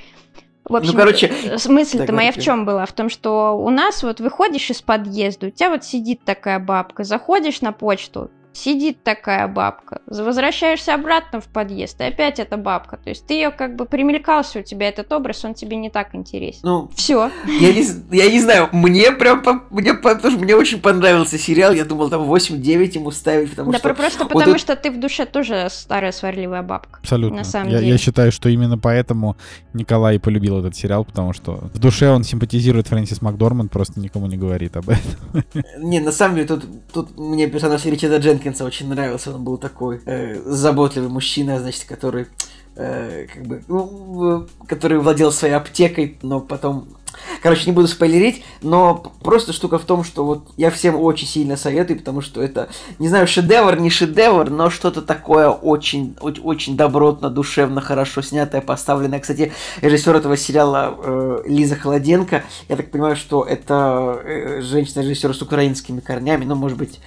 [0.66, 2.86] В общем, короче, э, мысль-то да, моя в чем была?
[2.86, 7.04] В том, что у нас вот выходишь из подъезда, у тебя вот сидит такая бабка,
[7.04, 12.98] заходишь на почту, сидит такая бабка, возвращаешься обратно в подъезд, и опять эта бабка.
[12.98, 16.14] То есть ты ее как бы примелькался, у тебя этот образ, он тебе не так
[16.14, 16.60] интересен.
[16.64, 17.32] Ну, Все.
[17.48, 17.86] я не,
[18.16, 21.84] я не знаю, мне прям, по- мне, по- потому что мне очень понравился сериал, я
[21.84, 23.88] думал, там 8-9 ему ставить, потому Да что...
[23.90, 27.00] про- просто вот потому, это- что ты в душе тоже старая сварливая бабка.
[27.02, 27.38] Абсолютно.
[27.40, 27.92] На самом я, деле.
[27.92, 29.36] я считаю, что именно поэтому
[29.74, 34.38] Николай полюбил этот сериал, потому что в душе он симпатизирует Фрэнсис Макдорманд, просто никому не
[34.38, 35.44] говорит об этом.
[35.80, 39.34] Не, на самом деле, тут, тут мне персонаж Ричарда Дженкинса очень нравился.
[39.34, 42.28] Он был такой э, заботливый мужчина, значит, который
[42.76, 46.88] э, как бы, ну, который владел своей аптекой, но потом...
[47.44, 51.58] Короче, не буду спойлерить, но просто штука в том, что вот я всем очень сильно
[51.58, 56.76] советую, потому что это, не знаю, шедевр, не шедевр, но что-то такое очень, очень, очень
[56.76, 59.20] добротно, душевно, хорошо снятое, поставленное.
[59.20, 65.42] Кстати, режиссер этого сериала э, Лиза Холоденко, я так понимаю, что это э, женщина-режиссер с
[65.42, 67.00] украинскими корнями, ну, может быть,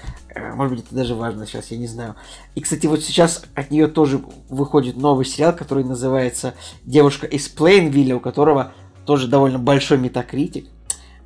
[0.54, 2.16] может быть, это даже важно сейчас, я не знаю.
[2.54, 6.54] И, кстати, вот сейчас от нее тоже выходит новый сериал, который называется
[6.84, 8.72] «Девушка из Плейнвилля», у которого
[9.04, 10.68] тоже довольно большой метакритик.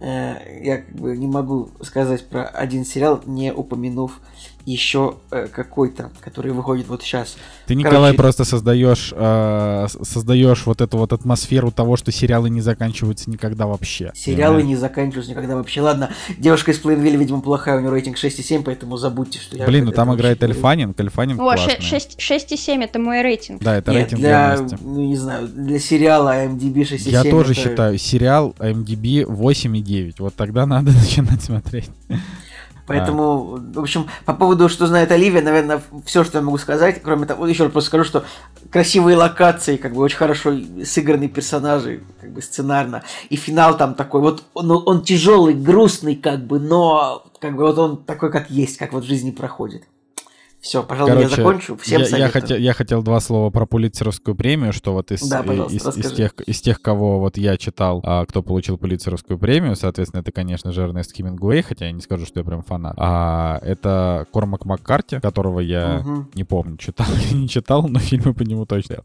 [0.01, 4.21] э, я как бы не могу сказать про один сериал, не упомянув
[4.71, 7.37] еще э, какой-то, который выходит вот сейчас.
[7.67, 8.17] Ты, Николай, Короче...
[8.17, 14.13] просто создаешь, э, создаешь вот эту вот атмосферу того, что сериалы не заканчиваются никогда вообще.
[14.15, 14.69] Сериалы понимаешь?
[14.69, 15.81] не заканчиваются никогда вообще.
[15.81, 19.67] Ладно, девушка из Плейнвилля, видимо, плохая, у нее рейтинг 6,7, поэтому забудьте, что я...
[19.67, 23.63] Блин, ну там играет Эльфанин, Эльфанин О, 6,7 это мой рейтинг.
[23.63, 27.61] Да, это Нет, рейтинг для, ну не знаю, для сериала IMDb 6,7 Я тоже это...
[27.61, 31.91] считаю, сериал IMDb 8,9, вот тогда надо начинать смотреть.
[32.91, 33.79] Поэтому, а.
[33.79, 37.47] в общем, по поводу, что знает Оливия, наверное, все, что я могу сказать, кроме того,
[37.47, 38.25] еще раз просто скажу, что
[38.69, 40.53] красивые локации, как бы очень хорошо
[40.85, 46.45] сыгранные персонажи, как бы сценарно, и финал там такой, вот он, он тяжелый, грустный, как
[46.45, 49.85] бы, но как бы вот он такой, как есть, как вот в жизни проходит.
[50.61, 51.77] Все, пожалуй, Короче, я закончу.
[51.79, 55.41] Всем я, я, хотел, я хотел два слова про Пулитцеровскую премию, что вот из, да,
[55.41, 60.21] из, из, тех, из тех, кого вот я читал, а, кто получил Пулитцеровскую премию, соответственно,
[60.21, 62.95] это, конечно же, Эрнест Хемингуэй, хотя я не скажу, что я прям фанат.
[62.99, 66.27] А, это Кормак Маккарти, которого я угу.
[66.35, 68.99] не помню, читал или не читал, но фильмы по нему точно.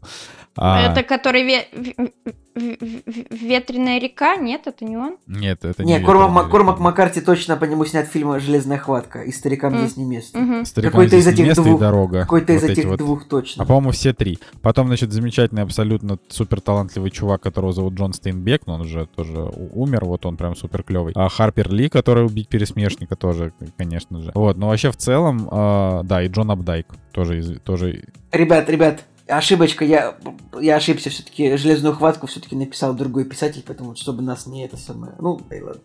[0.56, 2.12] А, это который ве-
[2.56, 4.36] Ветреная река?
[4.36, 5.18] Нет, это не он?
[5.26, 9.30] Нет, это не, не Кормак, Кормак Маккарти точно по нему снят фильм «Железная хватка» и
[9.30, 9.78] «Старикам mm.
[9.78, 10.38] здесь не место».
[10.38, 10.82] Mm-hmm.
[10.82, 12.20] Какой-то из этих место двух, и дорога.
[12.22, 12.98] Какой-то вот из этих вот.
[12.98, 13.62] двух точно.
[13.62, 14.38] А по-моему все три.
[14.62, 19.50] Потом, значит, замечательный, абсолютно супер талантливый чувак, которого зовут Джон Стейнбек, но он уже тоже
[19.72, 21.12] умер, вот он прям супер клевый.
[21.14, 24.32] А Харпер Ли, который убить пересмешника тоже, конечно же.
[24.34, 28.04] Вот, но вообще в целом, э, да, и Джон Абдайк тоже, тоже.
[28.32, 30.16] Ребят, ребят, ошибочка, я,
[30.60, 35.12] я ошибся все-таки, железную хватку все-таки написал другой писатель, поэтому чтобы нас не это самое.
[35.18, 35.82] Ну, да и ладно.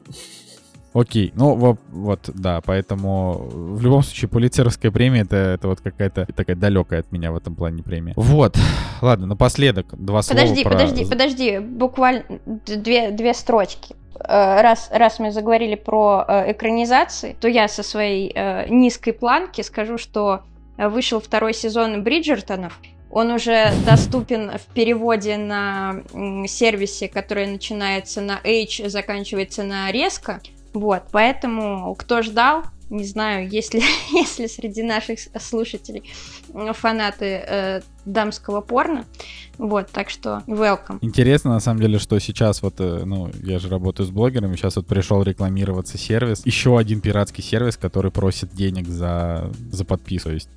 [0.94, 6.28] Окей, ну вот, вот, да, поэтому в любом случае полицейская премия это, это вот какая-то
[6.36, 8.14] такая далекая от меня в этом плане премия.
[8.18, 8.58] Вот,
[9.02, 10.72] ладно, напоследок два слова Подожди, про...
[10.72, 12.24] подожди, подожди, буквально
[12.66, 18.30] две, две строчки э, раз, раз мы заговорили про э, экранизации, то я со своей
[18.36, 20.42] э, низкой планки скажу, что
[20.78, 22.80] вышел второй сезон Бриджертонов,
[23.12, 26.02] он уже доступен в переводе на
[26.48, 30.42] сервисе, который начинается на H, заканчивается на резко.
[30.74, 33.82] Вот, поэтому кто ждал, не знаю, если,
[34.12, 36.04] если среди наших слушателей
[36.74, 39.06] фанаты э, дамского порно.
[39.58, 40.98] Вот, так что welcome.
[41.02, 44.78] Интересно, на самом деле, что сейчас вот, э, ну, я же работаю с блогерами, сейчас
[44.78, 46.46] вот пришел рекламироваться сервис.
[46.46, 50.30] Еще один пиратский сервис, который просит денег за, за подписку.
[50.30, 50.50] То есть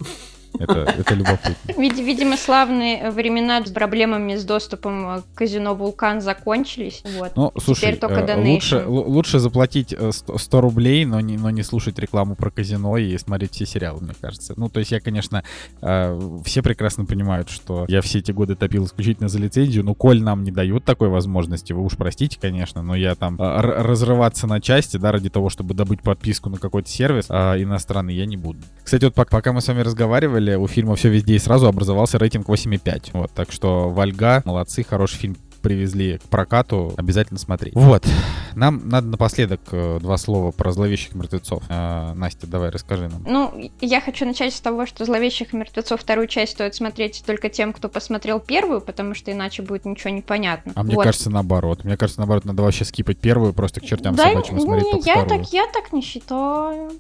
[0.58, 1.72] это, это любопытно.
[1.76, 7.02] Вид, видимо, славные времена с проблемами с доступом к казино «Вулкан» закончились.
[7.18, 7.32] Вот.
[7.36, 11.50] Ну, слушай, Теперь только э, лучше, лучше заплатить 100, э, 100 рублей, но не, но
[11.50, 14.54] не слушать рекламу про казино и смотреть все сериалы, мне кажется.
[14.56, 15.42] Ну, то есть я, конечно,
[15.80, 20.22] э, все прекрасно понимают, что я все эти годы топил исключительно за лицензию, но коль
[20.22, 24.96] нам не дают такой возможности, вы уж простите, конечно, но я там разрываться на части,
[24.96, 28.60] да, ради того, чтобы добыть подписку на какой-то сервис иностранный, я не буду.
[28.82, 32.18] Кстати, вот пока мы с вами разговаривали, деле у фильма «Все везде и сразу» образовался
[32.18, 33.10] рейтинг 8,5.
[33.12, 37.74] Вот, так что Вальга, молодцы, хороший фильм привезли к прокату, обязательно смотреть.
[37.74, 38.06] Вот.
[38.54, 41.62] Нам надо напоследок э, два слова про зловещих мертвецов.
[41.70, 43.24] Э, Настя, давай расскажи нам.
[43.26, 47.72] Ну, я хочу начать с того, что зловещих мертвецов вторую часть стоит смотреть только тем,
[47.72, 50.72] кто посмотрел первую, потому что иначе будет ничего не понятно.
[50.76, 51.04] А мне вот.
[51.04, 51.82] кажется, наоборот.
[51.82, 55.22] Мне кажется, наоборот, надо вообще скипать первую, просто к чертям да, собачьим смотреть не, я
[55.22, 55.44] вторую.
[55.44, 56.90] так, я так не считаю.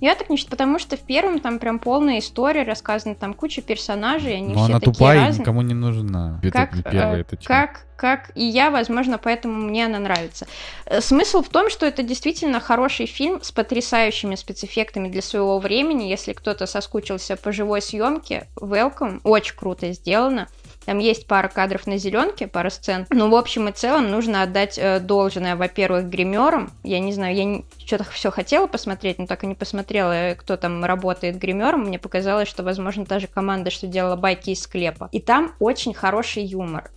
[0.00, 3.62] Я так не считаю, потому что в первом там прям полная история рассказана, там куча
[3.62, 5.36] персонажей, они Но все она такие тупая разные.
[5.36, 6.40] и никому не нужна.
[6.52, 10.46] Как, это первая, это как, как и я, возможно, поэтому мне она нравится.
[10.86, 16.04] Э, смысл в том, что это действительно хороший фильм с потрясающими спецэффектами для своего времени.
[16.04, 20.48] Если кто-то соскучился по живой съемке, welcome, очень круто сделано.
[20.88, 23.06] Там есть пара кадров на зеленке, пара сцен.
[23.10, 26.70] Но в общем и целом нужно отдать э, должное, во-первых, гримерам.
[26.82, 27.66] Я не знаю, я не...
[27.84, 31.82] что-то все хотела посмотреть, но так и не посмотрела, э, кто там работает гримером.
[31.82, 35.10] Мне показалось, что, возможно, та же команда, что делала байки из склепа.
[35.12, 36.90] И там очень хороший юмор.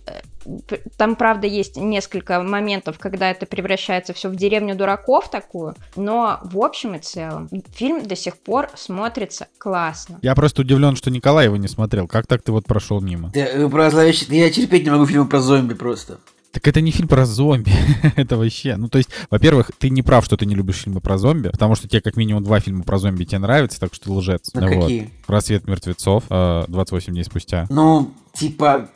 [0.96, 6.58] Там, правда, есть несколько моментов, когда это превращается все в деревню дураков такую, но в
[6.58, 10.18] общем и целом фильм до сих пор смотрится классно.
[10.22, 12.06] Я просто удивлен, что Николай его не смотрел.
[12.06, 13.30] Как так ты вот прошел мимо?
[13.34, 14.26] Да, э, про зловещий...
[14.36, 16.18] Я терпеть не могу фильмы про зомби просто.
[16.52, 17.72] Так это не фильм про зомби,
[18.16, 18.76] это вообще.
[18.76, 21.74] Ну, то есть, во-первых, ты не прав, что ты не любишь фильмы про зомби, потому
[21.74, 24.50] что тебе как минимум два фильма про зомби тебе нравятся, так что ты лжец.
[24.52, 24.82] Ну, вот.
[24.82, 25.10] какие?
[25.26, 27.66] «Рассвет мертвецов», 28 э, дней спустя.
[27.70, 28.90] Ну, типа,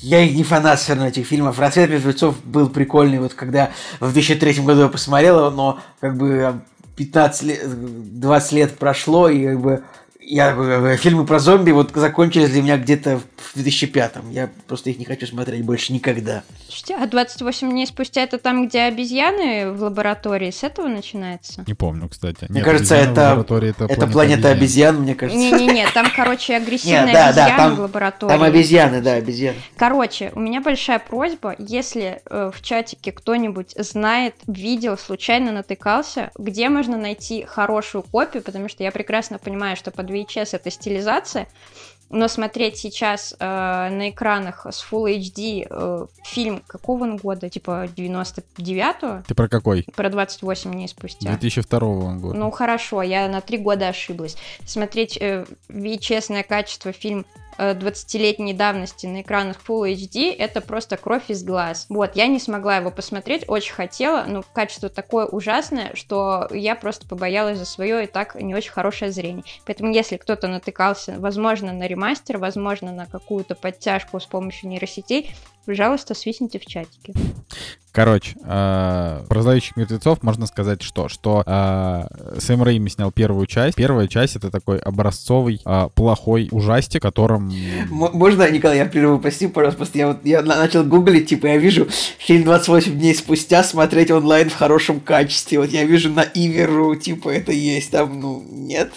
[0.00, 1.58] я не фанат все равно этих фильмов.
[1.58, 6.60] «Рассвет мертвецов» был прикольный, вот когда в 2003 году я посмотрел его, но как бы
[6.96, 9.84] 15 лет, 20 лет прошло, и как бы
[10.26, 14.30] Я, э, фильмы про зомби вот закончились для меня где-то в 2005-м.
[14.30, 16.42] Я просто их не хочу смотреть больше никогда.
[16.66, 20.50] Слушайте, а 28 дней спустя это там, где обезьяны в лаборатории?
[20.50, 21.64] С этого начинается?
[21.66, 22.46] Не помню, кстати.
[22.48, 24.94] Мне Нет, кажется, это, это, это планета обезьян.
[24.94, 25.38] обезьян, мне кажется.
[25.38, 28.32] Не-не-не, там, короче, агрессивные Нет, да, обезьяны да, там, в лаборатории.
[28.32, 29.58] Там обезьяны, да, обезьяны.
[29.76, 36.70] Короче, у меня большая просьба, если э, в чатике кто-нибудь знает, видел, случайно натыкался, где
[36.70, 41.48] можно найти хорошую копию, потому что я прекрасно понимаю, что под VHS это стилизация,
[42.10, 47.48] но смотреть сейчас э, на экранах с Full HD э, фильм какого он года?
[47.48, 49.24] Типа 99-го?
[49.26, 49.84] Ты про какой?
[49.96, 51.28] Про 28 дней спустя.
[51.30, 51.78] 2002
[52.14, 52.38] года.
[52.38, 54.36] Ну хорошо, я на три года ошиблась.
[54.64, 57.26] Смотреть э, VHS качество фильм
[57.58, 61.86] 20-летней э, давности на экранах Full HD, это просто кровь из глаз.
[61.88, 67.06] Вот, я не смогла его посмотреть, очень хотела, но качество такое ужасное, что я просто
[67.06, 69.44] побоялась за свое и так не очень хорошее зрение.
[69.66, 75.34] Поэтому, если кто-то натыкался, возможно, на ремастер, возможно, на какую-то подтяжку с помощью нейросетей,
[75.66, 77.14] Пожалуйста, свистните в чатике.
[77.94, 81.08] Короче, э, про зловещих мертвецов можно сказать что?
[81.08, 83.76] Что э, Сэм Рэйми снял первую часть.
[83.76, 87.52] Первая часть— это такой образцовый, э, плохой ужастик, которым...
[87.88, 91.86] Можно, Николай, я прерву, прости, пожалуйста, просто я, вот, я начал гуглить, типа, я вижу
[92.18, 95.60] фильм 28 дней спустя смотреть онлайн в хорошем качестве.
[95.60, 98.90] Вот я вижу на Иверу, типа, это есть, там, ну, нет?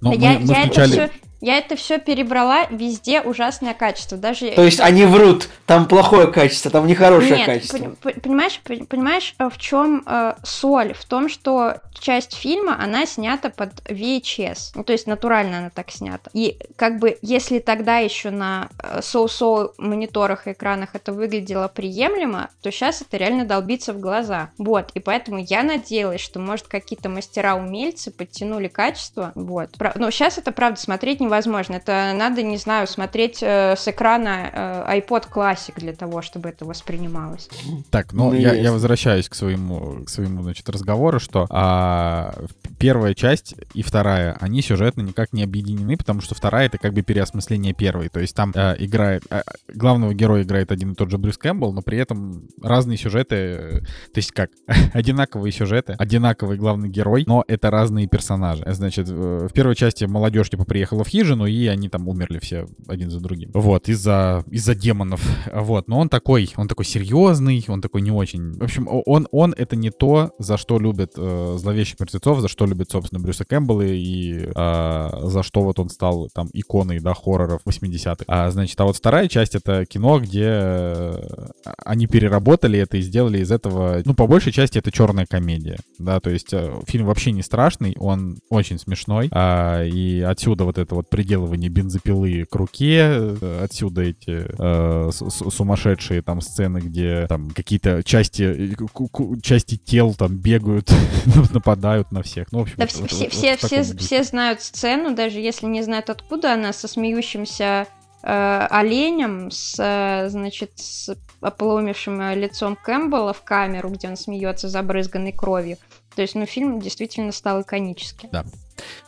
[0.00, 0.96] Но мы, я, мы я включали...
[0.96, 4.16] это все я это все перебрала, везде ужасное качество.
[4.16, 4.50] Даже...
[4.52, 7.94] То есть они врут, там плохое качество, там нехорошее Нет, качество.
[8.00, 10.94] понимаешь, понимаешь, э, в чем э, соль?
[10.94, 14.72] В том, что часть фильма, она снята под VHS.
[14.74, 16.30] Ну, то есть натурально она так снята.
[16.32, 22.48] И как бы, если тогда еще на э, соу-соу мониторах и экранах это выглядело приемлемо,
[22.62, 24.50] то сейчас это реально долбится в глаза.
[24.56, 29.32] Вот, и поэтому я надеялась, что, может, какие-то мастера-умельцы подтянули качество.
[29.34, 29.72] Вот.
[29.94, 31.74] Но сейчас это, правда, смотреть невозможно невозможно.
[31.74, 36.64] Это надо, не знаю, смотреть э, с экрана э, iPod Classic для того, чтобы это
[36.64, 37.48] воспринималось.
[37.90, 42.34] Так, ну, ну я, я возвращаюсь к своему, к своему значит, разговору, что а,
[42.78, 47.02] первая часть и вторая, они сюжетно никак не объединены, потому что вторая— это как бы
[47.02, 48.08] переосмысление первой.
[48.08, 49.24] То есть там а, играет...
[49.30, 49.42] А,
[49.72, 53.34] главного героя играет один и тот же Брюс Кэмпбелл, но при этом разные сюжеты...
[53.34, 54.50] Э, то есть как?
[54.92, 58.62] одинаковые сюжеты, одинаковый главный герой, но это разные персонажи.
[58.66, 63.10] Значит, в первой части молодежь типа приехала в хижину, и они там умерли все один
[63.10, 63.50] за другим.
[63.54, 65.22] Вот, из-за из-за демонов.
[65.52, 68.52] Вот, но он такой, он такой серьезный, он такой не очень.
[68.52, 72.66] В общем, он, он это не то, за что любят э, зловещих мертвецов, за что
[72.66, 77.62] любит, собственно, Брюса Кэмпбелла и э, за что вот он стал там иконой, да, хорроров
[77.66, 78.24] 80-х.
[78.26, 81.46] А, значит, а вот вторая часть— это кино, где э,
[81.84, 86.20] они переработали это и сделали из этого, ну, по большей части это черная комедия, да,
[86.20, 90.94] то есть э, фильм вообще не страшный, он очень смешной, э, и отсюда вот это
[90.94, 98.02] вот приделывание бензопилы к руке, э, отсюда эти э, сумасшедшие там сцены, где там какие-то
[98.02, 100.90] части, э, части тел там бегают,
[101.52, 102.50] нападают на всех.
[102.52, 105.66] Ну, в общем, да, вот, все, вот, все, вот все, все знают сцену, даже если
[105.66, 107.86] не знают откуда она, со смеющимся
[108.22, 115.76] э, оленем, с, значит, с ополоумевшим лицом Кэмпбелла в камеру, где он смеется, забрызганной кровью.
[116.14, 118.28] То есть, ну, фильм действительно стал иконическим.
[118.30, 118.44] Да.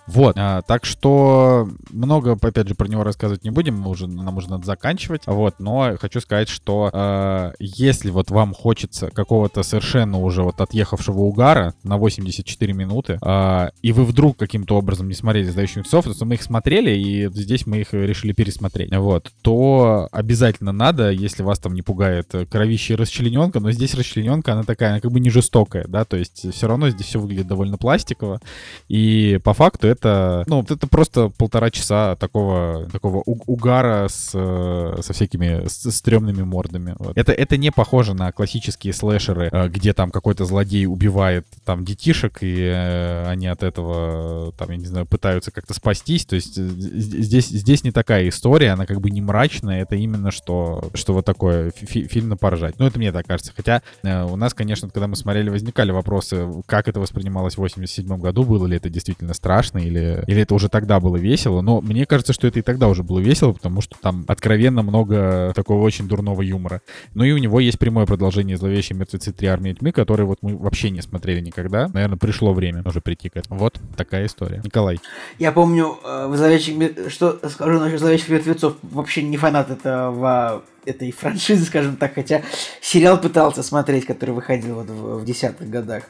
[0.07, 4.37] Вот, а, так что много, опять же, про него рассказывать не будем, мы уже, нам
[4.37, 10.21] уже надо заканчивать, вот, но хочу сказать, что э, если вот вам хочется какого-то совершенно
[10.21, 15.51] уже вот отъехавшего угара на 84 минуты, э, и вы вдруг каким-то образом не смотрели
[15.51, 20.71] «Сдающих часов», то мы их смотрели, и здесь мы их решили пересмотреть, вот, то обязательно
[20.71, 25.01] надо, если вас там не пугает кровище и расчлененка, но здесь расчлененка, она такая, она
[25.01, 28.41] как бы не жестокая, да, то есть все равно здесь все выглядит довольно пластиково,
[28.89, 35.13] и по факту это, ну, это просто полтора часа такого, такого угара с, э, со
[35.13, 36.95] всякими стрёмными мордами.
[36.99, 37.17] Вот.
[37.17, 42.39] Это, это не похоже на классические слэшеры, э, где там какой-то злодей убивает там детишек,
[42.43, 46.27] и э, они от этого, там, я не знаю, пытаются как-то спастись.
[46.27, 50.91] То есть здесь, здесь не такая история, она как бы не мрачная, это именно что,
[50.95, 52.79] что вот такое фи фильм поржать.
[52.79, 53.53] Ну, это мне так кажется.
[53.57, 58.45] Хотя у нас, конечно, когда мы смотрели, возникали вопросы, как это воспринималось в 87 году,
[58.45, 61.61] было ли это действительно страшно, или, или это уже тогда было весело.
[61.61, 65.53] Но мне кажется, что это и тогда уже было весело, потому что там откровенно много
[65.55, 66.83] такого очень дурного юмора.
[67.15, 69.47] Ну и у него есть прямое продолжение «Зловещие мертвецы 3.
[69.47, 71.87] Армия тьмы», который вот мы вообще не смотрели никогда.
[71.87, 73.61] Наверное, пришло время уже прийти к этому.
[73.61, 74.61] Вот такая история.
[74.65, 74.99] Николай.
[75.39, 77.13] Я помню, э, в «Зловещих...
[77.13, 82.43] что скажу насчет «Зловещих мертвецов», вообще не фанат этого этой франшизы, скажем так, хотя
[82.81, 86.05] сериал пытался смотреть, который выходил вот в, в десятых годах.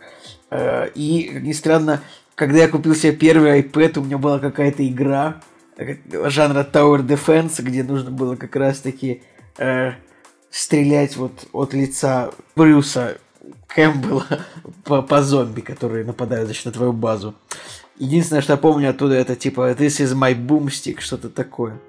[0.51, 2.01] Э, и, как ни странно,
[2.37, 5.41] когда я купил себе первый iPad, у меня была какая-то игра,
[5.77, 5.97] э,
[6.29, 9.23] жанра Tower Defense, где нужно было как раз-таки
[9.57, 9.93] э,
[10.51, 13.19] стрелять вот от лица Брюса
[13.69, 14.27] Кэмпбелла
[14.85, 17.35] по, по зомби, которые нападают значит, на твою базу.
[17.99, 21.81] Единственное, что я помню оттуда, это типа This is my boomstick, что-то такое.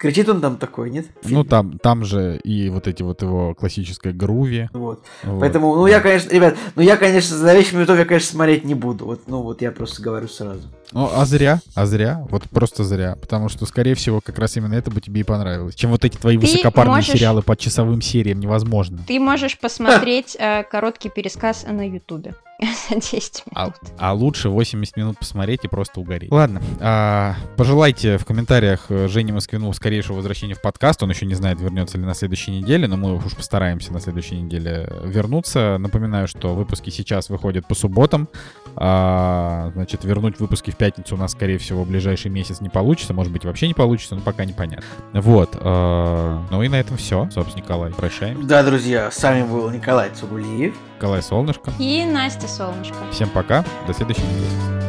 [0.00, 1.08] Кричит он там такой, нет?
[1.24, 4.70] Ну, там, там же и вот эти вот его классическое груви.
[4.72, 5.04] Вот.
[5.24, 5.40] Вот.
[5.40, 9.04] Поэтому, ну, я, конечно, ребят, ну, я, конечно, за вещами я, конечно, смотреть не буду.
[9.04, 10.62] Вот, ну, вот я просто говорю сразу.
[10.92, 13.18] Ну, а зря, а зря, вот просто зря.
[13.20, 15.74] Потому что, скорее всего, как раз именно это бы тебе и понравилось.
[15.74, 19.00] Чем вот эти твои Ты высокопарные можешь- сериалы по часовым сериям невозможно.
[19.06, 22.34] Ты можешь посмотреть э, короткий пересказ на Ютубе
[22.90, 23.74] за 10 А, минут.
[23.98, 26.30] а лучше 80 минут посмотреть и просто угореть.
[26.30, 31.02] Ладно, а, пожелайте в комментариях э, Жене Москвину скорейшего возвращения в подкаст.
[31.02, 34.40] Он еще не знает, вернется ли на следующей неделе, но мы уж постараемся на следующей
[34.40, 35.76] неделе вернуться.
[35.78, 38.28] Напоминаю, что выпуски сейчас выходят по субботам.
[38.76, 43.14] А, значит, вернуть выпуски в пятницу у нас, скорее всего, в ближайший месяц не получится.
[43.14, 44.84] Может быть, вообще не получится, но пока непонятно.
[45.12, 45.50] Вот.
[45.60, 47.28] а, ну и на этом все.
[47.32, 48.46] Собственно, Николай, прощаемся.
[48.46, 50.74] Да, друзья, с вами был Николай Цугулиев.
[51.00, 51.72] Николай Солнышко.
[51.78, 52.94] И Настя Солнышко.
[53.10, 53.64] Всем пока.
[53.86, 54.79] До следующей недели.